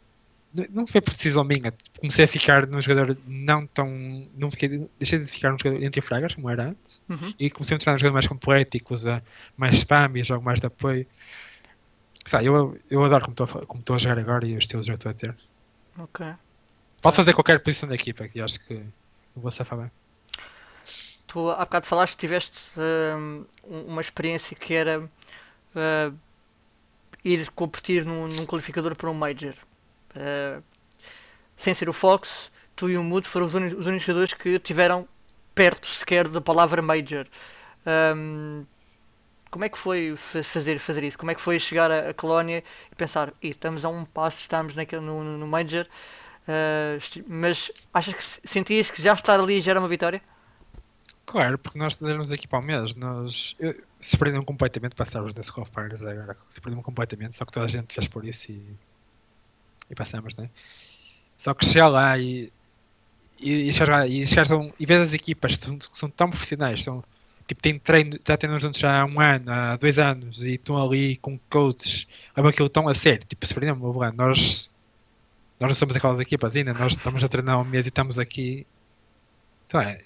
não 0.71 0.85
foi 0.85 1.01
por 1.01 1.11
decisão 1.13 1.43
minha, 1.43 1.73
comecei 1.99 2.25
a 2.25 2.27
ficar 2.27 2.67
num 2.67 2.81
jogador 2.81 3.17
não 3.25 3.65
tão. 3.67 3.87
Não 4.35 4.51
fiquei, 4.51 4.69
deixei 4.99 5.19
de 5.19 5.25
ficar 5.25 5.51
num 5.51 5.57
jogador 5.57 5.83
entre 5.83 6.01
fragas, 6.01 6.35
como 6.35 6.49
era 6.49 6.69
antes, 6.69 7.01
Uhum. 7.09 7.33
e 7.39 7.49
comecei 7.49 7.75
a 7.75 7.77
mostrar 7.77 7.95
um 7.95 7.99
jogador 7.99 8.13
mais 8.13 8.27
completo 8.27 8.77
e 8.77 8.79
que 8.79 8.93
usa 8.93 9.23
mais 9.57 9.77
spam 9.77 10.11
e 10.17 10.23
jogo 10.23 10.43
mais 10.43 10.59
de 10.59 10.67
apoio. 10.67 11.07
Sabe, 12.25 12.45
eu, 12.45 12.77
eu 12.89 13.03
adoro 13.03 13.25
como 13.67 13.79
estou 13.79 13.95
a 13.95 13.99
jogar 13.99 14.19
agora 14.19 14.45
e 14.45 14.53
os 14.55 14.63
estilos 14.63 14.85
que 14.85 14.93
estou 14.93 15.11
a 15.11 15.13
ter. 15.15 15.35
Ok. 15.97 16.25
Posso 17.01 17.17
fazer 17.17 17.33
qualquer 17.33 17.63
posição 17.63 17.89
da 17.89 17.95
equipa, 17.95 18.27
que 18.27 18.39
acho 18.39 18.59
que 18.67 18.79
vou 19.35 19.49
safar 19.49 19.79
bem. 19.79 19.91
Tu 21.31 21.49
há 21.51 21.63
bocado 21.65 21.85
falaste 21.87 22.13
que 22.15 22.19
tiveste 22.21 22.57
um- 22.77 23.45
uma 23.87 24.01
experiência 24.01 24.55
que 24.55 24.73
era 24.73 25.09
ah, 25.75 26.11
ir 27.23 27.49
competir 27.51 28.05
num, 28.05 28.27
num 28.27 28.45
qualificador 28.45 28.95
para 28.95 29.09
um 29.09 29.13
Major. 29.13 29.53
Ah, 30.15 30.61
sem 31.57 31.73
ser 31.73 31.89
o 31.89 31.93
Fox, 31.93 32.51
tu 32.75 32.89
e 32.89 32.97
o 32.97 33.03
Mood 33.03 33.27
foram 33.27 33.45
os, 33.47 33.53
os 33.53 33.87
únicos 33.87 34.03
jogadores 34.05 34.33
que 34.33 34.59
tiveram 34.59 35.07
perto 35.55 35.87
sequer 35.87 36.27
da 36.27 36.41
palavra 36.41 36.81
Major. 36.81 37.27
Hum, 38.15 38.65
como 39.51 39.65
é 39.65 39.69
que 39.69 39.77
foi 39.77 40.15
fa- 40.17 40.43
fazer, 40.43 40.79
fazer 40.79 41.03
isso? 41.05 41.17
Como 41.17 41.31
é 41.31 41.35
que 41.35 41.41
foi 41.41 41.59
chegar 41.59 41.91
a 41.91 42.13
Colónia 42.13 42.63
e 42.91 42.95
pensar, 42.95 43.33
"Ih, 43.41 43.49
estamos 43.51 43.85
a 43.85 43.89
um 43.89 44.05
passo, 44.05 44.41
estamos 44.41 44.75
naquele, 44.75 45.01
no, 45.03 45.23
no- 45.23 45.47
Major, 45.47 45.87
esti- 46.97 47.23
mas 47.27 47.71
achas 47.93 48.13
que 48.13 48.23
se- 48.23 48.41
sentias 48.45 48.89
que 48.91 49.01
já 49.01 49.13
estar 49.13 49.39
ali 49.39 49.61
já 49.61 49.71
era 49.71 49.79
uma 49.79 49.87
vitória? 49.87 50.21
Claro, 51.25 51.57
porque 51.57 51.79
nós 51.79 52.01
éramos 52.01 52.31
aqui 52.31 52.47
para 52.47 52.59
o 52.59 52.61
mês, 52.61 52.95
nós 52.95 53.55
eu- 53.59 53.73
se 53.99 54.17
completamente 54.43 54.95
nesse 55.35 55.51
Call 55.51 55.63
of 55.63 55.71
Fires 55.73 56.01
agora, 56.03 56.37
se 56.49 56.59
completamente, 56.83 57.35
só 57.37 57.45
que 57.45 57.51
toda 57.51 57.65
a 57.65 57.69
gente 57.69 57.93
fez 57.93 58.07
por 58.07 58.25
isso 58.25 58.51
e, 58.51 58.77
e 59.89 59.95
passamos, 59.95 60.37
né? 60.37 60.49
Só 61.35 61.53
que 61.55 61.65
chegar 61.65 61.89
lá 61.89 62.17
e 62.19 62.53
e, 63.39 63.69
e 63.69 63.73
chegar, 63.73 64.07
e, 64.09 64.25
chegar 64.27 64.53
um, 64.55 64.71
e 64.79 64.85
ver 64.85 65.01
as 65.01 65.13
equipas 65.13 65.57
que 65.57 65.65
são, 65.65 65.77
são 65.93 66.09
tão 66.11 66.29
profissionais, 66.29 66.83
são, 66.83 67.03
tipo, 67.47 67.61
têm 67.61 67.79
treino, 67.79 68.19
já 68.27 68.37
treinam 68.37 68.59
juntos 68.59 68.79
já 68.79 69.01
há 69.01 69.05
um 69.05 69.19
ano, 69.21 69.51
há 69.51 69.77
dois 69.77 69.99
anos 69.99 70.45
e 70.45 70.53
estão 70.55 70.77
ali 70.81 71.17
com 71.17 71.39
coaches, 71.49 72.07
levam 72.37 72.51
aquilo 72.51 72.69
tão 72.69 72.87
a 72.87 72.95
sério, 72.95 73.25
tipo, 73.27 73.45
se 73.47 73.53
perderam, 73.53 73.77
nós 74.13 74.71
nós 75.59 75.69
não 75.69 75.75
somos 75.75 75.95
aquelas 75.95 76.19
equipas 76.19 76.55
ainda, 76.55 76.73
nós 76.73 76.93
estamos 76.93 77.23
a 77.23 77.27
treinar 77.29 77.59
um 77.61 77.65
mês 77.65 77.85
e 77.85 77.89
estamos 77.89 78.19
aqui, 78.19 78.67
sei 79.65 79.79
lá, 79.79 79.97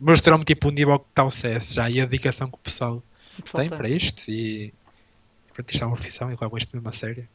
mostrou-me 0.00 0.44
tipo 0.44 0.68
o 0.68 0.70
nível 0.70 0.98
que 0.98 1.06
está 1.10 1.24
o 1.24 1.30
CS 1.30 1.74
já 1.74 1.90
e 1.90 2.00
a 2.00 2.04
dedicação 2.04 2.48
que 2.48 2.54
o 2.56 2.58
pessoal 2.58 3.02
pessoal 3.42 3.68
tem 3.68 3.68
para 3.68 3.88
isto 3.88 4.30
e 4.30 4.72
pronto, 5.52 5.72
isto 5.72 5.82
é 5.82 5.86
uma 5.86 5.96
profissão 5.96 6.30
e 6.30 6.36
levo 6.40 6.58
isto 6.58 6.74
mesmo 6.74 6.88
a 6.88 6.92
sério. 6.92 7.28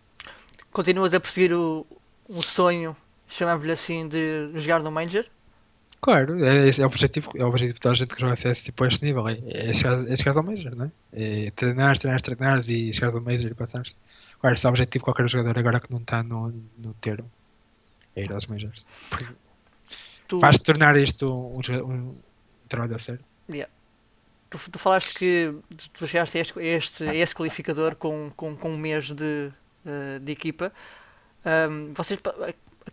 Continuas 0.72 1.14
a 1.14 1.20
perseguir 1.20 1.54
o, 1.54 1.86
um 2.30 2.42
sonho, 2.42 2.96
chamamos-lhe 3.28 3.72
assim, 3.72 4.08
de 4.08 4.52
jogar 4.56 4.82
no 4.82 4.92
Major? 4.92 5.26
Claro, 6.00 6.44
é, 6.44 6.68
esse 6.68 6.82
é 6.82 6.86
o 6.86 6.88
objetivo, 6.88 7.30
é 7.36 7.44
o 7.44 7.50
objetivo 7.50 7.80
da 7.80 7.94
gente 7.94 8.16
que 8.16 8.22
joga 8.22 8.36
CS 8.36 8.64
tipo 8.64 8.84
a 8.84 8.88
este 8.88 9.06
nível, 9.06 9.28
é, 9.28 9.38
é, 9.46 9.74
chegar, 9.74 10.00
é 10.02 10.38
ao 10.38 10.44
Major, 10.44 10.76
não 10.76 10.86
é? 10.86 10.92
É 11.14 11.52
treinar, 11.52 11.98
treinar, 11.98 12.22
treinar 12.22 12.58
e 12.60 12.92
chegares 12.94 13.16
ao 13.16 13.22
Major 13.22 13.52
e 13.52 13.54
passares. 13.54 13.96
Claro, 14.40 14.56
esse 14.56 14.66
é 14.66 14.70
o 14.70 14.72
objetivo 14.72 15.00
de 15.02 15.06
qualquer 15.06 15.30
jogador 15.30 15.60
agora 15.60 15.80
que 15.80 15.92
não 15.92 16.00
está 16.00 16.24
no, 16.24 16.52
no 16.78 16.94
termo. 16.96 17.30
É 18.16 18.24
ir 18.24 18.34
aos 18.34 18.48
Majors. 18.48 18.88
Tu, 20.28 20.40
Faz 20.40 20.58
tornar 20.58 20.98
isto 20.98 21.32
um, 21.32 21.62
joga- 21.62 21.84
um, 22.74 22.78
um 22.78 22.88
trabalho 22.88 22.96
a 22.96 23.00
sério. 23.00 23.26
tu, 24.52 24.60
tu 24.70 24.78
falaste 24.78 25.18
que 25.18 25.56
tu 25.94 26.06
chegaste 26.06 26.38
a 26.38 26.42
este, 26.42 26.60
a 26.60 26.64
este, 26.64 27.04
a 27.04 27.16
este 27.16 27.36
qualificador 27.36 27.96
com, 27.96 28.32
com, 28.36 28.56
com 28.56 28.70
um 28.72 28.78
mês 28.78 29.10
de, 29.10 29.52
eh, 29.86 30.20
de 30.20 30.32
equipa. 30.32 30.72
Ahm, 31.46 31.94
vocês 31.94 32.20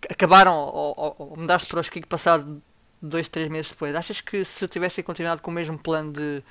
acabaram 0.09 0.55
ou, 0.55 1.17
ou, 1.19 1.37
mudaste 1.37 1.69
para 1.69 1.79
o 1.79 1.83
Skik 1.83 2.07
passado 2.07 2.63
dois, 3.03 3.29
três 3.29 3.51
meses 3.51 3.71
depois. 3.71 3.95
Achas 3.95 4.21
que 4.21 4.45
se 4.45 4.69
tivessem 4.69 5.03
continuado 5.05 5.43
com 5.43 5.51
o 5.51 5.55
mesmo 5.55 5.79
plano 5.79 6.13
de, 6.13 6.43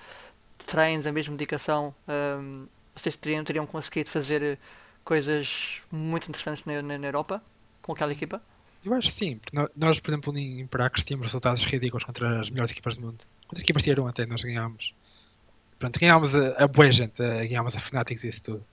de 0.59 0.65
treinos, 0.65 1.07
a 1.07 1.11
mesma 1.11 1.35
dedicação, 1.35 1.95
ahm, 2.07 2.65
vocês 2.95 3.15
teriam, 3.15 3.43
teriam 3.43 3.65
conseguido 3.65 4.09
fazer 4.09 4.59
coisas 5.05 5.81
muito 5.89 6.27
interessantes 6.29 6.65
na, 6.65 6.81
na, 6.81 6.97
na 6.97 7.07
Europa 7.07 7.41
com 7.81 7.93
aquela 7.93 8.11
equipa? 8.11 8.41
Eu 8.85 8.93
acho 8.93 9.09
que 9.09 9.13
sim, 9.13 9.41
nós, 9.75 9.99
por 9.99 10.09
exemplo, 10.09 10.37
em 10.37 10.65
Prax 10.67 11.03
tínhamos 11.03 11.27
resultados 11.27 11.63
ridículos 11.63 12.03
contra 12.03 12.41
as 12.41 12.49
melhores 12.49 12.71
equipas 12.71 12.95
do 12.95 13.05
mundo. 13.05 13.19
Contra 13.47 13.63
equipas 13.63 13.83
tier 13.83 13.99
1 13.99 14.07
até 14.07 14.25
nós 14.25 14.41
ganhámos. 14.41 14.93
Pronto, 15.77 15.99
ganhámos 15.99 16.35
a, 16.35 16.63
a 16.63 16.67
boa 16.67 16.91
gente, 16.91 17.21
a, 17.21 17.45
ganhámos 17.45 17.75
a 17.75 17.79
Fnatic 17.79 18.23
e 18.23 18.27
isso 18.29 18.43
tudo. 18.43 18.65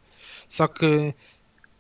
Só 0.49 0.69
que 0.69 1.15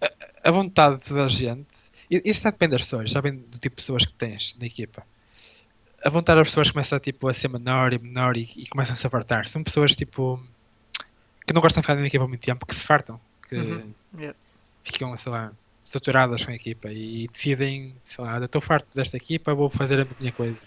a, 0.00 0.48
a 0.48 0.50
vontade 0.50 1.12
da 1.14 1.28
gente, 1.28 1.66
isso 2.10 2.42
já 2.42 2.50
depende 2.50 2.72
das 2.72 2.82
pessoas, 2.82 3.10
já 3.10 3.20
depende 3.20 3.42
do 3.44 3.58
tipo 3.58 3.70
de 3.70 3.76
pessoas 3.76 4.04
que 4.04 4.12
tens 4.14 4.56
na 4.58 4.66
equipa. 4.66 5.06
A 6.04 6.10
vontade 6.10 6.40
das 6.40 6.48
pessoas 6.48 6.70
começa 6.70 7.00
tipo, 7.00 7.28
a 7.28 7.34
ser 7.34 7.48
menor 7.48 7.92
e 7.92 7.98
menor 7.98 8.36
e, 8.36 8.50
e 8.56 8.66
começam 8.66 8.94
a 8.94 8.96
se 8.96 9.06
apartar. 9.06 9.48
São 9.48 9.62
pessoas 9.62 9.94
tipo 9.94 10.42
que 11.46 11.52
não 11.52 11.60
gostam 11.60 11.80
de 11.80 11.86
ficar 11.86 11.94
na 11.94 12.06
equipa 12.06 12.24
há 12.24 12.28
muito 12.28 12.40
tempo, 12.40 12.66
que 12.66 12.74
se 12.74 12.82
fartam, 12.82 13.20
que 13.48 13.54
Uhum, 13.54 13.94
yeah. 14.16 14.36
ficam, 14.82 15.16
sei 15.16 15.30
lá, 15.30 15.52
saturadas 15.84 16.44
com 16.44 16.50
a 16.52 16.54
equipa 16.54 16.90
e 16.92 17.28
decidem, 17.28 17.94
sei 18.02 18.24
lá, 18.24 18.38
"Eu 18.38 18.44
estou 18.46 18.60
farto 18.60 18.94
desta 18.94 19.16
equipa, 19.16 19.54
vou 19.54 19.68
fazer 19.70 20.00
a 20.00 20.06
minha 20.18 20.32
coisa. 20.32 20.58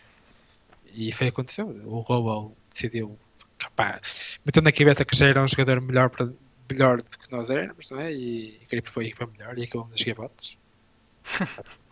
E 0.94 1.12
foi 1.14 1.28
o 1.28 1.32
que 1.32 1.36
aconteceu. 1.36 1.68
O 1.86 2.04
Global 2.04 2.56
decidiu, 2.70 3.18
rapá, 3.60 4.02
meteu 4.46 4.62
na 4.64 4.72
cabeça 4.72 5.06
que 5.06 5.16
já 5.16 5.28
era 5.28 5.44
um 5.44 5.48
jogador 5.48 5.82
melhor, 5.82 6.10
para, 6.10 6.32
melhor 6.70 7.02
do 7.02 7.10
que 7.10 7.32
nós 7.32 7.50
éramos, 7.50 7.90
não 7.92 8.00
é? 8.00 8.12
E 8.14 8.60
queria 8.70 8.82
propor 8.82 9.04
a 9.04 9.06
equipa 9.06 9.28
melhor 9.28 9.58
e 9.58 9.64
acabamos 9.64 9.94
a 9.94 9.98
jogar 9.98 10.16
votos. 10.16 10.58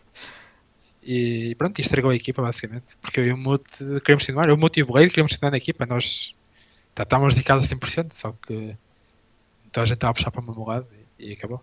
E 1.08 1.54
pronto, 1.54 1.78
e 1.78 1.82
estragou 1.82 2.10
a 2.10 2.16
equipa 2.16 2.42
basicamente, 2.42 2.96
porque 3.00 3.20
eu 3.20 3.26
e 3.26 3.32
o 3.32 3.36
Mute 3.36 3.78
queríamos 4.00 4.24
continuar, 4.24 4.48
eu, 4.48 4.56
o 4.56 4.58
Mute 4.58 4.80
e 4.80 4.82
o 4.82 4.86
Blade 4.86 5.10
queríamos 5.10 5.30
continuar 5.30 5.52
na 5.52 5.56
equipa, 5.56 5.86
nós 5.86 6.34
tá, 6.92 7.04
estávamos 7.04 7.34
dedicados 7.34 7.64
a 7.64 7.76
100%, 7.76 8.12
só 8.12 8.32
que 8.32 8.76
então 9.66 9.84
a 9.84 9.86
gente 9.86 9.94
estava 9.94 10.10
a 10.10 10.14
puxar 10.14 10.32
para 10.32 10.40
o 10.40 10.44
mesmo 10.44 10.66
lado 10.66 10.88
e, 11.16 11.28
e 11.28 11.32
acabou. 11.34 11.62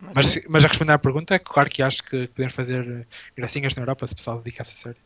Mas, 0.00 0.40
mas 0.48 0.64
a 0.64 0.68
responder 0.68 0.92
à 0.92 0.98
pergunta, 0.98 1.34
é 1.34 1.38
claro 1.38 1.70
que 1.70 1.82
acho 1.82 2.02
que 2.02 2.26
podemos 2.28 2.52
fazer 2.52 3.06
gracinhas 3.36 3.74
na 3.74 3.82
Europa 3.82 4.06
se 4.06 4.12
o 4.12 4.16
pessoal 4.16 4.38
dedicasse 4.38 4.72
a 4.72 4.74
sério. 4.74 5.00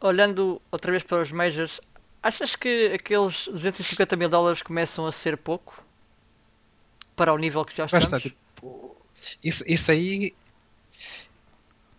Olhando 0.00 0.60
outra 0.70 0.90
vez 0.90 1.02
para 1.02 1.22
os 1.22 1.32
Majors, 1.32 1.80
achas 2.22 2.54
que 2.54 2.92
aqueles 2.94 3.46
250 3.46 4.16
mil 4.16 4.28
dólares 4.28 4.62
começam 4.62 5.06
a 5.06 5.12
ser 5.12 5.36
pouco? 5.36 5.82
Para 7.16 7.32
o 7.32 7.38
nível 7.38 7.64
que 7.64 7.76
já 7.76 7.86
estamos? 7.86 8.04
está, 8.04 8.20
tipo, 8.20 8.96
isso, 9.42 9.64
isso 9.66 9.90
aí 9.90 10.34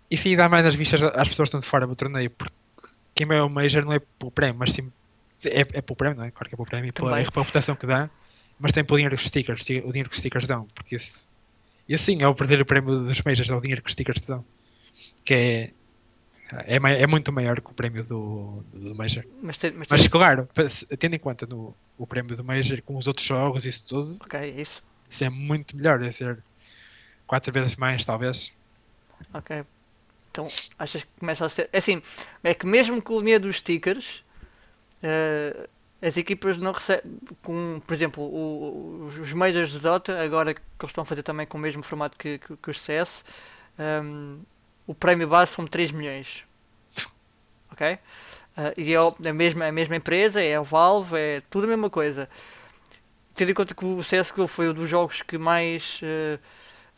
E 0.10 0.16
sim, 0.16 0.36
dá 0.36 0.48
mais 0.48 0.66
as 0.66 0.76
vistas 0.76 1.02
às 1.02 1.28
pessoas 1.28 1.36
que 1.36 1.44
estão 1.44 1.60
de 1.60 1.66
fora 1.66 1.88
do 1.88 1.96
torneio, 1.96 2.30
porque 2.30 2.54
quem 3.16 3.26
vai 3.26 3.40
ao 3.40 3.50
Major 3.50 3.84
não 3.84 3.94
é 3.94 4.00
pelo 4.00 4.32
prémio, 4.32 4.60
mas 4.60 4.72
sim. 4.72 4.92
É, 5.46 5.62
é 5.62 5.82
pelo 5.82 5.96
prémio, 5.96 6.18
não 6.18 6.26
é? 6.26 6.32
Claro 6.32 6.50
que 6.50 6.56
é 6.56 6.58
pelo 6.58 6.68
prémio, 6.68 6.90
é 6.90 6.92
pela 6.92 7.18
reputação 7.18 7.76
que 7.76 7.88
dá, 7.88 8.10
mas 8.60 8.72
tem 8.72 8.84
pelo 8.84 8.98
dinheiro 8.98 9.16
que 9.16 9.22
os 9.22 9.28
stickers, 9.28 9.62
o 9.62 9.90
dinheiro 9.90 10.10
que 10.10 10.16
os 10.16 10.20
stickers 10.20 10.48
dão, 10.48 10.66
porque 10.74 10.96
esse. 10.96 11.28
E 11.88 11.96
assim, 11.96 12.22
é 12.22 12.28
o 12.28 12.34
verdadeiro 12.34 12.66
prémio 12.66 13.00
dos 13.04 13.22
Majors, 13.22 13.50
é 13.50 13.56
o 13.56 13.62
dinheiro 13.62 13.82
que 13.82 13.88
os 13.88 13.94
stickers 13.94 14.22
dão. 14.26 14.44
Que 15.24 15.34
é. 15.34 15.72
É, 16.66 16.76
é 16.78 17.08
muito 17.08 17.32
maior 17.32 17.60
que 17.60 17.70
o 17.70 17.74
prémio 17.74 18.04
do, 18.06 18.64
do 18.74 18.96
Major. 18.96 19.24
Mas, 19.42 19.58
tem, 19.58 19.72
mas, 19.72 19.88
Mas 19.90 20.02
tem- 20.02 20.10
claro, 20.10 20.48
tendo 20.98 21.14
em 21.16 21.20
conta 21.20 21.46
no, 21.46 21.76
o 21.98 22.08
prémio 22.08 22.38
do 22.38 22.44
Major 22.44 22.82
com 22.84 22.98
os 22.98 23.06
outros 23.06 23.26
jogos 23.28 23.66
e 23.66 23.70
isso 23.70 23.86
tudo, 23.86 24.18
Ok, 24.22 24.40
é 24.40 24.62
isso. 24.62 24.82
isso 25.10 25.24
é 25.26 25.30
muito 25.30 25.76
melhor. 25.76 26.02
É 26.02 26.10
ser 26.12 26.42
quatro 27.26 27.52
vezes 27.52 27.76
mais, 27.76 28.06
talvez. 28.06 28.54
Ok. 29.34 29.64
Então, 30.32 30.48
achas 30.80 31.04
que 31.04 31.10
começa 31.20 31.46
a 31.46 31.50
ser. 31.50 31.70
É 31.74 31.80
assim, 31.80 32.02
é 32.44 32.54
que 32.54 32.66
mesmo 32.66 33.02
com 33.02 33.16
o 33.16 33.20
dinheiro 33.20 33.44
dos 33.44 33.58
stickers, 33.58 34.24
eh, 35.04 35.68
as 36.02 36.18
equipas 36.18 36.58
não 36.62 36.72
recebem. 36.72 37.18
Com, 37.44 37.82
por 37.86 37.94
exemplo, 37.94 38.24
o- 38.24 39.06
os 39.22 39.34
Majors 39.34 39.72
de 39.72 39.80
Dota, 39.80 40.20
agora 40.22 40.54
que 40.54 40.62
eles 40.82 40.90
estão 40.92 41.02
a 41.04 41.06
fazer 41.06 41.24
também 41.24 41.46
com 41.48 41.58
o 41.58 41.62
mesmo 41.62 41.84
formato 41.84 42.18
que, 42.18 42.40
que, 42.40 42.56
que 42.58 42.72
os 42.72 42.80
CS, 42.82 43.24
ehm, 43.80 44.40
o 44.88 44.94
prémio 44.96 45.28
base 45.28 45.54
são 45.54 45.66
3 45.68 45.92
milhões. 45.92 46.44
Ok? 47.72 47.82
Eh, 48.58 48.74
e 48.78 48.94
é 48.94 49.02
o- 49.02 49.16
a 49.26 49.34
mesma, 49.34 49.68
a 49.68 49.72
mesma 49.72 49.96
empresa, 49.96 50.42
é 50.42 50.56
a 50.56 50.62
Valve, 50.62 51.18
é 51.18 51.42
tudo 51.50 51.66
a 51.66 51.70
mesma 51.70 51.90
coisa. 51.90 52.30
Tendo 53.36 53.52
em 53.52 53.54
conta 53.54 53.76
que 53.76 53.86
o 53.86 54.02
CSGO 54.04 54.48
foi 54.48 54.70
um 54.70 54.74
dos 54.74 54.90
jogos 54.90 55.22
que 55.22 55.38
mais. 55.38 56.00
eh, 56.04 56.40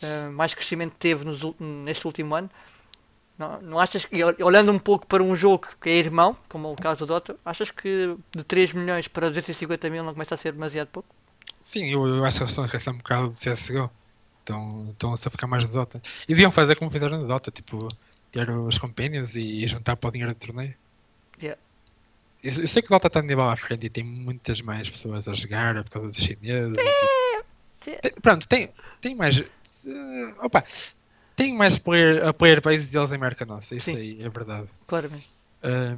Uh, 0.01 0.31
mais 0.31 0.53
crescimento 0.53 0.95
teve 0.99 1.25
nos 1.25 1.41
neste 1.59 2.07
último 2.07 2.35
ano. 2.35 2.49
Não, 3.39 3.61
não 3.61 3.79
achas 3.79 4.03
que, 4.03 4.21
ol- 4.21 4.35
olhando 4.41 4.69
um 4.71 4.77
pouco 4.77 5.07
para 5.07 5.23
um 5.23 5.33
jogo 5.33 5.67
que 5.81 5.89
é 5.89 5.93
irmão, 5.95 6.35
como 6.49 6.67
é 6.67 6.71
o 6.71 6.75
caso 6.75 6.99
do 6.99 7.05
Dota, 7.07 7.37
achas 7.45 7.71
que 7.71 8.15
de 8.35 8.43
3 8.43 8.73
milhões 8.73 9.07
para 9.07 9.29
250 9.29 9.89
mil 9.89 10.03
não 10.03 10.11
começa 10.11 10.35
a 10.35 10.37
ser 10.37 10.51
demasiado 10.51 10.89
pouco? 10.89 11.07
Sim, 11.61 11.85
eu, 11.91 12.05
eu 12.05 12.25
acho 12.25 12.37
que 12.37 12.43
eles 12.43 12.51
estão 12.51 12.93
um 12.93 12.97
bocado 12.97 13.27
do 13.27 13.33
CSGO. 13.33 13.89
Estão, 14.39 14.89
estão 14.91 15.13
a 15.13 15.17
ficar 15.17 15.47
mais 15.47 15.67
de 15.67 15.73
Dota. 15.73 16.01
E 16.27 16.33
deviam 16.33 16.51
fazer 16.51 16.75
como 16.75 16.91
fizeram 16.91 17.17
no 17.19 17.27
Dota, 17.27 17.49
tipo, 17.49 17.87
ter 18.31 18.49
os 18.49 18.77
companions 18.77 19.35
e, 19.35 19.65
juntar 19.67 19.95
para 19.95 20.09
o 20.09 20.11
dinheiro 20.11 20.33
do 20.33 20.39
torneio. 20.39 20.75
Yeah. 21.41 21.59
Eu, 22.43 22.51
eu 22.61 22.67
sei 22.67 22.81
que 22.81 22.87
o 22.87 22.91
Dota 22.91 23.07
está 23.07 23.21
de 23.21 23.27
nível 23.27 23.47
à 23.49 23.55
frente 23.55 23.85
e 23.85 23.89
tem 23.89 24.03
muitas 24.03 24.59
mais 24.61 24.89
pessoas 24.89 25.27
a 25.27 25.33
jogar 25.33 25.81
por 25.85 25.91
causa 25.91 26.07
dos 26.09 26.17
chineses. 26.17 26.77
e- 26.77 27.99
Tem- 28.01 28.11
pronto, 28.21 28.47
tem, 28.47 28.73
tem 29.01 29.15
mais. 29.15 29.39
eh, 29.39 30.35
opa, 30.41 30.63
tem 31.39 31.55
mais 31.55 31.79
player, 31.79 32.27
a 32.27 32.33
player 32.33 32.61
base 32.61 32.91
deles 32.91 33.13
em 33.13 33.17
maior 33.17 33.33
que 33.33 33.43
a 33.43 33.45
nossa, 33.45 33.73
isso 33.73 33.91
Sim. 33.91 33.95
aí 33.95 34.21
é 34.21 34.27
verdade. 34.27 34.67
Claramente. 34.85 35.27
Ahm, 35.63 35.97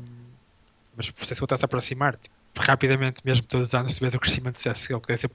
mas 0.95 1.09
por 1.09 1.23
isso 1.23 1.33
é 1.33 1.35
que 1.35 1.43
está 1.43 1.55
a 1.55 1.65
aproximar. 1.65 2.15
Tipo, 2.15 2.35
rapidamente, 2.57 3.21
mesmo 3.25 3.47
todos 3.47 3.69
os 3.69 3.73
anos, 3.73 3.93
se 3.93 3.99
vês 3.99 4.13
o 4.13 4.19
crescimento 4.19 4.53
do 4.53 4.59
CSGO, 4.59 5.01
que 5.01 5.07
deve 5.07 5.17
ser 5.17 5.29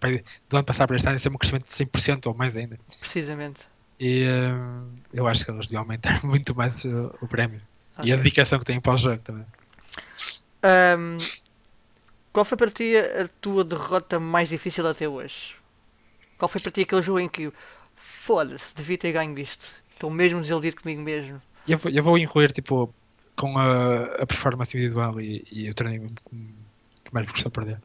do 0.49 0.57
ano 0.57 0.65
passado 0.65 0.87
para 0.87 0.97
este 0.97 1.09
ano, 1.09 1.19
ser 1.19 1.29
um 1.29 1.37
crescimento 1.37 1.67
de 1.67 1.75
100% 1.75 2.27
ou 2.27 2.35
mais 2.35 2.57
ainda. 2.57 2.79
Precisamente. 3.01 3.61
E 3.99 4.25
ahm, 4.25 4.95
eu 5.13 5.27
acho 5.27 5.45
que 5.45 5.51
eles 5.51 5.67
deviam 5.67 5.83
aumentar 5.83 6.23
muito 6.25 6.55
mais 6.55 6.85
o, 6.85 7.13
o 7.21 7.27
prémio. 7.27 7.61
E 8.05 8.13
a 8.13 8.17
dedicação 8.17 8.61
que 8.61 8.65
têm 8.65 8.81
para 8.81 8.95
o 8.95 8.97
jogo 8.97 9.21
também. 9.23 9.47
Ahm, 10.63 11.17
qual 12.33 12.45
foi 12.45 12.57
para 12.57 12.71
ti 12.71 12.97
a 12.97 13.23
a 13.23 13.29
tua 13.41 13.65
derrota 13.65 14.21
mais 14.21 14.49
difícil 14.49 14.87
até 14.87 15.09
hoje? 15.09 15.57
Qual 16.39 16.49
foi 16.49 16.61
para 16.61 16.71
ti 16.71 16.83
aquele 16.83 17.03
jogo 17.03 17.19
em 17.19 17.29
que 17.29 17.51
foda-se, 17.97 18.73
devia 18.77 18.99
ter 18.99 19.11
ganho 19.11 19.37
isto? 19.39 19.67
Estou 19.97 20.11
mesmo 20.11 20.41
desiludido 20.43 20.77
comigo 20.83 21.01
mesmo. 21.01 21.41
Eu, 21.67 21.79
vou- 21.79 21.91
eu 21.91 22.03
vou 22.05 22.19
incluir 22.19 22.53
tipo, 22.53 22.95
com 23.35 23.57
a, 23.59 24.05
a 24.23 24.27
performance 24.27 24.77
individual 24.77 25.19
e, 25.21 25.43
e 25.51 25.71
o 25.71 25.75
torneio 25.75 26.11
que 26.31 27.13
mais 27.15 27.27
me 27.27 27.33
custou 27.33 27.51
perder. 27.51 27.81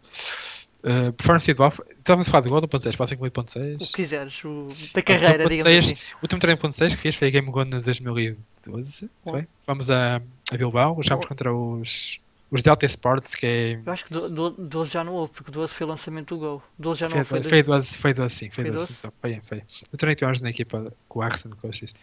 Uh, 0.83 1.13
performance 1.13 1.45
individual, 1.49 1.73
estávamos 1.97 2.27
a 2.27 2.31
falar 2.31 2.41
do 2.59 2.67
ponto 2.67 2.81
6, 2.83 2.95
posso 2.95 3.13
incluir 3.13 3.29
ponto 3.29 3.51
6? 3.51 3.75
O 3.75 3.79
que 3.79 3.93
quiseres, 3.93 4.43
o, 4.43 4.67
da 4.93 5.01
carreira, 5.01 5.47
digamos 5.47 5.85
assim. 5.85 5.93
O 6.15 6.23
último 6.23 6.41
torneio 6.41 6.57
ponto 6.57 6.75
6 6.75 6.95
que 6.95 7.01
fiz 7.01 7.15
foi 7.15 7.27
a 7.29 7.31
Game 7.31 7.47
de 7.49 7.79
2012. 7.81 9.09
Bom. 9.23 9.43
Fomos 9.65 9.89
a, 9.89 10.21
a 10.51 10.57
Bilbao, 10.57 11.01
jogámos 11.01 11.25
contra 11.27 11.53
os, 11.53 12.19
os 12.51 12.61
Delta 12.61 12.85
Sports, 12.85 13.35
que 13.35 13.45
é. 13.45 13.79
Eu 13.85 13.93
acho 13.93 14.05
que 14.05 14.11
do- 14.13 14.29
do- 14.29 14.51
12 14.67 14.91
já 14.91 15.03
não 15.03 15.13
houve, 15.13 15.33
porque 15.33 15.51
12 15.51 15.73
foi 15.73 15.85
o 15.85 15.89
lançamento 15.89 16.35
do 16.35 16.39
Gol. 16.39 16.63
12 16.77 16.99
já 17.01 17.09
não 17.09 17.21
Foi, 17.23 17.23
foi. 17.23 17.41
foi 17.41 17.63
12, 17.63 17.97
foi 17.97 18.13
12, 18.13 18.35
sim, 18.35 18.49
foi 18.49 18.63
Foi 18.63 18.71
12. 18.71 18.87
12? 18.87 18.93
Então, 18.93 19.11
foi, 19.21 19.41
foi. 19.41 19.63
No 19.91 19.97
torneio 19.97 20.15
tivemos 20.15 20.41
na 20.41 20.49
equipa 20.49 20.93
com 21.07 21.19
o 21.19 21.21
Axon 21.21 21.49
Coaches. 21.51 21.93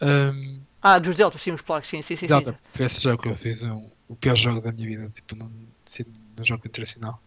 Um, 0.00 0.60
Ah, 0.82 0.98
dos 0.98 1.16
Delta, 1.16 1.38
sim, 1.38 1.52
os 1.52 1.62
placos, 1.62 1.88
sim, 1.88 2.02
sim, 2.02 2.16
sim. 2.16 2.26
Delta, 2.26 2.52
sim. 2.52 2.56
foi 2.72 2.86
esse 2.86 3.02
jogo 3.02 3.22
que 3.22 3.28
eu 3.28 3.36
fiz 3.36 3.62
um, 3.62 3.90
o 4.08 4.16
pior 4.16 4.36
jogo 4.36 4.60
da 4.60 4.72
minha 4.72 4.86
vida, 4.86 5.10
tipo, 5.10 5.34
num, 5.36 5.68
assim, 5.86 6.04
num 6.36 6.44
jogo 6.44 6.66
internacional. 6.66 7.20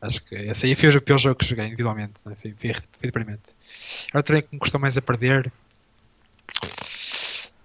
Acho 0.00 0.24
que 0.24 0.34
esse 0.36 0.66
aí 0.66 0.76
foi 0.76 0.90
o 0.90 1.02
pior 1.02 1.18
jogo 1.18 1.36
que 1.36 1.46
joguei 1.46 1.66
individualmente, 1.66 2.26
né? 2.28 2.36
foi, 2.36 2.54
foi, 2.54 2.72
foi 2.74 2.82
deprimente. 3.02 3.42
Era 4.12 4.20
o 4.20 4.22
torneio 4.24 4.46
que 4.48 4.54
me 4.54 4.60
custou 4.60 4.80
mais 4.80 4.96
a 4.98 5.02
perder. 5.02 5.52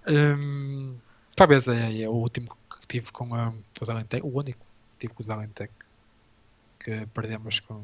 Hum, 0.06 0.98
talvez 1.34 1.66
é, 1.68 2.02
é 2.02 2.08
o 2.08 2.12
último 2.12 2.56
que 2.88 2.98
tive 3.00 3.12
com 3.12 3.34
a, 3.34 3.50
com 3.52 3.82
os 3.82 3.88
Alentec, 3.90 4.24
o 4.24 4.38
único 4.38 4.66
que 4.92 4.98
tive 5.00 5.14
com 5.14 5.20
os 5.22 5.30
Alentec 5.30 5.72
que 6.80 7.06
perdemos 7.14 7.60
com. 7.60 7.82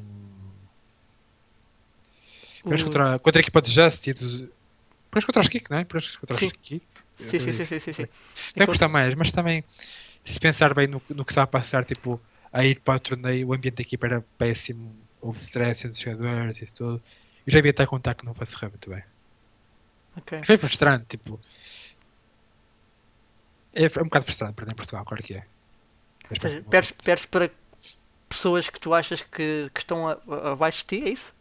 Perdemos 2.63 2.83
O- 2.83 2.85
contra, 2.85 3.19
contra 3.19 3.39
a 3.39 3.43
equipa 3.43 3.61
de 3.61 3.71
Just 3.71 4.07
e 4.07 4.13
dos. 4.13 4.39
Perdemos 5.11 5.25
contra 5.25 5.41
os 5.41 5.47
Kik, 5.47 5.71
não 5.71 5.77
é? 5.77 5.83
Perdemos 5.85 6.15
contra 6.15 6.35
os 6.35 6.51
Kik. 6.51 6.81
Sim, 7.19 7.39
sim, 7.39 7.53
sim, 7.53 7.65
sim, 7.65 7.79
sim, 7.79 7.93
sim. 7.93 8.07
Vai 8.57 8.67
custar 8.67 8.89
mais, 8.89 9.13
mas 9.15 9.31
também 9.31 9.63
se 10.25 10.39
pensar 10.39 10.73
bem 10.73 10.87
no, 10.87 11.01
no 11.09 11.25
que 11.25 11.31
está 11.31 11.43
a 11.43 11.47
passar, 11.47 11.85
tipo, 11.85 12.21
a 12.51 12.65
ir 12.65 12.81
para 12.81 12.95
o 12.97 12.99
torneio, 12.99 13.47
o 13.47 13.53
ambiente 13.53 13.75
da 13.77 13.81
equipa 13.83 14.07
era 14.07 14.21
péssimo, 14.37 14.95
houve 15.21 15.37
stress 15.39 15.87
entre 15.87 15.97
os 15.97 15.99
jogadores 16.19 16.59
e 16.61 16.65
isso 16.65 16.75
tudo. 16.75 17.03
Eu 17.45 17.53
já 17.53 17.59
devia 17.59 17.71
estar 17.71 17.83
a 17.83 17.87
contar 17.87 18.15
que 18.15 18.25
não 18.25 18.33
vai 18.33 18.47
correr 18.47 18.69
muito 18.69 18.89
bem. 18.89 19.03
Ok. 20.17 20.33
Foi 20.45 20.57
frustrante, 20.57 21.17
tipo. 21.17 21.39
É, 23.73 23.85
é 23.85 24.01
um 24.01 24.05
bocado 24.05 24.25
frustrante 24.25 24.53
perder 24.55 24.71
em 24.71 24.75
Portugal, 24.75 25.05
claro 25.05 25.23
que 25.23 25.35
é. 25.35 25.45
Mas 26.29 26.39
seja, 26.41 26.61
perdes, 26.69 26.91
perdes 26.91 27.25
para 27.25 27.51
pessoas 28.29 28.69
que 28.69 28.79
tu 28.79 28.93
achas 28.93 29.21
que, 29.21 29.69
que 29.73 29.79
estão 29.79 30.07
abaixo 30.07 30.79
de 30.79 30.85
ti, 30.99 31.05
é 31.05 31.09
isso? 31.09 31.33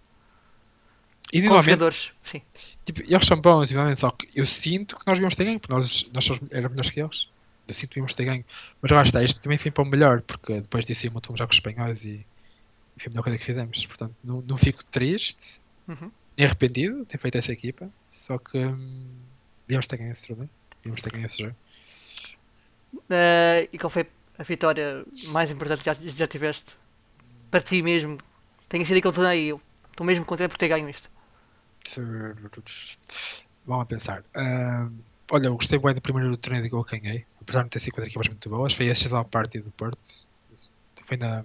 E 1.33 1.39
Com 1.41 1.45
normalmente, 1.47 1.71
jogadores, 1.71 2.13
sim. 2.25 2.43
tipo, 2.85 3.01
eles 3.03 3.27
são 3.27 3.41
bons, 3.41 3.71
igualmente, 3.71 4.01
só 4.01 4.11
que 4.11 4.29
eu 4.35 4.45
sinto 4.45 4.99
que 4.99 5.07
nós 5.07 5.15
devíamos 5.17 5.37
ter 5.37 5.45
ganho, 5.45 5.61
porque 5.61 5.73
nós, 5.73 6.09
nós 6.13 6.25
somos, 6.25 6.43
éramos 6.51 6.73
melhores 6.73 6.91
que 6.91 7.01
eles. 7.01 7.29
Eu 7.67 7.75
sinto 7.75 7.89
que 7.91 7.95
devíamos 7.95 8.15
ter 8.15 8.25
ganho. 8.25 8.45
Mas 8.83 8.91
lá 8.91 9.03
está, 9.03 9.23
isto 9.23 9.41
também 9.41 9.57
foi 9.57 9.71
para 9.71 9.83
o 9.83 9.87
melhor, 9.87 10.21
porque 10.23 10.61
depois 10.61 10.85
disso 10.85 11.07
íamos 11.07 11.23
um 11.31 11.37
jogos 11.37 11.57
espanhóis 11.57 12.05
e, 12.05 12.27
e 12.97 13.01
foi 13.01 13.07
a 13.07 13.11
melhor 13.11 13.23
coisa 13.23 13.39
que 13.39 13.45
fizemos. 13.45 13.87
Portanto, 13.87 14.19
não, 14.25 14.43
não 14.43 14.59
fico 14.59 14.85
triste, 14.85 15.61
Uhum. 15.89 16.11
nem 16.37 16.47
arrependido 16.47 17.01
de 17.01 17.07
ter 17.07 17.19
feito 17.19 17.37
essa 17.39 17.53
equipa, 17.53 17.91
só 18.11 18.39
que 18.39 18.59
hum, 18.59 19.07
devíamos 19.67 19.87
ter 19.89 19.97
ganho 19.97 20.13
esse 20.13 20.29
torneio. 20.29 20.51
Devíamos 20.79 21.03
ter 21.03 21.11
ganho 21.13 21.25
esse 21.27 21.39
jogo. 21.43 21.57
Eh, 23.11 23.69
e 23.73 23.79
qual 23.79 23.91
foi 23.91 24.07
a 24.39 24.43
vitória 24.43 25.05
mais 25.29 25.51
importante 25.51 25.81
que 25.81 25.87
já, 25.87 25.95
já 25.95 26.27
tiveste? 26.27 26.65
Para 27.51 27.61
ti 27.61 27.83
mesmo. 27.83 28.19
Tenha 28.69 28.85
sido 28.87 28.97
aquele 28.99 29.15
torneio 29.15 29.61
estou 29.91 30.07
mesmo 30.07 30.25
contente 30.25 30.51
por 30.51 30.59
ter 30.59 30.69
ganho 30.69 30.89
isto. 30.89 31.11
Vamos 33.67 33.83
a 33.83 33.87
pensar. 33.87 34.25
Hum, 34.37 34.99
olha, 35.31 35.47
eu 35.47 35.55
gostei 35.57 35.79
bem 35.79 35.95
do 35.95 36.01
primeiro 36.01 36.37
torneio 36.37 36.63
de 36.65 36.71
gol 36.71 36.85
que 36.85 36.99
ganhei, 36.99 37.27
apesar 37.41 37.61
de 37.61 37.65
não 37.65 37.69
ter 37.71 37.81
sido 37.81 37.93
contra 37.95 38.09
equipas 38.09 38.29
muito 38.29 38.49
boas. 38.49 38.75
Foi 38.75 38.91
a 38.91 38.95
XL 38.95 39.23
Party 39.25 39.61
do 39.61 39.71
Porto. 39.73 39.99
Foi 41.05 41.17
na. 41.17 41.45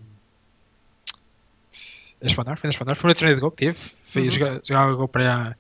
Espanar, 2.22 2.58
foi 2.58 2.68
na 2.68 2.72
Espanar. 2.72 2.96
Foi 2.96 3.12
o 3.12 3.16
primeiro 3.16 3.20
torneio 3.20 3.36
de 3.36 3.42
gol 3.42 3.52
que 3.52 3.66
tive. 3.66 3.96
Foi 4.06 4.24
Uhum. 4.24 4.30
jogar, 4.32 4.62
jogar 4.64 4.94
gol 4.96 5.08
para 5.08 5.34
há, 5.34 5.56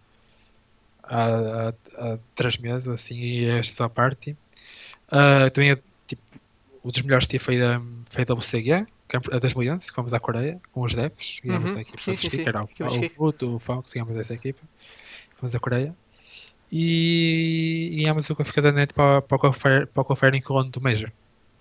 há, 1.04 1.70
há, 1.70 1.74
há 2.14 2.18
três 2.36 2.58
meses 2.58 2.88
assim 2.88 3.16
e 3.16 3.52
a 3.52 3.62
XL 3.62 3.90
Party. 3.90 4.38
Ah, 5.10 5.50
também 5.50 5.78
tipo, 6.06 6.22
um 6.84 6.92
dos 6.92 7.02
melhores 7.02 7.26
que 7.26 7.32
tive 7.32 7.44
foi 7.44 7.62
a, 7.62 7.82
foi 8.10 8.26
a 8.28 8.34
WCG, 8.34 8.88
a 9.32 9.40
2011, 9.40 9.88
que 9.88 9.94
fomos 9.94 10.14
à 10.14 10.20
Coreia 10.20 10.60
com 10.72 10.82
os 10.82 10.94
devs. 10.94 11.40
Ganhamos 11.44 11.72
Uhum, 11.72 11.78
a 11.78 11.82
equipa 11.82 12.02
sim, 12.04 12.18
sim, 12.18 12.30
sim. 12.30 12.42
era 12.42 12.64
o, 12.64 12.70
o 13.18 13.56
o 13.56 13.60
Fox, 13.60 13.94
ganhamos 13.94 14.18
essa 14.18 14.34
equipa. 14.34 14.62
Fomos 15.38 15.56
à 15.56 15.60
Coreia. 15.60 15.96
E 16.72 17.96
ganhámos 17.98 18.30
o 18.30 18.36
qualificador 18.36 18.72
da 18.74 18.80
net 18.80 18.94
para, 18.94 19.22
para, 19.22 19.38
o 19.38 20.04
qualifying 20.04 20.42
colônia 20.42 20.72
do 20.72 20.82
Major. 20.82 21.12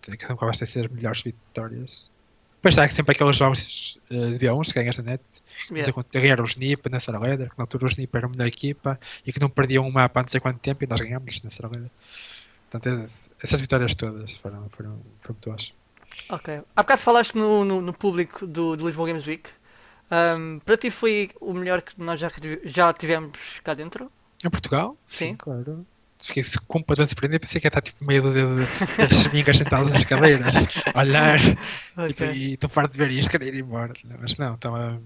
Que 0.03 0.29
nunca 0.29 0.47
vai 0.47 0.55
ser 0.55 0.65
as 0.65 0.91
melhores 0.91 1.23
vitórias. 1.23 2.11
Depois 2.57 2.79
há 2.79 2.89
sempre 2.89 3.13
aqueles 3.13 3.37
jogos 3.37 3.99
eh, 4.11 4.31
de 4.31 4.39
B1 4.39 4.67
que 4.67 4.73
ganhas 4.73 4.97
da 4.97 5.03
net. 5.03 5.23
Yeah. 5.71 5.91
aconteceu 5.91 6.21
ganhar 6.21 6.41
o 6.41 6.45
Snip 6.45 6.89
nessa 6.91 7.17
Leather, 7.19 7.51
que 7.51 7.59
na 7.59 7.63
altura 7.63 7.87
o 7.87 7.89
Snip 7.89 8.15
era 8.17 8.27
a 8.27 8.29
melhor 8.29 8.47
equipa 8.47 9.01
e 9.25 9.33
que 9.33 9.41
não 9.41 9.49
perdiam 9.49 9.87
um 9.87 9.91
mapa 9.91 10.21
há 10.21 10.23
não 10.23 10.29
sei 10.29 10.41
quanto 10.41 10.59
tempo 10.59 10.83
e 10.85 10.87
nós 10.87 11.01
ganhámos 11.01 11.43
nessa 11.43 11.67
Leather. 11.67 11.91
Portanto, 12.71 13.03
essas, 13.03 13.31
essas 13.43 13.61
vitórias 13.61 13.95
todas 13.95 14.37
foram, 14.37 14.69
foram, 14.71 15.01
foram 15.21 15.39
boas. 15.45 15.73
Ok. 16.29 16.61
Há 16.75 16.83
bocado 16.83 17.03
falaste 17.03 17.35
no, 17.37 17.65
no, 17.65 17.81
no 17.81 17.93
público 17.93 18.47
do, 18.47 18.77
do 18.77 18.87
Lisboa 18.87 19.09
Games 19.09 19.27
Week. 19.27 19.49
Ahm, 20.11 20.59
para 20.65 20.77
ti 20.77 20.91
foi 20.91 21.31
o 21.41 21.53
melhor 21.53 21.83
que 21.83 22.01
nós 22.01 22.21
já, 22.21 22.31
já 22.65 22.93
tivemos 22.93 23.39
cá 23.63 23.75
dentro? 23.75 24.11
Em 24.45 24.51
Portugal? 24.51 24.97
Sim. 25.07 25.35
claro. 25.37 25.87
fiquei 26.21 26.43
completamente 26.67 27.09
surpreendido. 27.09 27.41
Pensei 27.41 27.61
que 27.61 27.67
ia 27.67 27.69
estar 27.69 27.81
tipo 27.81 28.05
meia 28.05 28.23
dúzia 28.23 28.45
de, 28.47 29.09
de 29.09 29.15
chemingas 29.15 29.57
sentadas 29.57 29.89
nas 29.89 30.05
cadeiras, 30.05 30.55
olhar 30.95 31.39
Ok. 31.97 32.09
tipo, 32.09 32.25
e 32.25 32.55
estou 32.55 32.71
farto 32.71 32.93
de 32.93 32.99
ver 32.99 33.11
isto, 33.13 33.31
queria 33.31 33.49
ir 33.49 33.61
embora. 33.61 33.93
Mas 34.21 34.37
não, 34.37 34.55
estava 34.55 35.01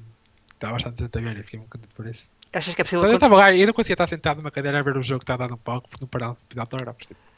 estava 0.55 0.75
bastante 0.75 1.03
gente 1.03 1.17
a 1.17 1.21
ver 1.21 1.39
e 1.39 1.43
fiquei 1.43 1.59
muito 1.59 1.73
contente 1.73 1.95
por 1.95 2.07
isso. 2.07 2.33
Achas 2.53 2.75
que 2.75 2.81
é 2.81 2.85
possível. 2.85 3.05
Eu 3.05 3.15
estava 3.15 3.37
lá 3.37 3.55
eu 3.55 3.67
não 3.67 3.73
conseguia 3.73 3.95
estar 3.95 4.07
sentado 4.07 4.39
numa 4.39 4.51
cadeira 4.51 4.79
a 4.79 4.83
ver 4.83 4.97
o 4.97 5.03
jogo 5.03 5.21
que 5.21 5.25
estava 5.25 5.45
a 5.45 5.47
dar 5.47 5.51
no 5.51 5.59
palco 5.59 5.89
porque 5.89 6.05
não 6.05 6.09
parava 6.09 6.37
de 6.53 6.61
autógrafos. 6.61 7.07
Tipo. 7.07 7.30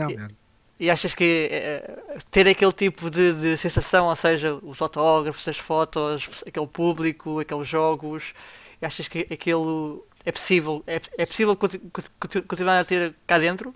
Não, 0.00 0.10
E- 0.10 0.16
mano. 0.16 0.36
E 0.82 0.90
achas 0.90 1.14
que 1.14 1.48
eh, 1.52 1.98
ter 2.30 2.48
aquele 2.48 2.72
tipo 2.72 3.10
de, 3.10 3.34
de 3.34 3.58
sensação, 3.58 4.06
ou 4.06 4.16
seja, 4.16 4.54
os 4.62 4.80
autógrafos, 4.80 5.46
as 5.46 5.58
fotos, 5.58 6.42
aquele 6.46 6.66
público, 6.66 7.38
aqueles 7.38 7.68
jogos, 7.68 8.32
achas 8.80 9.06
que 9.06 9.26
aquilo 9.30 10.02
é 10.24 10.32
possível? 10.32 10.82
É, 10.86 10.98
é 11.18 11.26
possível 11.26 11.54
conti- 11.54 11.78
conti- 12.18 12.40
continuar 12.42 12.80
a 12.80 12.84
ter 12.84 13.14
cá 13.26 13.36
dentro? 13.38 13.74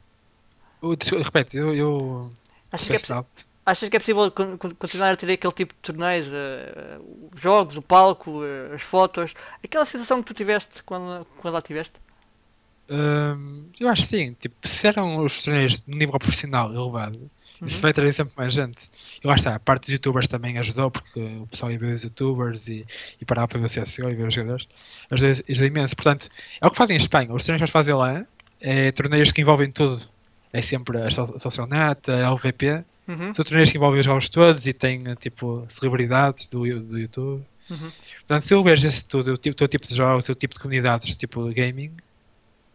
Eu, 0.83 1.23
repete, 1.23 1.57
eu. 1.59 1.75
eu 1.75 2.33
Achas 2.73 2.89
que, 2.89 3.13
é 3.13 3.23
achas 3.67 3.89
que 3.89 3.97
é 3.97 3.99
possível 4.01 4.31
con- 4.31 4.57
con- 4.59 4.75
continuar 4.75 5.13
a 5.13 5.17
ter 5.17 5.31
aquele 5.31 5.53
tipo 5.53 5.75
de 5.75 5.81
torneios, 5.81 6.27
os 7.33 7.41
jogos, 7.41 7.77
o 7.77 7.83
palco, 7.83 8.43
eh, 8.45 8.75
as 8.75 8.83
fotos, 8.83 9.35
aquela 9.63 9.85
sensação 9.87 10.23
que 10.23 10.29
tu 10.29 10.35
tiveste 10.35 10.83
quando, 10.85 11.27
quando 11.41 11.55
lá 11.55 11.61
estiveste? 11.61 11.95
Hum, 12.91 13.69
eu 13.81 13.89
acho 13.89 14.03
que 14.03 14.09
sim, 14.09 14.37
tipo, 14.39 14.55
se 14.67 14.77
fizeram 14.77 15.25
os 15.25 15.43
torneios 15.43 15.85
num 15.87 15.97
nível 15.97 16.19
profissional 16.19 16.73
elevado, 16.73 17.31
isso 17.65 17.77
Uhum. 17.77 17.83
vai 17.83 17.93
trazer 17.95 18.13
sempre 18.13 18.35
mais 18.37 18.53
gente. 18.53 18.91
E 19.23 19.27
lá 19.27 19.35
está, 19.35 19.55
a 19.55 19.59
parte 19.59 19.83
dos 19.85 19.93
youtubers 19.93 20.29
também 20.29 20.59
ajudou, 20.59 20.91
porque 20.91 21.19
o 21.21 21.47
pessoal 21.47 21.73
ia 21.73 21.79
ver 21.79 21.95
os 21.95 22.03
youtubers 22.03 22.69
e, 22.69 22.85
e 23.21 23.25
parava 23.25 23.49
para 23.49 23.59
ver 23.59 23.67
o 23.67 23.69
CSGO 23.69 24.11
e 24.11 24.15
ver 24.15 24.29
os 24.29 24.35
jogadores. 24.35 24.69
Ajudou, 25.11 25.45
ajudou 25.49 25.67
imenso. 25.69 25.97
Portanto, 25.97 26.29
é 26.61 26.67
o 26.67 26.71
que 26.71 26.77
fazem 26.77 26.97
em 26.97 27.01
Espanha. 27.01 27.33
Os 27.33 27.43
torneios 27.45 27.61
que 27.61 27.65
eles 27.65 27.71
fazem 27.71 27.95
lá 27.95 28.27
é 28.61 28.91
torneios 28.93 29.33
que 29.33 29.41
envolvem 29.41 29.71
tudo. 29.71 30.03
É 30.53 30.61
sempre 30.61 30.99
a 30.99 31.11
so- 31.11 31.39
Socialnet, 31.39 32.11
a 32.11 32.31
LVP. 32.33 32.85
Uhum, 33.09 33.33
São 33.33 33.45
torneios 33.45 33.71
que 33.71 33.77
envolvem 33.79 34.01
os 34.01 34.07
jogos 34.07 34.29
todos 34.29 34.67
e 34.67 34.73
têm 34.75 35.03
tipo 35.15 35.65
celebridades 35.69 36.49
do, 36.49 36.61
do 36.83 36.99
YouTube. 36.99 37.43
uhum. 37.71 37.91
Portanto, 38.21 38.43
se 38.43 38.53
eu 38.53 38.63
vejo 38.63 38.87
esse 38.89 39.05
tudo, 39.05 39.33
o 39.33 39.37
tipo, 39.39 39.53
o 39.53 39.57
teu 39.57 39.69
tipo 39.69 39.87
de 39.87 39.95
jogos, 39.95 40.25
o 40.25 40.27
teu 40.29 40.35
tipo 40.35 40.55
de 40.55 40.61
comunidades, 40.61 41.17
tipo 41.17 41.45
gaming, 41.55 41.93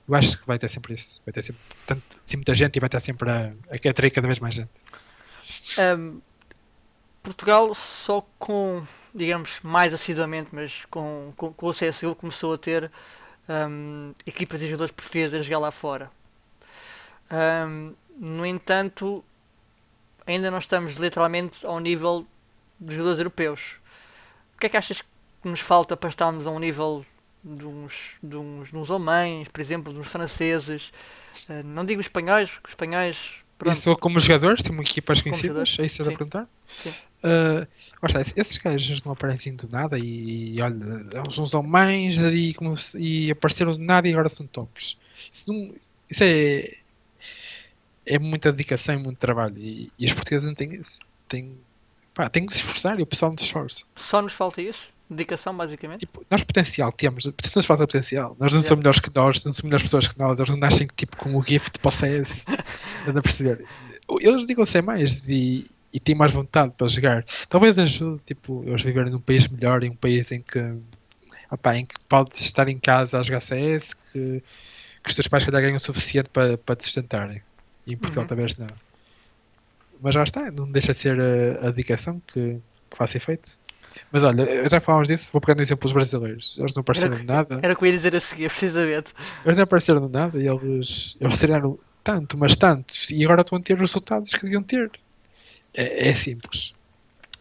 eu 0.10 0.16
acho 0.16 0.39
que 0.39 0.47
vai 0.47 0.57
ter 0.57 0.68
sempre 0.68 0.95
isso. 0.95 1.22
Vai 1.26 1.32
ter 1.32 1.43
sempre 1.43 1.62
tanto, 1.86 2.01
assim, 2.26 2.38
muita 2.38 2.53
gente 2.55 2.76
e 2.76 2.80
vai 2.80 2.89
ter 2.89 2.99
sempre 2.99 3.30
a, 3.30 3.53
a 3.70 3.89
atrair 3.89 4.10
cada 4.10 4.28
vez 4.28 4.39
mais 4.39 4.55
gente. 4.55 4.70
Ahm, 5.78 6.20
Portugal 7.22 7.76
só 7.76 8.26
com, 8.39 8.84
digamos, 9.14 9.60
mais 9.62 9.93
assiduamente, 9.93 10.49
mas 10.51 10.84
com, 10.89 11.32
com, 11.38 11.53
com 11.53 11.68
o 11.68 11.74
CSGO 11.74 12.16
começou 12.16 12.55
a 12.55 12.57
ter 12.57 12.91
ahm, 13.47 14.14
equipas 14.26 14.60
de 14.60 14.66
jogadores 14.66 14.91
portugueses 14.91 15.39
a 15.39 15.43
jogar 15.43 15.60
lá 15.60 15.72
fora. 15.72 16.12
Ahm, 17.30 17.93
no 18.18 18.45
entanto, 18.45 19.24
ainda 20.26 20.49
não 20.49 20.57
estamos 20.57 20.95
literalmente 20.95 21.64
ao 21.66 21.80
nível 21.80 22.26
dos 22.80 22.95
jogadores 22.95 23.20
europeus. 23.20 23.62
O 24.55 24.60
que 24.60 24.66
é 24.66 24.70
que 24.70 24.78
achas 24.78 25.01
que 25.01 25.07
nos 25.43 25.60
falta 25.60 25.95
para 25.95 26.10
estarmos 26.10 26.47
a 26.47 26.49
um 26.49 26.60
nível 26.60 27.05
de 27.43 27.65
uns, 27.65 27.93
de 28.21 28.35
uns, 28.35 28.69
de 28.69 28.77
uns 28.77 28.89
alemães, 28.89 29.47
por 29.47 29.61
exemplo, 29.61 29.93
de 29.93 29.99
uns 29.99 30.07
franceses? 30.07 30.91
Ah, 31.49 31.63
não 31.63 31.85
digo 31.85 32.01
espanhóis, 32.01 32.49
porque 32.49 32.69
espanhóis. 32.69 33.17
pronto, 33.57 33.73
Isso 33.75 33.95
como 33.97 34.19
jogadores, 34.19 34.63
tem 34.63 34.73
equipas 34.81 35.21
Como 35.21 35.33
conhecidas, 35.33 35.69
jogadores, 35.69 35.79
é 35.79 35.85
isso 35.85 35.95
que 35.95 36.01
estás 36.03 36.07
a 36.07 36.11
perguntar? 36.11 36.47
Sim. 36.67 36.95
Uh, 37.21 37.67
está, 38.07 38.21
esses- 38.21 38.57
gajos 38.57 39.03
não 39.03 39.11
aparecem 39.11 39.53
do 39.53 39.67
nada 39.69 39.99
e, 39.99 40.55
e 40.55 40.61
olha, 40.61 40.75
uns 41.27 41.37
uns 41.37 41.53
alemães 41.53 42.17
e, 42.23 42.53
como 42.53 42.75
e 42.95 43.29
apareceram 43.31 43.73
do 43.73 43.83
nada 43.83 44.07
e 44.07 44.11
agora 44.13 44.29
são 44.29 44.47
tops. 44.47 44.97
Isso, 45.31 45.51
não- 45.51 45.75
isso 46.09 46.23
é, 46.23 46.77
é 48.05 48.17
muita 48.19 48.51
dedicação 48.51 48.95
e 48.95 48.97
muito 48.97 49.17
trabalho 49.19 49.57
e, 49.57 49.91
e 49.97 50.05
os 50.05 50.13
portugueses 50.13 50.47
não 50.47 50.55
têm 50.55 50.73
isso. 50.75 51.09
Têm, 51.27 51.57
pá, 52.13 52.29
têm 52.29 52.45
que 52.45 52.53
se 52.53 52.59
esforçar 52.59 52.99
e 52.99 53.03
o 53.03 53.07
pessoal 53.07 53.31
não 53.31 53.37
se 53.37 53.45
esforça. 53.45 53.83
Só 53.95 54.21
nos 54.21 54.33
falta 54.33 54.61
isso? 54.61 54.87
Dedicação, 55.10 55.55
basicamente? 55.57 56.01
Tipo, 56.01 56.24
nós 56.30 56.43
potencial 56.43 56.91
temos, 56.91 57.26
nos 57.26 57.66
falta 57.66 57.88
potencial. 57.88 58.36
Nós 58.39 58.51
não 58.53 58.60
Yeah. 58.60 58.68
somos 58.68 58.80
melhores 58.84 58.99
que 58.99 59.10
nós, 59.16 59.36
não 59.43 59.53
somos 59.53 59.62
melhores 59.64 59.84
pessoas 59.84 60.07
que 60.07 60.20
nós, 60.20 60.39
eles 60.39 60.51
não 60.51 60.57
nascem 60.57 60.88
tipo 60.95 61.18
com 61.18 61.36
o 61.36 61.43
gift 61.43 61.80
para 61.80 61.89
o 61.89 61.91
CS. 61.91 62.45
Estás 62.99 63.18
a 63.18 63.22
perceber? 63.22 63.66
Eles 64.20 64.45
digam 64.45 64.66
ser 64.66 64.84
mais 64.84 65.28
e, 65.28 65.70
e 65.91 65.99
têm 65.99 66.14
mais 66.14 66.32
vontade 66.32 66.74
para 66.78 66.88
jogar. 66.88 67.26
Talvez 67.49 67.78
ajude 67.80 68.22
tipo, 68.24 68.64
eles 68.68 68.84
viverem 68.84 69.12
num 69.12 69.20
país 69.20 69.47
melhor, 69.47 69.84
em 69.84 69.89
um 69.89 69.95
país 69.95 70.32
em 70.32 70.41
que, 70.43 70.60
opá, 71.51 71.76
em 71.76 71.86
que 71.88 71.95
podes 72.07 72.41
estar 72.41 72.68
em 72.68 72.78
casa 72.78 73.20
a 73.20 73.24
jogar 73.24 73.41
CS, 73.41 73.95
que, 74.14 74.43
que 75.03 75.10
os 75.10 75.16
teus 75.16 75.28
pais 75.28 75.43
calhar 75.43 75.62
ganham 75.62 75.78
o 75.78 75.80
suficiente 75.80 76.30
para, 76.30 76.55
para 76.57 76.76
te 76.76 76.84
sustentarem. 76.84 77.41
E 77.88 77.93
em 77.93 77.97
Portugal 77.97 78.24
Uhum. 78.24 78.28
talvez 78.28 78.57
não. 78.57 78.68
Mas 80.01 80.16
lá 80.16 80.24
está, 80.24 80.51
não 80.51 80.72
deixa 80.72 80.93
de 80.93 80.99
ser 80.99 81.20
a, 81.20 81.68
a 81.68 81.72
dedicação 81.72 82.22
que, 82.32 82.62
que 82.89 82.97
faça 82.97 83.18
efeito. 83.18 83.57
Mas 84.12 84.24
olha, 84.24 84.68
já 84.70 84.80
falámos 84.82 85.08
disso, 85.08 85.32
vou 85.32 85.41
pegar 85.41 85.56
no 85.56 85.62
exemplo 85.62 85.84
dos 85.84 85.93
brasileiros. 85.93 86.58
Eles 86.60 86.74
não 86.76 86.82
apareceram 86.82 87.18
de 87.18 87.24
nada. 87.24 87.60
Era 87.62 87.74
o 87.74 87.76
que 87.76 87.84
eu 87.84 87.88
ia 87.88 87.93
dizer 87.97 88.16
a 88.16 88.20
seguir, 88.20 88.50
precisamente. 88.52 89.14
Eles 89.45 89.58
não 89.58 89.64
apareceram 89.64 90.02
de 90.02 90.12
nada 90.12 90.38
e 90.41 90.47
eles, 90.47 91.16
eles 91.20 91.38
treinaram 91.38 91.78
tanto, 92.04 92.38
mas 92.38 92.56
tanto. 92.56 92.93
E 93.12 93.24
agora 93.24 93.41
estão 93.41 93.58
a 93.58 93.62
ter 93.62 93.74
os 93.74 93.80
resultados 93.82 94.34
que 94.34 94.43
deviam 94.43 94.64
ter. 94.64 94.91
É, 95.74 96.10
é 96.10 96.16
simples. 96.16 96.74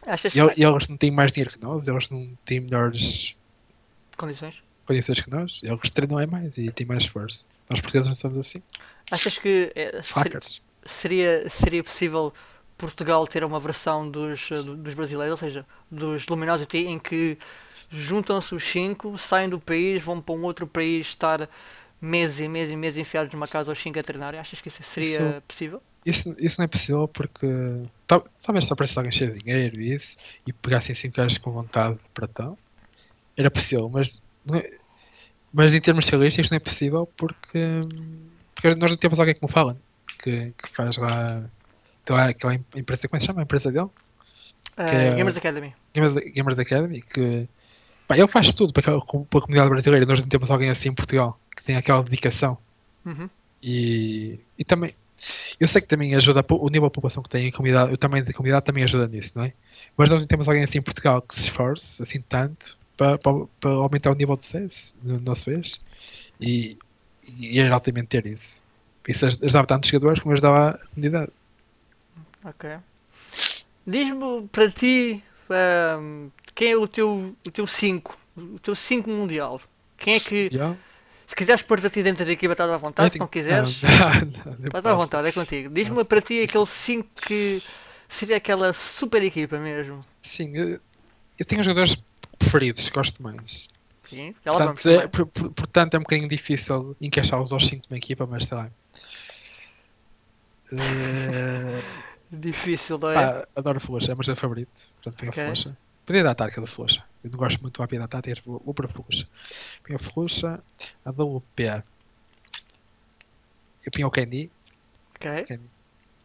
Achas 0.06 0.32
E, 0.34 0.54
que 0.54 0.62
eles 0.64 0.88
não 0.88 0.96
têm 0.96 1.10
mais 1.10 1.32
dinheiro 1.32 1.50
que 1.52 1.60
nós, 1.62 1.86
eles 1.88 2.08
não 2.10 2.30
têm 2.44 2.60
melhores 2.60 3.34
condições? 4.16 4.54
condições 4.86 5.20
que 5.20 5.30
nós. 5.30 5.60
Eles 5.62 5.90
treinam 5.90 6.18
é 6.18 6.26
mais 6.26 6.56
e 6.56 6.70
têm 6.70 6.86
mais 6.86 7.04
esforço. 7.04 7.46
Nós 7.68 7.80
portugueses 7.80 8.08
não 8.08 8.14
somos 8.14 8.38
assim. 8.38 8.62
Achas 9.10 9.38
que 9.38 9.70
Slackers. 10.00 10.62
seria, 10.86 11.46
seria 11.50 11.84
possível 11.84 12.32
Portugal 12.78 13.26
ter 13.26 13.44
uma 13.44 13.60
versão 13.60 14.08
dos, 14.10 14.50
eh, 14.50 14.62
do- 14.62 14.76
dos 14.76 14.94
brasileiros, 14.94 15.32
ou 15.42 15.48
seja, 15.48 15.66
dos 15.90 16.26
Luminosity, 16.26 16.78
em 16.78 16.98
que 16.98 17.36
juntam-se 17.90 18.54
os 18.54 18.62
cinco, 18.62 19.18
saem 19.18 19.48
do 19.48 19.58
país, 19.60 20.02
vão 20.02 20.20
para 20.20 20.34
um 20.34 20.44
outro 20.44 20.66
país 20.66 21.08
estar 21.08 21.48
meses 22.00 22.38
e 22.40 22.48
meses 22.48 22.72
e 22.72 22.76
meses 22.76 22.98
enfiados 22.98 23.32
numa 23.32 23.48
casa 23.48 23.70
aos 23.70 23.78
cinco 23.82 23.98
a 23.98 24.02
treinar? 24.02 24.34
Achas 24.34 24.60
que 24.60 24.68
isso 24.68 24.82
seria 24.94 25.08
Isso- 25.08 25.42
possível? 25.46 25.82
Isso, 26.06 26.34
isso 26.38 26.60
não 26.60 26.64
é 26.64 26.68
possível 26.68 27.08
porque 27.08 27.46
tal- 28.06 28.24
talvez 28.42 28.64
só 28.64 28.74
aparecesse 28.74 28.98
alguém 28.98 29.12
cheio 29.12 29.32
de 29.32 29.40
dinheiro 29.40 29.80
e 29.80 29.92
isso 29.92 30.16
e 30.46 30.52
pegassem 30.52 30.94
cinco 30.94 31.16
gajos 31.16 31.38
com 31.38 31.50
vontade 31.50 31.98
para 32.14 32.28
tal. 32.28 32.56
Era 33.36 33.50
possível, 33.50 33.90
mas 33.90 34.22
é- 34.54 34.78
mas 35.52 35.74
em 35.74 35.80
termos 35.80 36.08
realísticos 36.08 36.50
não 36.50 36.56
é 36.56 36.60
possível 36.60 37.06
porque, 37.16 37.58
porque 38.54 38.74
nós 38.76 38.90
não 38.92 38.96
temos 38.96 39.18
alguém 39.18 39.34
como 39.34 39.52
fala 39.52 39.76
que, 40.22 40.52
que 40.52 40.68
faz 40.70 40.96
lá 40.96 41.44
tem 42.08 42.16
lá 42.16 42.28
aquela 42.28 42.54
em- 42.54 42.64
empresa, 42.74 43.06
como 43.06 43.16
é 43.16 43.18
que 43.18 43.22
se 43.22 43.26
chama? 43.26 43.40
A 43.40 43.44
empresa 43.44 43.70
dele? 43.70 43.88
Eh, 44.76 45.08
é- 45.08 45.14
Gamers 45.16 45.36
Academy. 45.36 45.74
Gamers, 45.94 46.14
Gamers 46.14 46.58
Academy, 46.58 47.02
que 47.02 47.48
pá, 48.06 48.16
ele 48.16 48.28
faz 48.28 48.52
tudo 48.54 48.72
para, 48.72 48.80
aquela- 48.80 49.00
para 49.00 49.38
a 49.38 49.42
comunidade 49.42 49.70
brasileira. 49.70 50.06
Nós 50.06 50.20
não 50.20 50.28
temos 50.28 50.50
alguém 50.50 50.70
assim 50.70 50.88
em 50.88 50.94
Portugal 50.94 51.38
que 51.56 51.62
tem 51.62 51.76
aquela 51.76 52.02
dedicação. 52.02 52.56
Uhum. 53.04 53.28
E, 53.62 54.38
e 54.58 54.64
também, 54.64 54.94
eu 55.58 55.66
sei 55.68 55.80
que 55.82 55.88
também 55.88 56.14
ajuda 56.14 56.44
o 56.48 56.68
nível 56.68 56.88
de 56.88 56.92
população 56.94 57.22
que 57.22 57.28
tem 57.28 57.48
a 57.48 57.52
comunidade, 57.52 57.92
o 57.92 57.96
tamanho 57.96 58.24
da 58.24 58.32
comunidade 58.32 58.64
também 58.64 58.84
ajuda 58.84 59.06
nisso, 59.08 59.32
não 59.36 59.44
é? 59.44 59.52
Mas 59.96 60.10
nós 60.10 60.20
não 60.20 60.26
temos 60.28 60.48
alguém 60.48 60.62
assim 60.62 60.78
em 60.78 60.82
Portugal 60.82 61.20
que 61.22 61.34
se 61.34 61.42
esforce 61.42 62.02
assim 62.02 62.20
tanto 62.20 62.78
para, 62.96 63.18
para, 63.18 63.46
para 63.60 63.70
aumentar 63.70 64.10
o 64.12 64.14
nível 64.14 64.36
de 64.36 64.44
sucesso 64.44 64.96
no 65.02 65.18
nosso 65.20 65.44
país. 65.46 65.80
E, 66.40 66.78
e 67.26 67.58
era 67.60 67.74
altamente 67.74 68.08
ter 68.08 68.26
isso. 68.26 68.62
Isso 69.08 69.26
aj- 69.26 69.42
ajudava 69.42 69.66
tanto 69.66 69.84
os 69.84 69.90
jogadores 69.90 70.20
como 70.20 70.32
ajudava 70.34 70.70
a 70.70 70.86
comunidade. 70.94 71.32
Ok. 72.48 72.78
Diz-me 73.86 74.48
para 74.48 74.70
ti 74.70 75.22
ehm, 75.50 76.28
quem 76.54 76.72
é 76.72 76.76
o 76.76 76.86
teu 76.86 77.34
o 77.46 77.50
teu 77.50 77.66
5, 77.66 78.16
o 78.36 78.58
teu 78.58 78.74
5 78.74 79.08
mundial. 79.10 79.60
Quem 79.96 80.14
é 80.14 80.20
que, 80.20 80.48
eu- 80.52 80.76
se 81.26 81.34
quiseres 81.34 81.62
pôr 81.62 81.84
a 81.84 81.90
ti 81.90 82.02
dentro 82.02 82.24
da 82.24 82.32
equipa, 82.32 82.52
estás 82.52 82.70
à 82.70 82.76
vontade, 82.76 83.12
se 83.14 83.18
não 83.20 83.26
quiseres, 83.28 83.80
Não, 83.82 83.90
não, 83.90 84.58
não 84.58 84.66
estás 84.66 84.86
à 84.86 84.94
vontade, 84.94 85.28
é 85.28 85.32
contigo. 85.32 85.72
Diz-me 85.74 86.04
para 86.04 86.20
ti 86.20 86.42
aquele 86.42 86.66
5 86.66 87.08
que 87.20 87.62
seria 88.08 88.36
aquela 88.36 88.72
super 88.72 89.22
equipa 89.22 89.58
mesmo. 89.58 90.04
Sim, 90.22 90.56
eu, 90.56 90.80
eu 91.38 91.46
tenho 91.46 91.60
os 91.60 91.66
jogadores 91.66 91.96
preferidos, 92.38 92.88
gosto 92.90 93.22
mais. 93.22 93.68
Sim, 94.08 94.34
já 94.44 94.52
lá 94.52 94.58
vamos. 94.58 94.82
Portanto, 94.82 95.02
é, 95.02 95.08
por- 95.08 95.26
por- 95.26 95.50
portanto, 95.52 95.94
é 95.94 95.98
um 95.98 96.02
bocadinho 96.02 96.28
difícil 96.28 96.96
encaixá-los 97.00 97.52
aos 97.52 97.66
5 97.66 97.82
de 97.82 97.92
uma 97.92 97.98
equipa, 97.98 98.26
mas 98.26 98.46
sei 98.46 98.56
lá. 98.56 98.70
Eh, 100.72 101.82
Difícil, 102.30 102.98
não 102.98 103.10
é? 103.10 103.14
pá, 103.14 103.48
adoro 103.56 103.80
Fluxa, 103.80 104.10
é 104.10 104.14
o 104.14 104.18
meu 104.18 104.36
favorito. 104.36 104.86
Portanto, 104.96 105.18
pego 105.18 105.30
Ok. 105.32 105.42
a 105.42 105.46
Fluxa. 105.46 105.76
Podia 106.04 106.22
dar 106.22 106.34
tática 106.34 106.60
da 106.60 106.66
Fluxa. 106.66 107.04
Eu 107.22 107.30
não 107.30 107.38
gosto 107.38 107.60
muito 107.60 107.76
do 107.76 107.82
AP 107.82 107.92
da 107.92 108.08
tática, 108.08 108.40
vou, 108.44 108.62
vou 108.64 108.74
para 108.74 108.86
a 108.86 108.88
Fluxa. 108.88 109.26
Pego 109.82 109.98
a 111.04 111.10
WP. 111.10 111.82
Eu 113.84 113.92
pinho 113.92 114.08
o 114.08 114.10
Candy, 114.10 114.50
Ok. 115.16 115.58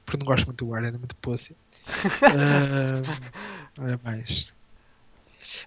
porque 0.06 0.18
não 0.18 0.26
gosto 0.26 0.46
muito 0.46 0.66
do 0.66 0.72
Guardian, 0.72 0.90
é 0.90 0.98
muito 0.98 1.16
pussy. 1.18 1.56
Eh, 1.88 3.02
olha 3.80 4.00
mais. 4.04 4.52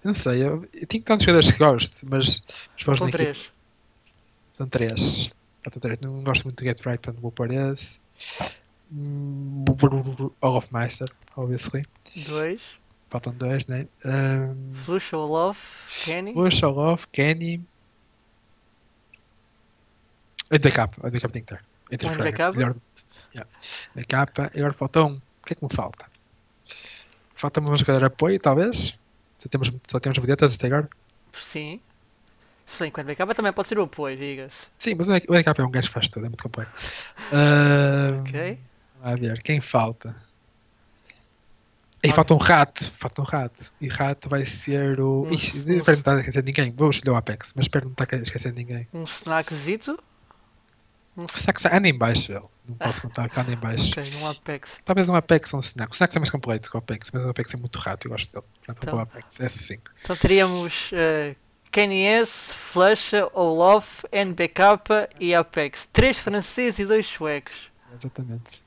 Eu 0.03 0.09
não 0.09 0.13
sei, 0.13 0.43
eu, 0.43 0.67
eu 0.73 0.87
tenho 0.87 1.03
tantos 1.03 1.25
jogadores 1.25 1.51
que 1.51 1.57
gosto, 1.57 2.07
mas, 2.09 2.43
mas 2.85 2.97
São 2.97 3.09
três. 3.09 3.51
São 4.53 4.67
três. 4.67 5.31
Não 6.01 6.23
gosto 6.23 6.43
muito 6.43 6.57
de 6.63 6.69
Get 6.69 6.79
Right, 6.85 6.99
portanto 6.99 7.21
vou 7.21 7.31
pôr 7.31 7.51
esse. 7.51 7.99
Hum, 8.91 9.65
All 10.41 10.55
of 10.57 10.67
Meister, 10.71 11.07
obviously. 11.35 11.85
Dois. 12.27 12.61
Faltam 13.09 13.33
dois, 13.33 13.67
né? 13.67 13.87
Um, 14.05 14.73
Flush 14.85 15.13
Love, 15.13 15.57
Kenny. 16.03 16.33
All 16.35 16.79
of, 16.93 17.07
Kenny. 17.07 17.61
E 20.51 20.59
backup, 20.59 20.95
a 21.03 21.09
backup 21.09 21.33
tem 21.33 21.43
que 21.43 21.53
ter. 21.53 21.63
Entre 21.91 22.09
Fragger, 22.09 22.31
backup? 22.31 22.57
melhor. 22.57 22.75
Yeah. 23.33 23.49
E 23.95 24.59
agora 24.59 24.73
falta 24.73 25.03
um. 25.03 25.15
O 25.15 25.45
que 25.45 25.53
é 25.53 25.55
que 25.55 25.63
me 25.63 25.73
falta? 25.73 26.05
Falta-me 27.35 27.69
um 27.69 27.77
jogador 27.77 27.99
de 27.99 28.05
apoio, 28.05 28.39
talvez. 28.39 28.93
Só 29.39 29.47
temos, 29.49 29.71
só 29.87 29.99
temos 29.99 30.17
vedetas 30.17 30.55
até 30.55 30.67
agora. 30.67 30.89
Sim. 31.51 31.79
Sim, 32.65 32.91
quando 32.91 33.07
backup 33.07 33.33
também 33.33 33.53
pode 33.53 33.69
ser 33.69 33.77
o 33.79 33.83
apoio, 33.83 34.17
diga-se. 34.17 34.55
Sim, 34.77 34.95
mas 34.95 35.07
o 35.07 35.13
o 35.13 35.33
backup 35.33 35.61
é 35.61 35.63
um 35.63 35.71
gajo 35.71 35.87
que 35.87 35.93
faz 35.93 36.09
tudo, 36.09 36.25
é 36.25 36.29
muito 36.29 36.43
complexo. 36.43 36.73
Ah, 37.31 38.19
Ok. 38.21 38.57
A 39.01 39.15
ver, 39.15 39.41
quem 39.41 39.61
falta? 39.61 40.15
E 42.03 42.09
Ah. 42.09 42.13
falta 42.13 42.33
um 42.33 42.37
rato, 42.37 42.91
falta 42.95 43.21
um 43.21 43.25
rato. 43.25 43.71
E 43.81 43.87
rato 43.87 44.29
vai 44.29 44.45
ser 44.45 44.99
o. 44.99 45.23
Um- 45.23 45.33
Ixi, 45.33 45.57
um- 45.57 45.77
espero 45.77 45.83
não 45.85 45.99
estar 45.99 46.15
a 46.15 46.19
esquecer 46.19 46.43
ninguém. 46.43 46.71
Vou 46.71 46.89
escolher 46.89 47.11
o 47.11 47.15
Apex, 47.15 47.51
mas 47.55 47.65
espero 47.65 47.85
não 47.85 47.91
estar 47.93 48.07
a 48.15 48.17
esquecer 48.21 48.53
ninguém. 48.53 48.87
Um 48.93 49.03
snackzito. 49.03 49.97
Um 51.17 51.25
Snack 51.33 51.65
anda 51.75 51.87
em 51.89 51.97
baixo, 51.97 52.31
ele. 52.31 52.45
Não 52.69 52.75
posso 52.75 53.01
contar 53.01 53.27
que 53.27 53.39
anda 53.39 53.51
em 53.51 53.55
baixo. 53.57 53.89
Ok, 53.99 54.13
um 54.21 54.27
Apex. 54.27 54.79
Talvez 54.85 55.09
um 55.09 55.15
Apex 55.15 55.51
ou 55.51 55.57
um 55.57 55.61
Snack. 55.61 55.91
O 55.91 55.93
Snack 55.95 56.15
é 56.15 56.19
mais 56.19 56.29
completo 56.29 56.69
que 56.69 56.77
o 56.77 56.79
Apex, 56.79 57.09
mas 57.11 57.23
o 57.23 57.29
Apex 57.29 57.53
é 57.55 57.57
muito 57.57 57.79
rato, 57.79 58.05
eu 58.05 58.11
gosto 58.11 58.31
dele. 58.31 58.45
Portanto, 58.63 58.85
vou 58.85 58.87
Então. 58.87 58.99
o 58.99 59.01
Apex. 59.01 59.39
É 59.39 59.49
sim. 59.49 59.79
Então 60.03 60.15
teríamos 60.15 60.91
uh, 60.91 61.35
Kenny 61.71 62.03
S, 62.03 62.53
Flusha, 62.53 63.27
Olaf, 63.33 64.03
N 64.11 64.31
Backup 64.35 64.89
e 65.19 65.33
Apex. 65.33 65.89
Três 65.91 66.19
franceses 66.19 66.77
e 66.77 66.85
dois 66.85 67.07
suecos. 67.07 67.55
Exatamente. 67.95 68.61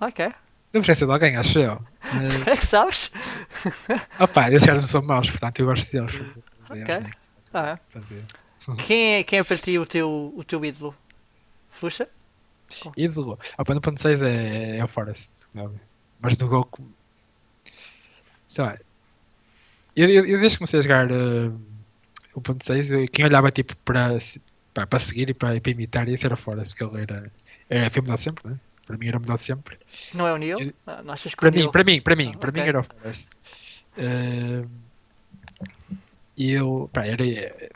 Ok. 0.00 0.32
Não 0.72 0.80
esquecer 0.80 1.06
de 1.06 1.12
alguém, 1.12 1.36
acho 1.36 1.58
eu. 1.58 1.80
Mas, 2.02 2.46
é 2.46 2.56
que 2.56 2.66
sabes? 2.66 3.10
opa, 4.18 4.50
esses 4.50 4.66
caras 4.66 4.82
não 4.82 4.88
são 4.88 5.02
maus, 5.02 5.30
portanto 5.30 5.60
eu 5.60 5.66
gosto 5.66 5.92
deles. 5.92 6.14
Ok. 6.70 7.14
Ah, 7.52 7.78
Fazer. 7.92 8.24
é. 8.72 8.82
quem, 8.86 9.14
é, 9.14 9.22
quem 9.22 9.38
é 9.38 9.44
para 9.44 9.56
ti 9.56 9.78
o 9.78 9.86
teu, 9.86 10.32
o 10.36 10.42
teu 10.42 10.64
ídolo? 10.64 10.94
Flusha? 11.70 12.08
Ídolo. 12.96 13.38
Opa, 13.58 13.74
no 13.74 13.80
ponto 13.80 14.00
6 14.00 14.20
é, 14.22 14.78
é 14.78 14.84
o 14.84 14.88
Forest. 14.88 15.44
Mas 16.20 16.38
no 16.40 16.48
Goku. 16.48 16.90
Sei 18.48 18.64
lá. 18.64 18.76
Eu, 19.94 20.08
eu, 20.08 20.26
eu 20.26 20.38
desde 20.40 20.50
que 20.50 20.58
comecei 20.58 20.80
a 20.80 20.82
jogar 20.82 21.10
uh, 21.12 21.60
o 22.34 22.40
ponto 22.40 22.64
6, 22.64 22.90
eu- 22.90 23.06
quem 23.08 23.24
olhava 23.24 23.50
tipo 23.52 23.76
para, 23.84 24.18
para, 24.72 24.86
para 24.86 24.98
seguir 24.98 25.30
e 25.30 25.34
para, 25.34 25.60
para 25.60 25.70
imitar, 25.70 26.08
esse 26.08 26.24
era 26.24 26.34
o 26.34 26.36
Forest, 26.38 26.74
porque 26.76 26.84
ele 26.96 27.02
era. 27.02 27.32
Era, 27.70 28.00
o 28.00 28.02
melhor 28.02 28.18
sempre, 28.18 28.50
né? 28.50 28.60
Para 28.86 28.96
mim 28.98 29.08
era 29.08 29.18
o 29.18 29.20
melhor 29.20 29.38
sempre. 29.38 29.78
Não 30.12 30.26
é 30.26 30.32
o 30.32 30.36
Neil? 30.36 30.74
Ah, 30.86 31.02
não 31.02 31.14
achas 31.14 31.32
que 31.34 31.40
Para 31.40 31.50
mim, 31.50 31.58
Neil... 31.58 31.70
para 31.70 31.84
mim, 31.84 32.00
para 32.02 32.16
mim, 32.16 32.32
Ah, 32.34 32.38
para 32.38 32.52
mim 32.52 32.60
ok. 32.60 32.68
era 32.68 32.80
o 32.80 32.84
Forest. 32.84 33.30
Uh, 33.96 34.68
E 36.36 36.50
eu, 36.52 36.90
pá, 36.92 37.06
era, 37.06 37.24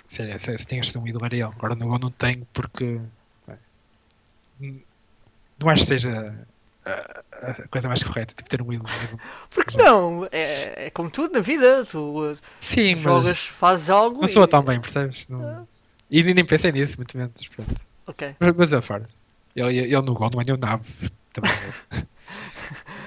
sério, 0.06 0.38
se, 0.38 0.58
se 0.58 0.66
tinha 0.66 0.82
sido 0.82 1.00
um 1.00 1.06
ídolo 1.06 1.24
era 1.26 1.34
ele. 1.36 1.44
Agora 1.44 1.74
no 1.76 1.86
Go 1.88 1.98
não 1.98 2.10
tenho 2.10 2.46
porque 2.52 3.00
pá, 3.46 3.56
não 5.58 5.68
acho 5.70 5.82
que 5.82 5.88
seja 5.88 6.46
a, 6.84 7.50
a 7.50 7.68
coisa 7.68 7.88
mais 7.88 8.02
correta, 8.02 8.34
tipo 8.34 8.48
ter 8.48 8.60
um 8.62 8.72
ídolo. 8.72 8.88
Porque 9.50 9.76
não? 9.76 10.26
É, 10.32 10.86
é 10.86 10.90
como 10.90 11.10
tudo 11.10 11.34
na 11.34 11.40
vida. 11.40 11.84
Tu 11.84 12.36
Sim, 12.58 12.96
mas 12.96 13.04
jogas, 13.04 13.38
fazes 13.38 13.90
algo 13.90 14.20
não 14.20 14.28
soa 14.28 14.44
e... 14.44 14.48
tão 14.48 14.62
bem, 14.62 14.80
percebes? 14.80 15.28
Não... 15.28 15.68
E 16.10 16.22
nem 16.22 16.44
pensei 16.44 16.72
nisso, 16.72 16.96
muito 16.96 17.16
menos. 17.16 17.46
Pronto. 17.48 17.74
Ok. 18.06 18.34
Mas, 18.40 18.54
mas 18.56 18.72
é 18.72 18.78
o 18.78 18.82
Forest. 18.82 19.27
Ele, 19.58 19.78
ele 19.78 20.02
no 20.02 20.14
Go 20.14 20.30
não 20.30 20.40
é 20.40 20.44
nem 20.44 20.54
o 20.54 20.58
nave. 20.58 21.10
Também. 21.32 21.50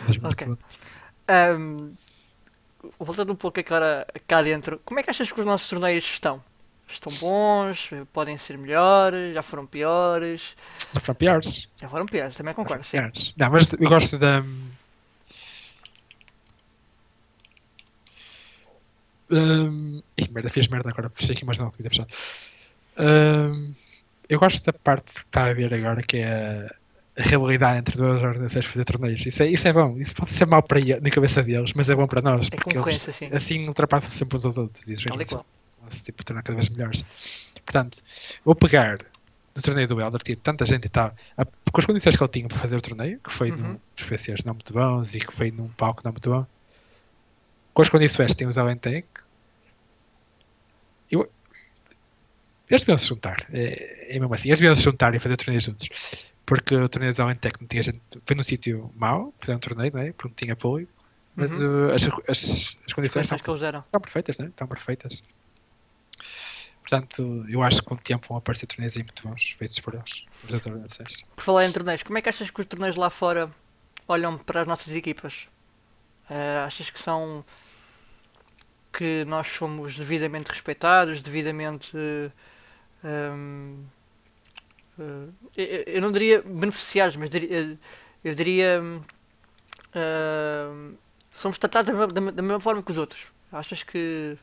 Mas, 0.07 0.17
mas, 0.17 0.35
Ok. 0.41 0.57
Ahm, 1.27 1.93
voltando 2.99 3.31
um 3.31 3.35
pouco 3.35 3.59
agora 3.59 4.05
cá 4.27 4.41
dentro, 4.41 4.81
como 4.83 4.99
é 4.99 5.03
que 5.03 5.09
achas 5.09 5.31
que 5.31 5.39
os 5.39 5.45
nossos 5.45 5.69
torneios 5.69 6.03
estão? 6.03 6.43
Estão 6.89 7.13
bons? 7.13 7.89
Podem 8.11 8.37
ser 8.37 8.57
melhores? 8.57 9.33
Já 9.33 9.41
foram 9.41 9.65
piores? 9.65 10.41
Já 10.93 10.99
foram 10.99 11.15
piores. 11.15 11.69
Já 11.79 11.87
foram 11.87 12.05
piores, 12.05 12.35
também 12.35 12.53
concordo, 12.53 12.83
sim. 12.83 12.97
Piores. 12.97 13.33
Não, 13.37 13.49
mas 13.49 13.71
eu 13.71 13.87
gosto 13.87 14.17
da. 14.17 14.43
Um, 19.29 20.01
ih, 20.17 20.27
merda, 20.29 20.49
fiz 20.49 20.67
merda 20.67 20.89
agora, 20.89 21.09
fechei 21.15 21.33
aqui 21.33 21.45
mais 21.45 21.57
não, 21.57 21.69
devia 21.69 21.89
fechado. 21.89 22.09
Um, 22.97 23.73
eu 24.31 24.39
gosto 24.39 24.63
da 24.65 24.73
parte 24.73 25.13
que 25.13 25.19
está 25.19 25.45
a 25.45 25.53
ver 25.53 25.73
agora, 25.73 26.01
que 26.01 26.17
é 26.17 26.67
a, 27.17 27.21
rivalidade 27.21 27.79
entre 27.79 27.97
duas 27.97 28.21
organizações 28.23 28.65
fazer 28.65 28.85
torneios. 28.85 29.25
Isso 29.25 29.43
é, 29.43 29.47
isso 29.47 29.67
é 29.67 29.73
bom, 29.73 29.97
isso 29.99 30.15
pode 30.15 30.31
ser 30.31 30.45
mau 30.47 30.63
para 30.63 30.79
ele- 30.79 30.99
na 30.99 31.09
cabeça 31.09 31.43
deles, 31.43 31.73
mas 31.75 31.89
é 31.89 31.95
bom 31.95 32.07
para 32.07 32.21
nós, 32.21 32.47
É 32.51 32.55
porque 32.55 32.77
eles 32.77 33.01
sim. 33.01 33.29
assim 33.33 33.67
ultrapassam 33.67 34.09
sempre 34.09 34.37
uns 34.37 34.45
aos 34.45 34.57
outros 34.57 34.87
e 34.87 34.93
isso 34.93 35.07
é 35.09 35.41
se 35.89 36.03
tipo, 36.03 36.23
tornar 36.23 36.41
cada 36.43 36.55
vez 36.55 36.69
melhores. 36.69 37.03
Portanto, 37.65 38.01
vou 38.45 38.55
pegar 38.55 38.97
no 39.53 39.61
torneio 39.61 39.87
do 39.87 39.99
Elder, 39.99 40.21
tive 40.21 40.39
tanta 40.39 40.65
gente 40.65 40.85
e 40.85 40.89
tal, 40.89 41.13
a- 41.37 41.45
com 41.45 41.81
as 41.81 41.85
condições 41.85 42.15
que 42.15 42.23
ele 42.23 42.31
tinha 42.31 42.47
para 42.47 42.57
fazer 42.57 42.77
o 42.77 42.81
torneio, 42.81 43.19
que 43.19 43.31
foi 43.33 43.51
Uhum. 43.51 43.57
num 43.57 43.79
PCs 44.07 44.43
não 44.45 44.53
muito 44.53 44.71
bons 44.73 45.13
e 45.15 45.19
que 45.19 45.33
foi 45.33 45.51
num 45.51 45.67
palco 45.69 46.01
não 46.05 46.11
muito 46.13 46.29
bom, 46.29 46.45
com 47.73 47.81
as 47.81 47.89
condições 47.89 48.31
que 48.31 48.37
tem 48.37 48.47
os 48.47 48.57
Alentec, 48.57 49.07
eu, 51.11 51.29
eles 52.71 52.83
deviam 52.83 52.97
se 52.97 53.07
juntar, 53.07 53.45
é, 53.53 54.15
é 54.15 54.19
mesmo 54.19 54.33
assim, 54.33 54.49
eles 54.49 54.59
deviam 54.59 54.75
se 54.75 54.83
juntar 54.83 55.13
e 55.15 55.19
fazer 55.19 55.37
torneios 55.37 55.63
juntos. 55.63 55.89
Porque 56.45 56.75
o 56.75 56.89
torneio 56.89 57.13
de 57.13 57.21
Alentec 57.21 57.61
não 57.61 57.67
tinha 57.67 57.83
gente, 57.83 58.01
foi 58.25 58.35
num 58.35 58.43
sítio 58.43 58.91
mau, 58.95 59.33
fazer 59.39 59.55
um 59.55 59.59
torneio, 59.59 59.91
não 59.93 60.01
é? 60.01 60.11
porque 60.11 60.27
não 60.27 60.35
tinha 60.35 60.53
apoio, 60.53 60.87
mas 61.35 61.59
Uhum. 61.59 61.89
uh, 61.89 61.91
as, 61.91 62.03
as, 62.27 62.77
as 62.87 62.93
condições 62.93 63.25
estão 63.31 63.37
estão 63.37 64.01
perfeitas, 64.01 64.37
né? 64.39 64.47
Estão 64.47 64.67
perfeitas. 64.67 65.21
Portanto, 66.81 67.45
eu 67.47 67.61
acho 67.63 67.79
que 67.79 67.85
com 67.85 67.95
o 67.95 67.97
tempo 67.97 68.27
vão 68.27 68.37
aparecer 68.37 68.65
torneios 68.67 68.97
aí 68.97 69.03
muito 69.03 69.23
bons, 69.23 69.55
feitos 69.57 69.79
por 69.79 69.93
eles, 69.93 70.25
os 70.43 70.51
organizações. 70.53 71.23
Por 71.35 71.43
falar 71.43 71.65
em 71.65 71.71
torneios, 71.71 72.03
como 72.03 72.17
é 72.17 72.21
que 72.21 72.29
achas 72.29 72.49
que 72.51 72.59
os 72.61 72.67
torneios 72.67 72.95
lá 72.95 73.09
fora 73.09 73.49
olham 74.07 74.37
para 74.37 74.61
as 74.61 74.67
nossas 74.67 74.93
equipas? 74.93 75.47
Ah, 76.29 76.65
achas 76.65 76.89
que 76.89 76.99
são 76.99 77.45
que 78.91 79.23
nós 79.25 79.47
somos 79.47 79.95
devidamente 79.97 80.49
respeitados, 80.49 81.21
devidamente 81.21 81.95
ahm, 81.95 82.29
ah, 83.03 83.35
eu, 85.57 86.01
não 86.01 86.11
diria 86.11 86.41
beneficiados, 86.41 87.15
mas 87.15 87.29
diria- 87.29 87.77
eu 88.23 88.35
diria 88.35 88.81
somos 91.31 91.57
tratados 91.57 91.91
da 91.91 91.97
mesma, 91.97 92.13
da 92.13 92.31
da 92.31 92.41
mesma 92.41 92.59
forma 92.59 92.83
que 92.83 92.91
os 92.91 92.97
outros. 92.97 93.21
Achas 93.51 93.83
que 93.83 94.37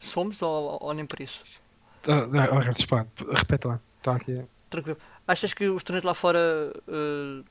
somos 0.00 0.40
ou, 0.42 0.78
ou 0.80 0.94
nem 0.94 1.06
por 1.06 1.20
isso? 1.20 1.40
Ah, 2.08 2.24
ah, 2.24 2.54
oh, 2.54 3.34
repete 3.34 3.66
lá. 3.66 3.80
Está 3.98 4.16
aqui. 4.16 4.42
Tranquilo. 4.70 4.98
Achas 5.26 5.54
que 5.54 5.68
os 5.68 5.82
torneios 5.84 6.04
lá 6.04 6.14
fora 6.14 6.72
eh, 6.88 7.42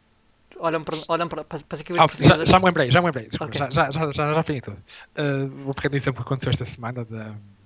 olham 0.59 0.83
para, 0.83 0.97
olham 1.07 1.29
para, 1.29 1.43
para, 1.43 1.59
para 1.59 1.75
as 1.75 1.81
equipas 1.81 2.01
Ah, 2.01 2.23
já, 2.23 2.45
já 2.45 2.59
me 2.59 2.65
lembrei, 2.65 2.91
já 2.91 2.99
me 2.99 3.05
lembrei. 3.07 3.27
Desculpa, 3.27 3.53
Ok. 3.53 3.59
já, 3.59 3.71
já, 3.71 3.91
já, 3.91 4.11
já, 4.11 4.33
já 4.33 4.43
tudo. 4.43 4.77
Ah, 5.15 5.45
vou 5.63 5.73
pegar 5.73 5.89
no 5.89 5.95
exemplo 5.95 6.21
que 6.21 6.27
aconteceu 6.27 6.49
esta 6.49 6.65
semana. 6.65 7.05
De... 7.05 7.60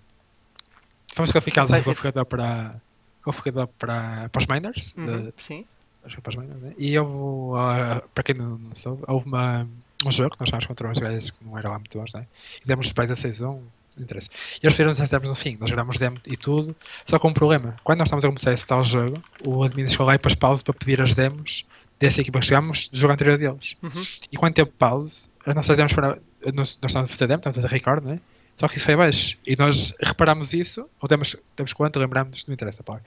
Fomos 1.16 1.32
qualificados 1.32 1.72
Vai 1.72 1.80
o 1.80 1.84
ser. 1.84 1.90
qualificador 1.90 2.26
para, 2.26 2.76
qualificador 3.24 3.68
para, 3.80 4.30
para 4.30 4.40
os 4.40 4.46
miners. 4.48 4.94
de- 4.94 5.02
Uhum, 5.02 5.34
sim. 5.48 5.66
acho 6.06 6.16
que 6.18 6.22
para 6.22 6.30
os 6.32 6.36
miners, 6.36 6.62
né? 6.62 6.74
E 6.78 6.98
houve, 7.00 7.58
ah, 7.60 8.04
para 8.14 8.24
quem 8.24 8.36
não, 8.36 8.58
não 8.58 8.76
soube, 8.76 9.02
houve 9.08 9.26
uma, 9.28 9.68
um 10.06 10.12
jogo 10.12 10.32
que 10.32 10.40
nós 10.40 10.50
jogámos 10.50 10.66
contra 10.68 10.88
uns 10.90 11.00
gajos 11.00 11.32
que 11.32 11.44
não 11.44 11.58
eram 11.58 11.72
lá 11.72 11.80
muito 11.80 11.98
bons, 11.98 12.14
né? 12.14 12.28
E 12.64 12.68
demos 12.68 12.88
os 12.88 12.94
pais 12.94 13.10
a 13.10 13.16
6-1, 13.16 13.42
não 13.44 13.64
interessa. 13.98 14.30
E 14.62 14.66
eles 14.66 14.74
pediram-nos 14.74 15.00
as 15.00 15.10
demos 15.10 15.30
no 15.30 15.36
fim, 15.36 15.58
nós 15.60 15.70
jogámos 15.70 15.98
demo 15.98 16.18
e 16.26 16.36
tudo, 16.36 16.76
só 17.06 17.18
com 17.18 17.30
um 17.30 17.34
problema. 17.34 17.76
Quando 17.84 18.00
nós 18.00 18.08
estávamos 18.08 18.26
a 18.26 18.28
começar 18.28 18.54
esse 18.54 18.68
tal 18.68 18.84
jogo, 18.84 19.24
o 19.48 19.64
admin 19.64 19.88
chegou 19.88 20.06
lá 20.06 20.16
e 20.16 20.20
pôs 20.20 20.36
pause 20.36 20.64
para 20.64 20.74
pedir 20.74 21.00
as 21.02 21.16
demos 21.16 21.66
dessa 21.98 22.20
equipa 22.20 22.40
que 22.42 22.46
jogámos 22.48 22.90
do 22.90 22.98
jogo 22.98 23.14
anterior 23.14 23.38
deles. 23.38 23.78
Uhum. 23.82 24.04
E 24.32 24.36
quando 24.36 24.54
teve 24.54 24.70
pause, 24.72 25.30
as 25.46 25.56
nossas 25.56 25.78
demos 25.78 25.94
foram. 25.94 26.18
Nós, 26.54 26.78
nós 26.82 26.92
estávamos 26.92 27.10
a 27.10 27.14
fazer 27.16 27.28
demo, 27.28 27.40
estávamos 27.40 27.58
a 27.58 27.62
fazer 27.68 27.74
record, 27.74 28.06
né? 28.06 28.20
Só 28.56 28.68
que 28.68 28.78
isso 28.78 28.86
foi 28.86 28.94
abaixo. 28.94 29.38
E 29.46 29.56
nós 29.56 29.94
reparámos 30.02 30.54
isso, 30.54 30.90
ou 31.02 31.10
demos, 31.10 31.36
demos 31.56 31.74
quanto, 31.74 32.00
lembrámos, 32.00 32.46
não 32.48 32.54
interessa, 32.54 32.82
pá. 32.82 33.02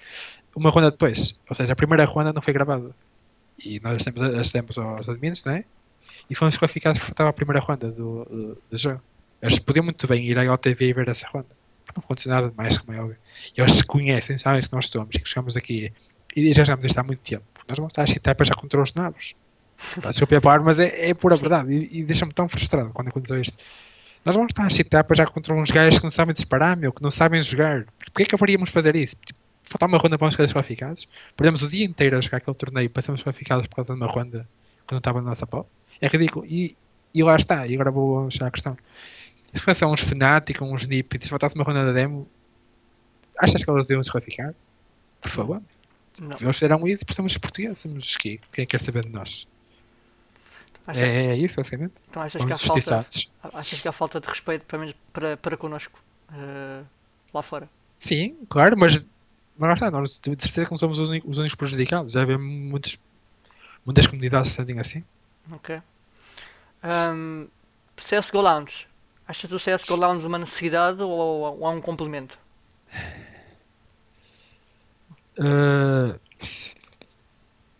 Uma 0.54 0.70
ronda 0.70 0.90
depois. 0.90 1.38
Ou 1.48 1.54
seja, 1.54 1.72
a 1.72 1.76
primeira 1.76 2.04
ronda 2.04 2.32
não 2.32 2.42
foi 2.42 2.52
gravada. 2.52 2.94
E 3.64 3.80
nós 3.80 4.04
temos 4.04 4.20
as 4.20 4.50
demos 4.50 4.78
aos 4.78 5.08
admins, 5.08 5.42
né? 5.44 5.64
E 6.28 6.34
fomos 6.34 6.56
qualificados 6.56 6.98
porque 6.98 7.12
estava 7.12 7.30
a 7.30 7.32
primeira 7.32 7.60
ronda 7.60 7.90
do, 7.90 8.24
do, 8.24 8.62
do 8.70 8.78
jogo. 8.78 9.00
Eles 9.40 9.58
podiam 9.58 9.84
muito 9.84 10.06
bem 10.06 10.24
ir 10.24 10.38
à 10.38 10.52
OTV 10.52 10.86
e 10.86 10.92
ver 10.92 11.08
essa 11.08 11.26
ronda. 11.28 11.48
Não 11.96 12.04
aconteceu 12.04 12.30
nada 12.30 12.50
demais, 12.50 12.76
como 12.76 12.96
é 12.96 13.00
óbvio. 13.00 13.16
E 13.56 13.60
eles 13.60 13.72
se 13.72 13.84
conhecem, 13.84 14.36
sabem 14.36 14.60
que 14.60 14.72
nós 14.72 14.84
estamos 14.84 15.08
e 15.14 15.20
que 15.20 15.28
chegamos 15.28 15.56
aqui 15.56 15.92
e 16.36 16.52
já 16.52 16.64
jogamos 16.64 16.84
isto 16.84 16.98
há 16.98 17.02
muito 17.02 17.20
tempo. 17.20 17.44
Nós 17.66 17.78
vamos 17.78 17.92
estar 17.92 18.02
a 18.02 18.06
chitar 18.06 18.34
para 18.34 18.46
já 18.46 18.54
contra 18.54 18.82
os 18.82 18.94
nabos. 18.94 19.34
Desculpe 20.06 20.36
a 20.36 20.40
palavra, 20.40 20.64
mas 20.64 20.78
é, 20.78 21.10
é 21.10 21.14
pura 21.14 21.36
verdade. 21.36 21.72
E, 21.72 22.00
e 22.00 22.02
deixa-me 22.02 22.32
tão 22.32 22.48
frustrado 22.48 22.90
quando 22.90 23.08
aconteceu 23.08 23.40
isto. 23.40 23.62
Nós 24.28 24.36
vamos 24.36 24.50
estar 24.50 24.66
a 24.66 24.68
chitar 24.68 25.04
para 25.04 25.16
já 25.16 25.26
contra 25.26 25.54
uns 25.54 25.70
gajos 25.70 26.00
que 26.00 26.04
não 26.04 26.10
sabem 26.10 26.34
disparar, 26.34 26.76
meu, 26.76 26.92
que 26.92 27.02
não 27.02 27.10
sabem 27.10 27.40
jogar. 27.40 27.86
Porquê 28.04 28.24
é 28.24 28.26
que 28.26 28.34
haveríamos 28.34 28.68
fazer 28.68 28.94
isso? 28.94 29.16
Tipo, 29.24 29.40
faltar 29.62 29.88
uma 29.88 29.96
ronda 29.96 30.18
para 30.18 30.30
ser 30.30 30.42
desqualificados. 30.42 31.08
Perdemos 31.34 31.62
o 31.62 31.68
dia 31.70 31.82
inteiro 31.82 32.14
a 32.14 32.20
jogar 32.20 32.36
aquele 32.36 32.54
torneio 32.54 32.90
para 32.90 33.00
sermos 33.00 33.22
qualificados 33.22 33.66
por 33.66 33.76
causa 33.76 33.94
de 33.94 33.98
uma 33.98 34.06
ronda 34.06 34.46
quando 34.86 34.92
não 34.92 34.98
estava 34.98 35.22
na 35.22 35.30
nossa 35.30 35.46
pau. 35.46 35.66
É 35.98 36.08
ridículo. 36.08 36.44
E, 36.44 36.76
e 37.14 37.22
lá 37.22 37.36
está. 37.36 37.66
E 37.66 37.72
agora 37.72 37.90
vou 37.90 38.30
chegar 38.30 38.48
à 38.48 38.50
questão. 38.50 38.76
Se 39.54 39.62
fosse 39.62 39.82
uns 39.86 40.02
Fnatic, 40.02 40.60
uns 40.60 40.86
NIP, 40.86 41.18
se 41.18 41.30
faltasse 41.30 41.54
uma 41.54 41.64
ronda 41.64 41.86
da 41.86 41.92
demo, 41.92 42.28
achas 43.38 43.64
que 43.64 43.70
eles 43.70 43.88
iam 43.88 44.02
desqualificar? 44.02 44.54
Por 45.22 45.30
favor. 45.30 45.62
Não. 46.20 46.36
Eles 46.38 46.54
fizeram 46.54 46.86
isso 46.86 47.02
porque 47.06 47.16
somos 47.16 47.38
portugueses, 47.38 47.78
somos 47.78 48.04
esqui. 48.04 48.42
Quem 48.52 48.64
é 48.64 48.66
que 48.66 48.76
quer 48.76 48.82
saber 48.82 49.06
de 49.06 49.10
nós? 49.10 49.48
Achas, 50.88 51.02
É, 51.02 51.26
é 51.26 51.36
isso, 51.36 51.56
basicamente. 51.56 51.92
então 52.08 52.22
achas 52.22 52.42
que, 52.42 52.50
há 52.50 52.56
falta, 52.56 53.06
achas 53.52 53.80
que 53.80 53.88
há 53.88 53.92
falta 53.92 54.20
de 54.20 54.26
respeito 54.26 54.64
para, 54.64 54.78
menos 54.78 54.94
para, 55.12 55.36
para 55.36 55.54
connosco 55.54 56.00
eh, 56.32 56.82
lá 57.34 57.42
fora? 57.42 57.68
Sim, 57.98 58.38
claro, 58.48 58.74
mas, 58.74 59.04
mas 59.58 59.74
está, 59.74 59.90
nós 59.90 60.18
de 60.18 60.30
certeza 60.30 60.64
que 60.64 60.70
não 60.70 60.78
somos 60.78 60.98
os 60.98 61.10
únicos, 61.10 61.30
os 61.30 61.36
únicos 61.36 61.56
prejudicados. 61.56 62.14
Já 62.14 62.22
havia 62.22 62.38
muitos, 62.38 62.98
muitas 63.84 64.06
comunidades 64.06 64.52
sentem 64.52 64.80
assim. 64.80 65.04
Ok. 65.52 65.78
Um, 66.82 67.48
CSGO 67.94 68.40
Lounge. 68.40 68.86
Achas 69.26 69.52
o 69.52 69.58
CSGO 69.58 69.94
Lounge 69.94 70.26
uma 70.26 70.38
necessidade 70.38 71.02
ou, 71.02 71.10
ou 71.10 71.66
há 71.66 71.70
um 71.70 71.82
complemento? 71.82 72.38
Uh, 75.38 76.18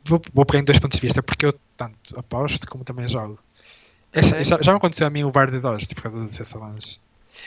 vou, 0.09 0.20
vou 0.32 0.46
pegar 0.46 0.61
em 0.61 0.64
dois 0.64 0.78
pontos 0.78 0.98
de 0.98 1.06
vista, 1.06 1.22
porque 1.22 1.46
eu 1.46 1.52
tanto 1.76 2.18
aposto 2.18 2.66
como 2.68 2.84
também 2.84 3.09
jogo. 3.09 3.38
Essa- 4.12 4.34
Ok. 4.36 4.44
já, 4.44 4.59
já 4.62 4.72
me 4.72 4.78
aconteceu 4.78 5.06
a 5.06 5.11
mim 5.11 5.24
o 5.24 5.30
bar 5.30 5.50
de 5.50 5.61
dodge, 5.61 5.86
tipo, 5.86 6.02
por 6.02 6.11
causa 6.11 6.18
do 6.54 6.61
Lounge. 6.61 6.98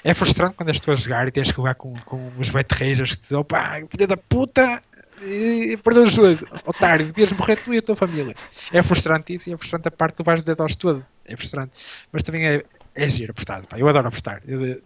É 0.04 0.14
frustrante 0.14 0.56
quando 0.56 0.70
estou 0.72 0.94
a 0.94 0.96
jogar 0.96 1.28
e 1.28 1.32
tens 1.32 1.50
que 1.52 1.58
jogar 1.58 1.76
com, 1.76 2.02
com 2.02 2.34
os 2.38 2.50
bet 2.50 2.72
ragers 2.74 3.12
que 3.12 3.18
te 3.18 3.24
dizem, 3.24 3.44
pá, 3.44 3.76
filha 3.90 4.08
da 4.08 4.16
puta, 4.18 4.82
e, 5.22 5.74
e 5.74 5.78
perdeu 5.78 6.04
o 6.04 6.08
jogo, 6.08 6.46
otário, 6.66 7.06
devias 7.08 7.32
morrer 7.34 7.58
tu 7.58 7.74
e 7.74 7.78
a 7.78 7.82
tua 7.82 7.96
família. 7.96 8.34
É 8.72 8.82
frustrante 8.82 9.34
isso 9.36 9.50
e 9.50 9.54
é 9.54 9.58
frustrante 9.58 9.88
a 9.88 9.92
parte 9.92 10.18
do 10.18 10.24
bar 10.24 10.40
de 10.40 10.56
dodge 10.56 10.78
todo. 10.78 11.06
É 11.26 11.36
frustrante. 11.36 11.72
Mas 12.12 12.24
também 12.24 12.46
é, 12.48 12.64
é 12.96 13.10
giro 13.10 13.32
apostar, 13.32 13.66
pá, 13.68 13.78
eu 13.78 13.88
adoro 13.88 14.08
apostar. 14.08 14.42
Eu, 14.48 14.66
eu- 14.66 14.82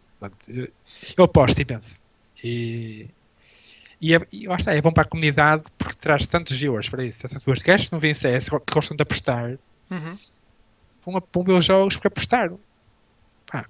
eu 1.18 1.24
aposto 1.26 1.60
e 1.62 1.66
penso. 1.66 2.02
E, 2.44 3.08
e, 4.06 4.16
é, 4.16 4.28
e 4.32 4.48
lá 4.48 4.56
está, 4.56 4.74
é 4.74 4.82
bom 4.82 4.92
para 4.92 5.04
a 5.04 5.10
comunidade 5.10 5.64
porque 5.78 5.96
traz 6.00 6.28
tantos 6.28 6.58
viewers 6.58 6.90
para 6.90 7.04
isso. 7.04 7.26
Essas 7.26 7.44
que 7.44 7.52
gajos 7.68 7.92
não 7.92 8.00
veem 8.00 8.14
CS, 8.14 8.50
que 8.50 8.74
gostam 8.74 8.96
de 8.96 9.02
apostar, 9.04 9.58
Uhum. 9.90 10.18
vão, 11.06 11.44
ver 11.44 11.54
os 11.54 11.66
jogos 11.66 11.96
porque 11.96 12.08
apostaram. 12.08 12.60
Pá, 13.48 13.66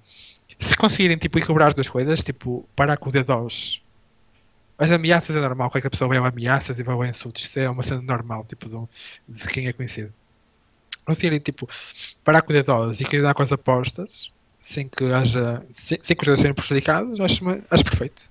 se 0.58 0.76
conseguirem 0.76 1.16
tipo, 1.18 1.38
equilibrar 1.38 1.68
as 1.68 1.74
duas 1.74 1.88
coisas, 1.88 2.22
tipo, 2.22 2.68
parar 2.74 2.96
com 2.96 3.08
o 3.08 3.12
D2. 3.12 3.80
As 4.78 4.90
ameaças 4.90 5.34
é 5.34 5.40
normal, 5.40 5.70
qualquer 5.70 5.88
pessoa 5.88 6.08
vai 6.08 6.18
a 6.18 6.26
ameaças 6.26 6.78
e 6.78 6.82
vai 6.82 7.06
a 7.06 7.10
insultos. 7.10 7.44
Isso 7.44 7.58
é 7.58 7.68
uma 7.70 7.82
cena 7.82 8.02
normal, 8.02 8.44
tipo, 8.44 8.68
de, 8.68 8.76
um- 8.76 8.88
de 9.28 9.46
quem 9.48 9.66
é 9.68 9.72
conhecido. 9.72 10.12
Conseguirem, 11.04 11.38
tipo, 11.38 11.68
parar 12.24 12.42
com 12.42 12.52
o 12.52 12.56
D2 12.56 13.00
e 13.00 13.04
cuidar 13.06 13.32
com 13.32 13.42
as 13.42 13.52
apostas, 13.52 14.30
sem 14.60 14.88
que 14.88 15.04
haja. 15.04 15.64
sem, 15.72 15.98
sem 16.02 16.16
que 16.16 16.22
os 16.22 16.26
jogadores 16.26 16.40
sejam 16.40 16.54
prejudicados, 16.54 17.20
acho, 17.20 17.42
acho 17.70 17.84
perfeito. 17.84 18.30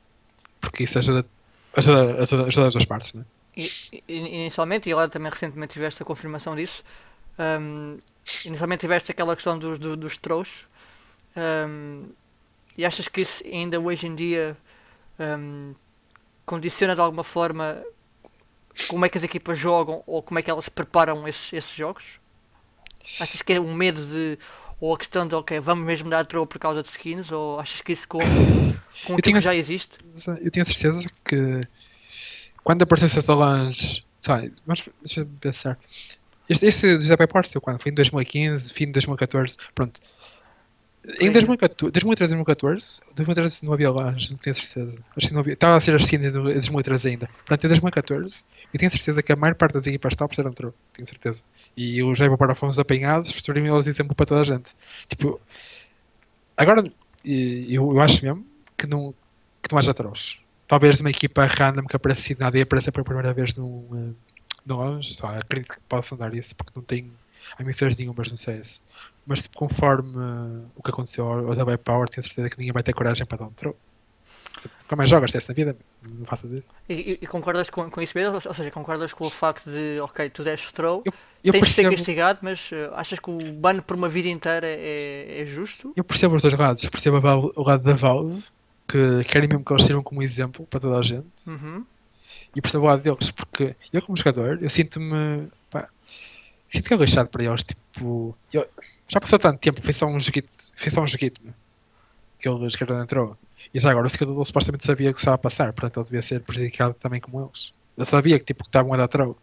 Porque 0.60 0.84
isso 0.84 1.00
ajuda, 1.00 1.26
ajuda, 1.76 2.22
ajuda, 2.22 2.48
ajuda 2.48 2.68
as 2.68 2.74
duas 2.74 2.86
partes, 2.86 3.14
né? 3.14 3.26
Inicialmente, 4.08 4.90
e 4.90 4.92
agora 4.92 5.10
também 5.10 5.32
recentemente 5.32 5.74
tiveste 5.74 6.02
a 6.04 6.06
confirmação 6.06 6.56
disso, 6.56 6.84
hum, 7.40 7.98
inicialmente 8.46 8.82
tiveste 8.82 9.12
aquela 9.12 9.36
questão 9.36 9.58
dos, 9.58 9.80
do- 9.80 9.96
dos 9.96 10.18
throws, 10.18 10.50
hum, 11.38 12.10
e 12.78 12.86
achas 12.86 13.08
que 13.08 13.22
isso 13.22 13.44
ainda 13.46 13.80
hoje 13.80 14.08
em 14.08 14.16
dia 14.16 14.58
hum, 15.20 15.74
condiciona 16.46 16.96
de 16.96 17.02
alguma 17.02 17.24
forma 17.24 17.84
como 18.88 19.06
é 19.06 19.10
que 19.10 19.18
as 19.18 19.24
equipas 19.24 19.58
jogam 19.58 20.04
ou 20.06 20.22
como 20.22 20.40
é 20.40 20.42
que 20.42 20.52
elas 20.52 20.70
preparam 20.70 21.28
esses, 21.28 21.54
esses 21.54 21.72
jogos? 21.76 22.04
Achas 23.20 23.42
que 23.42 23.54
é 23.54 23.60
um 23.60 23.74
medo 23.74 24.06
de. 24.06 24.38
Ou 24.80 24.94
a 24.94 24.98
questão 24.98 25.28
de, 25.28 25.36
ok, 25.36 25.60
vamos 25.60 25.86
mesmo 25.86 26.10
dar 26.10 26.26
throw 26.26 26.46
por 26.46 26.60
causa 26.60 26.84
de 26.84 26.90
skins? 26.90 27.32
Ou 27.32 27.60
achas 27.60 27.82
que 27.82 27.94
isso 27.94 28.08
com, 28.08 28.20
com 28.20 29.14
Eu 29.14 29.14
o 29.14 29.16
que 29.16 29.22
tinha 29.22 29.42
já 29.42 29.56
existe? 29.56 29.98
Eu 30.42 30.52
tenho 30.52 30.64
a 30.64 30.66
certeza 30.66 31.08
que 31.24 31.62
quando 32.64 32.82
apareceu 32.82 33.08
essa 33.08 33.22
Solange, 33.22 34.06
sabe, 34.22 34.54
mas 34.66 34.84
deixa 35.02 35.22
eu 35.22 35.28
pensar. 35.40 35.80
Este, 36.50 36.66
esse 36.66 36.94
José 36.96 37.16
Pai 37.16 37.26
apareceu 37.26 37.62
quando? 37.62 37.82
Foi 37.82 37.92
em 37.92 37.96
2015, 37.96 38.74
fim 38.74 38.86
de 38.86 38.94
2014, 38.94 39.58
pronto. 39.74 40.00
Em 41.08 41.28
Sim. 41.28 41.32
2014, 41.32 41.92
2013, 41.92 42.34
2014, 42.34 43.02
2013 43.16 43.66
não 43.66 43.74
havia 43.74 43.92
Lange, 43.92 44.32
não 44.32 44.38
tenho 44.38 44.56
certeza. 44.56 44.98
Acho 45.16 45.28
que 45.28 45.34
não 45.34 45.42
havia, 45.42 45.54
estava 45.54 45.78
a 45.78 45.82
ser 45.82 45.96
as 45.96 46.02
skins 46.02 46.36
em 46.36 46.42
2013 46.42 47.10
ainda. 47.10 47.28
Portanto, 47.28 47.64
em 47.64 47.68
2014, 47.68 48.44
eu 48.74 48.80
tenho 48.80 48.92
certeza 48.92 49.22
que 49.22 49.32
a 49.32 49.36
maior 49.36 49.54
parte 49.54 49.74
das 49.74 49.86
equipas 49.86 50.16
tops 50.16 50.40
eram 50.40 50.52
true, 50.52 50.74
tenho 50.94 51.08
certeza. 51.08 51.44
E 51.78 52.02
os 52.02 52.18
José 52.18 52.36
Pai 52.36 52.56
fomos 52.56 52.80
apanhados, 52.80 53.30
serviram 53.30 53.76
eles 53.76 53.88
exemplo 53.88 54.16
para 54.16 54.26
toda 54.26 54.42
a 54.42 54.44
gente. 54.44 54.74
Tipo, 55.08 55.40
agora, 56.58 56.84
eu, 57.24 57.94
eu 57.94 58.02
acho 58.02 58.26
mesmo 58.26 58.46
que 58.76 58.88
não, 58.88 59.14
que 59.62 59.72
não 59.72 59.78
haja 59.78 59.94
trolls. 59.94 60.38
Talvez 60.68 61.00
uma 61.00 61.12
equipa 61.12 61.46
random 61.46 61.86
que 61.86 61.96
aparece 61.96 62.36
nada 62.40 62.58
e 62.58 62.62
apareça 62.62 62.92
pela 62.92 63.06
primeira 63.06 63.32
vez 63.32 63.54
num, 63.54 63.88
eh, 63.94 64.14
no 64.66 64.78
Lounge, 64.78 65.14
só 65.14 65.28
acredito 65.28 65.74
que 65.74 65.80
possam 65.88 66.18
dar 66.18 66.34
isso 66.34 66.56
porque 66.56 66.72
não 66.76 66.82
tem 66.82 67.12
ambições 67.60 67.98
nenhumas 67.98 68.32
no 68.32 68.38
CS. 68.38 68.82
Mas 69.26 69.44
tipo, 69.44 69.58
conforme 69.58 70.14
eh, 70.18 70.66
o 70.76 70.84
que 70.84 70.90
aconteceu 70.92 71.28
ao 71.28 71.56
da 71.56 71.78
Power, 71.78 72.08
tenho 72.10 72.24
certeza 72.24 72.50
que 72.50 72.58
ninguém 72.58 72.74
vai 72.74 72.84
ter 72.84 72.94
coragem 72.94 73.26
para 73.26 73.40
dar 73.40 73.46
um 73.46 73.52
troll. 73.54 73.76
Se- 74.38 74.70
Como 74.88 75.02
é 75.02 75.06
que 75.06 75.10
jogas 75.12 75.32
CS 75.32 75.48
na 75.48 75.54
vida? 75.56 75.76
Não 76.04 76.26
faças 76.26 76.52
isso. 76.52 76.68
E, 76.88 77.20
e- 77.22 77.28
concordas 77.28 77.70
com, 77.70 77.90
com 77.90 78.02
isso 78.02 78.18
mesmo? 78.18 78.36
Ou 78.36 78.54
seja, 78.54 78.70
concordas 78.72 79.14
com 79.14 79.26
o 79.26 79.30
facto 79.30 79.70
de, 79.70 80.00
ok, 80.02 80.30
tu 80.30 80.44
deste 80.44 80.72
throw, 80.74 81.02
Eu, 81.06 81.14
eu 81.44 81.52
tens 81.54 81.64
de 81.64 81.70
ser 81.70 81.82
percebo, 81.84 81.96
castigado, 81.96 82.40
mas 82.42 82.70
eh, 82.72 82.90
achas 82.94 83.20
que 83.20 83.30
o 83.30 83.38
ban 83.54 83.80
por 83.80 83.96
uma 83.96 84.08
vida 84.10 84.30
inteira 84.30 84.68
é, 84.68 85.42
é 85.42 85.46
justo? 85.46 85.92
eu 85.96 86.04
percebo 86.04 86.36
os 86.36 86.42
dois 86.44 86.54
lados. 86.54 86.84
Eu 86.84 86.92
percebo 86.92 87.18
a 87.18 87.20
Valve- 87.20 87.54
o 87.56 87.64
lado 87.64 87.84
da 87.84 87.96
Valve, 87.96 88.44
que 88.88 89.24
querem 89.24 89.50
mesmo 89.50 89.66
que 89.66 89.74
eles 89.74 89.86
sirvam 89.86 90.04
como 90.04 90.22
exemplo 90.22 90.66
para 90.68 90.80
toda 90.80 91.00
a 91.00 91.02
gente. 91.02 91.26
Uhum. 91.48 91.84
e 92.56 92.62
percebo 92.62 92.86
o 92.86 92.88
lado 92.88 93.02
deles, 93.02 93.32
porque 93.32 93.76
eu 93.92 94.02
como 94.02 94.18
jogador, 94.18 94.60
eu 94.62 94.70
sinto-me 94.70 95.48
sinto 96.68 96.88
que 96.88 96.94
é 96.94 96.98
lixado 96.98 97.30
para 97.30 97.44
eles, 97.44 97.64
tipo, 97.64 98.38
eu- 98.54 98.68
já 99.08 99.20
passou 99.20 99.38
tanto 99.40 99.60
tempo, 99.60 99.82
foi 99.82 99.94
só 99.94 100.08
um 100.08 100.20
joguito, 100.20 100.50
foi 100.76 100.92
só 100.92 101.02
um 101.02 101.08
joguito, 101.08 101.42
né? 101.44 101.54
que 102.40 102.50
ele 102.50 102.66
esquerda 102.68 103.02
entrou, 103.02 103.38
e 103.74 103.80
já 103.80 103.90
agora 103.92 104.08
o 104.08 104.10
dele 104.10 104.46
supostamente 104.46 104.86
sabia 104.86 105.10
o 105.10 105.14
que 105.14 105.20
estava 105.20 105.36
a 105.36 105.40
passar, 105.40 105.72
portanto 105.74 105.98
ele 105.98 106.06
devia 106.06 106.22
ser 106.22 106.42
prejudicado 106.42 106.94
também 106.96 107.20
como 107.20 107.42
eles. 107.42 107.74
Eu 107.98 108.06
sabia 108.06 108.38
que 108.38 108.46
tipo 108.46 108.64
que 108.64 108.70
estavam 108.70 108.94
a 108.94 108.98
dar 108.98 109.08
throw. 109.08 109.38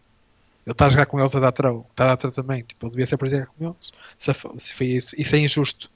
Ele 0.65 0.73
está 0.73 0.87
a 0.87 0.91
jogar 0.91 1.07
com 1.07 1.19
eles 1.19 1.35
a 1.35 1.41
dar 1.41 1.53
throw, 1.53 1.87
está 1.91 2.05
a 2.05 2.09
dar 2.09 2.17
throw 2.17 2.31
também, 2.33 2.63
tipo, 2.63 2.85
ele 2.87 2.91
devia 2.91 3.07
ser 3.07 3.17
prejudicado 3.17 3.53
como 3.57 3.71
eles. 3.71 3.93
Se, 4.19 4.33
se 4.59 4.75
foi 4.75 4.87
isso, 4.89 5.21
isso 5.21 5.35
é 5.35 5.39
injusto. 5.39 5.91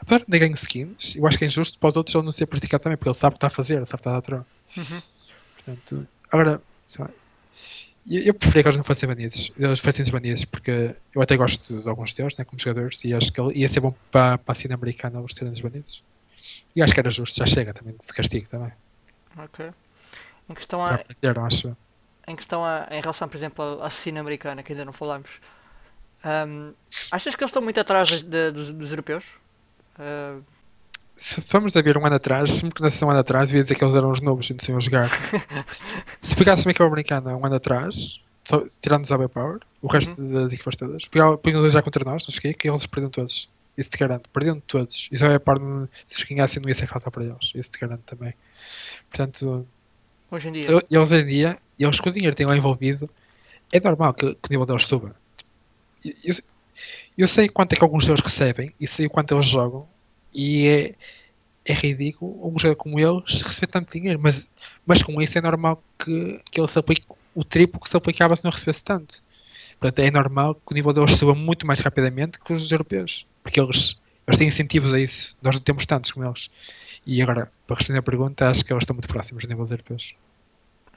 Apesar 0.00 0.24
de 0.28 0.38
ganhe 0.38 0.54
skins, 0.54 1.16
eu 1.16 1.26
acho 1.26 1.38
que 1.38 1.44
é 1.44 1.46
injusto 1.48 1.78
para 1.78 1.88
os 1.88 1.96
outros 1.96 2.14
ele 2.14 2.24
não 2.24 2.32
ser 2.32 2.46
prejudicado 2.46 2.82
também, 2.82 2.96
porque 2.96 3.08
ele 3.08 3.14
sabe 3.14 3.34
o 3.34 3.38
que 3.38 3.38
está 3.38 3.48
a 3.48 3.50
fazer, 3.50 3.84
sabe 3.86 4.02
que 4.02 4.08
está 4.08 4.10
a 4.10 4.14
dar 4.14 4.22
throw. 4.22 4.46
Uhum. 4.76 5.02
Portanto, 5.56 6.08
agora, 6.30 6.62
sei 6.86 7.04
lá, 7.04 7.10
eu, 8.06 8.22
eu 8.22 8.34
preferia 8.34 8.62
que 8.62 8.68
eles 8.68 8.76
não 8.78 8.84
fossem 8.84 9.08
banidos. 9.08 9.52
Eles 9.56 9.80
fossem 9.80 10.02
desbanidos 10.02 10.44
porque 10.44 10.94
eu 11.14 11.22
até 11.22 11.36
gosto 11.36 11.80
de 11.82 11.88
alguns 11.88 12.14
deles, 12.14 12.36
né, 12.36 12.44
como 12.44 12.60
jogadores, 12.60 13.02
e 13.04 13.14
acho 13.14 13.32
que 13.32 13.40
ele- 13.40 13.58
ia 13.58 13.68
ser 13.68 13.80
bom 13.80 13.94
para, 14.10 14.38
para 14.38 14.52
a 14.52 14.54
cena 14.54 14.74
americana 14.74 15.18
eles 15.20 15.34
serem 15.34 15.52
desbanidos. 15.52 16.02
E 16.74 16.82
acho 16.82 16.92
que 16.92 17.00
era 17.00 17.10
justo, 17.10 17.36
já 17.38 17.46
chega 17.46 17.72
também 17.72 17.94
de 17.94 18.12
castigo 18.12 18.48
também. 18.48 18.72
Ok. 19.38 19.70
Em 20.48 20.54
questão, 20.54 20.84
a, 20.84 20.94
aprenderam, 20.94 21.44
acho 21.46 21.76
em, 22.26 22.36
questão 22.36 22.64
a, 22.64 22.88
em 22.90 23.00
relação, 23.00 23.28
por 23.28 23.36
exemplo, 23.36 23.82
à 23.82 23.90
cena 23.90 24.20
americana, 24.20 24.62
que 24.62 24.72
ainda 24.72 24.84
não 24.84 24.92
falámos, 24.92 25.30
ahm, 26.24 26.72
achas 27.10 27.34
que 27.34 27.42
eles 27.42 27.50
estão 27.50 27.62
muito 27.62 27.78
atrás 27.80 28.10
das- 28.10 28.22
de- 28.22 28.50
dos, 28.50 28.72
dos 28.72 28.90
europeus? 28.90 29.24
Ah, 29.98 30.38
Se 31.22 31.40
formos 31.40 31.76
a 31.76 31.82
ver 31.82 31.96
um 31.96 32.04
ano 32.04 32.16
atrás, 32.16 32.50
se 32.50 32.64
me 32.64 32.72
conhecesse 32.72 33.04
um 33.04 33.10
ano 33.10 33.20
atrás, 33.20 33.48
eu 33.50 33.56
ia 33.56 33.62
dizer 33.62 33.76
que 33.76 33.84
eles 33.84 33.94
eram 33.94 34.10
os 34.10 34.20
novos 34.20 34.50
e 34.50 34.54
não 34.54 34.58
sabiam 34.58 34.80
jogar. 34.80 35.08
se 36.20 36.34
pegasse 36.34 36.66
uma 36.66 36.72
equipa 36.72 36.84
americana 36.84 37.36
um 37.36 37.46
ano 37.46 37.54
atrás, 37.54 38.20
só- 38.44 38.64
tirando-nos 38.80 39.12
a 39.12 39.28
Power, 39.28 39.60
o 39.80 39.86
resto 39.86 40.20
das 40.20 40.52
equipas 40.52 40.74
todas, 40.74 41.04
pegava- 41.06 41.38
punham-nos 41.38 41.72
já 41.72 41.80
contra 41.80 42.04
nós, 42.04 42.26
não 42.26 42.34
sei 42.34 42.52
que 42.52 42.68
eles 42.68 42.86
perdiam 42.86 43.08
todos. 43.10 43.48
Isso 43.78 43.88
te 43.90 43.96
garanto, 43.98 44.28
perdiam 44.30 44.58
todos. 44.66 45.08
E 45.12 45.16
só 45.16 45.32
a 45.32 45.38
Power, 45.38 45.60
se 46.04 46.14
eles 46.16 46.24
ganhassem, 46.28 46.60
não 46.60 46.68
ia 46.68 46.74
ser 46.74 46.88
fácil 46.88 47.10
para 47.12 47.24
eles. 47.24 47.52
Isso 47.54 47.70
te 47.70 47.78
garanto 47.78 48.02
também. 48.04 48.34
Portanto, 49.08 49.64
hoje 50.28 50.48
em 50.48 50.52
dia? 50.52 50.62
eles 50.90 51.10
hoje 51.12 51.22
em 51.22 51.26
dia, 51.26 51.58
eles 51.78 52.00
com 52.00 52.08
o 52.08 52.12
dinheiro 52.12 52.34
que 52.34 52.38
têm 52.38 52.46
lá 52.46 52.56
envolvido, 52.56 53.08
é 53.72 53.78
normal 53.78 54.12
que, 54.12 54.26
que 54.34 54.48
o 54.48 54.50
nível 54.50 54.66
deles 54.66 54.86
suba. 54.88 55.14
Eu, 56.04 56.12
eu- 56.24 56.34
eu 57.16 57.28
sei 57.28 57.48
quanto 57.48 57.74
é 57.74 57.76
que 57.76 57.84
alguns 57.84 58.06
deles 58.06 58.20
recebem 58.20 58.74
e 58.80 58.88
sei 58.88 59.06
o 59.06 59.10
quanto 59.10 59.32
eles 59.34 59.46
jogam 59.46 59.86
e 60.34 60.68
é, 60.68 60.96
é 61.64 61.74
ridículo 61.74 62.48
um 62.48 62.58
jogador 62.58 62.76
como 62.76 62.98
eles 62.98 63.42
receber 63.42 63.68
tanto 63.68 63.92
dinheiro, 63.92 64.20
mas, 64.22 64.50
mas 64.86 65.02
com 65.02 65.20
isso 65.22 65.38
é 65.38 65.40
normal 65.40 65.82
que, 65.98 66.40
que 66.50 66.60
ele 66.60 66.68
se 66.68 66.78
aplique 66.78 67.06
o 67.34 67.44
triplo 67.44 67.80
que 67.80 67.88
se 67.88 67.96
aplicava 67.96 68.36
se 68.36 68.44
não 68.44 68.50
recebesse 68.52 68.84
tanto. 68.84 69.22
Portanto, 69.80 70.00
é 70.06 70.10
normal 70.10 70.54
que 70.56 70.72
o 70.72 70.74
nível 70.74 70.92
deles 70.92 71.16
suba 71.16 71.34
muito 71.34 71.66
mais 71.66 71.80
rapidamente 71.80 72.38
que 72.40 72.52
os 72.52 72.70
europeus, 72.72 73.26
porque 73.42 73.60
eles, 73.60 73.96
eles 74.26 74.38
têm 74.38 74.48
incentivos 74.48 74.94
a 74.94 75.00
isso. 75.00 75.36
Nós 75.42 75.56
não 75.56 75.62
temos 75.62 75.86
tantos 75.86 76.12
como 76.12 76.26
eles. 76.26 76.50
E 77.06 77.22
agora, 77.22 77.52
para 77.66 77.76
responder 77.76 78.00
a 78.00 78.02
pergunta, 78.02 78.48
acho 78.50 78.64
que 78.64 78.72
eles 78.72 78.82
estão 78.82 78.94
muito 78.94 79.08
próximos 79.08 79.44
dos 79.46 79.70
europeus. 79.70 80.14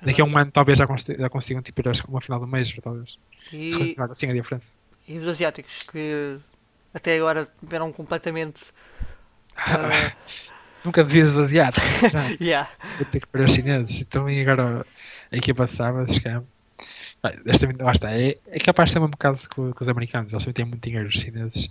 Daqui 0.03 0.21
a 0.21 0.25
um 0.25 0.38
ano 0.38 0.51
talvez 0.51 0.77
já, 0.77 0.88
consi- 0.88 1.15
já 1.17 1.29
consigam 1.29 1.61
tipo, 1.61 1.81
ir 1.81 1.88
a 1.88 1.91
uma 2.07 2.21
final 2.21 2.39
do 2.39 2.47
Major, 2.47 2.81
talvez. 2.81 3.17
Se 3.65 3.77
E, 3.77 3.77
continuar 3.77 4.11
assim 4.11 4.29
a 4.29 4.33
diferença. 4.33 4.71
e 5.07 5.17
os 5.17 5.27
asiáticos, 5.27 5.83
que 5.83 6.38
até 6.93 7.17
agora 7.17 7.47
eram 7.71 7.91
completamente. 7.91 8.61
Ah, 9.56 10.12
Nunca 10.84 11.03
devias 11.03 11.34
já. 11.49 11.72
yeah. 12.39 12.70
Vou 12.97 13.06
ter 13.06 13.20
que 13.22 13.28
perder 13.28 13.45
os 13.49 13.56
chineses. 13.56 14.01
Então 14.01 14.30
e 14.30 14.41
agora 14.41 14.86
a 15.32 15.36
equipa 15.38 15.66
sabe, 15.68 16.10
se 16.12 16.22
calhar. 16.22 16.43
Desta 17.43 17.66
vez, 17.68 17.78
lá 17.80 17.91
está. 17.91 18.12
É, 18.12 18.38
é 18.47 18.60
capaz 18.60 18.89
de 18.89 18.93
ser 18.93 18.99
o 18.99 19.01
mesmo 19.03 19.18
caso 19.18 19.49
com, 19.49 19.72
com 19.74 19.82
os 19.84 19.89
americanos. 19.89 20.32
Eles 20.34 20.43
também 20.43 20.53
têm 20.53 20.66
muito 20.66 20.84
dinheiro, 20.84 21.08
os 21.08 21.16
chineses, 21.16 21.70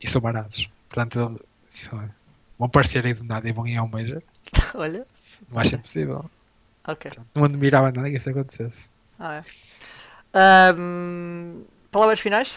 e 0.00 0.08
são 0.08 0.20
baratos. 0.20 0.68
Portanto, 0.88 1.40
são- 1.68 2.10
vão 2.58 2.66
aparecer 2.66 3.04
aí 3.04 3.14
do 3.14 3.24
nada 3.24 3.48
e 3.48 3.52
vão 3.52 3.64
ganhar 3.64 3.82
um 3.82 3.88
Major. 3.88 4.22
Olha, 4.74 5.06
Não 5.50 5.58
acho 5.58 5.74
impossível. 5.74 6.30
ok. 6.86 7.10
Portanto, 7.10 7.28
Não 7.34 7.44
admirava 7.44 7.90
nada 7.92 8.10
que 8.10 8.16
isso 8.16 8.30
acontecesse. 8.30 8.90
Ah, 9.18 9.36
é. 9.36 9.44
Ahm, 10.34 11.64
palavras 11.90 12.20
finais? 12.20 12.52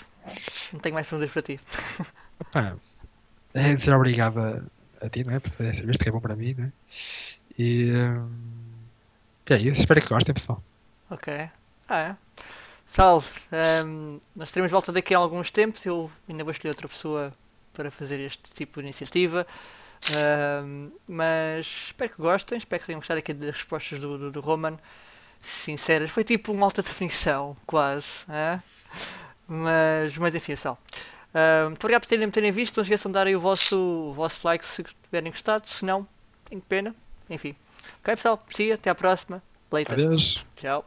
Não 0.72 0.80
tenho 0.80 0.95
mais 0.95 1.08
perguntas 1.08 1.32
para 1.32 1.41
ti. 1.41 1.60
Pá, 2.52 2.76
é 3.54 3.74
dizer 3.74 3.95
obrigado 3.95 4.39
a, 5.02 5.10
ti, 5.10 5.24
não 5.26 5.36
é? 5.36 5.39
Por 5.39 5.52
fazer 5.52 5.86
vista 5.86 6.04
que 6.04 6.10
é 6.10 6.12
bom 6.12 6.20
para 6.20 6.36
mim, 6.36 6.56
não 6.58 6.66
é? 6.66 6.72
E, 7.58 7.91
hum, 7.91 8.30
é 9.47 9.58
isso. 9.58 9.82
Espero 9.82 10.02
que 10.02 10.08
gostem, 10.08 10.34
pessoal. 10.34 10.64
Ok. 11.10 11.49
Ah, 11.88 11.99
é. 11.99 12.16
Salve. 12.88 13.28
ahm, 13.52 14.20
nós 14.36 14.52
teremos 14.52 14.72
volta 14.72 14.91
daqui 14.91 15.14
a 15.14 15.18
alguns 15.18 15.52
tempos. 15.52 15.86
Eu 15.86 16.10
ainda 16.28 16.43
vou 16.43 16.52
escolher 16.52 16.72
outra 16.72 16.88
pessoa 16.88 17.34
para 17.74 17.91
fazer 17.91 18.20
este 18.20 18.43
tipo 18.54 18.80
de 18.82 18.88
iniciativa. 18.88 19.45
Ahm, 20.14 20.89
mas 21.08 21.68
espero 21.88 22.12
que 22.12 22.22
gostem. 22.22 22.58
Espero 22.58 22.80
que 22.80 22.86
tenham 22.88 22.99
gostado 22.99 23.20
aqui 23.20 23.34
das 23.34 23.56
respostas 23.56 23.99
do, 23.99 24.18
do, 24.18 24.32
do 24.32 24.39
Roman. 24.39 24.78
Sinceras. 25.66 26.12
Foi 26.12 26.24
tipo 26.24 26.52
uma 26.52 26.66
alta 26.68 26.82
definição, 26.82 27.58
quase. 27.66 28.08
é? 28.30 28.60
Mas, 29.47 30.18
mas 30.18 30.34
enfim, 30.34 30.56
pessoal. 30.56 30.80
Muito 31.67 31.84
obrigado 31.84 32.01
por 32.01 32.09
terem, 32.09 32.27
por 32.27 32.34
terem 32.34 32.51
visto. 32.51 32.77
Não 32.77 32.84
se 32.84 32.91
esqueçam 32.91 33.11
de 33.11 33.13
darem 33.13 33.36
o 33.36 33.39
vosso, 33.39 33.77
o 33.77 34.13
vosso 34.13 34.39
like 34.45 34.65
se 34.65 34.84
tiverem 35.03 35.32
gostado. 35.32 35.67
Se 35.67 35.86
não, 35.86 36.07
tenho 36.49 36.61
pena. 36.61 36.95
Enfim. 37.29 37.55
Ok, 38.01 38.15
pessoal. 38.15 38.45
See. 38.55 38.71
Até 38.71 38.89
à 38.89 38.95
próxima. 38.95 39.41
Later. 39.71 39.93
Adeus. 39.93 40.45
Tchau. 40.57 40.86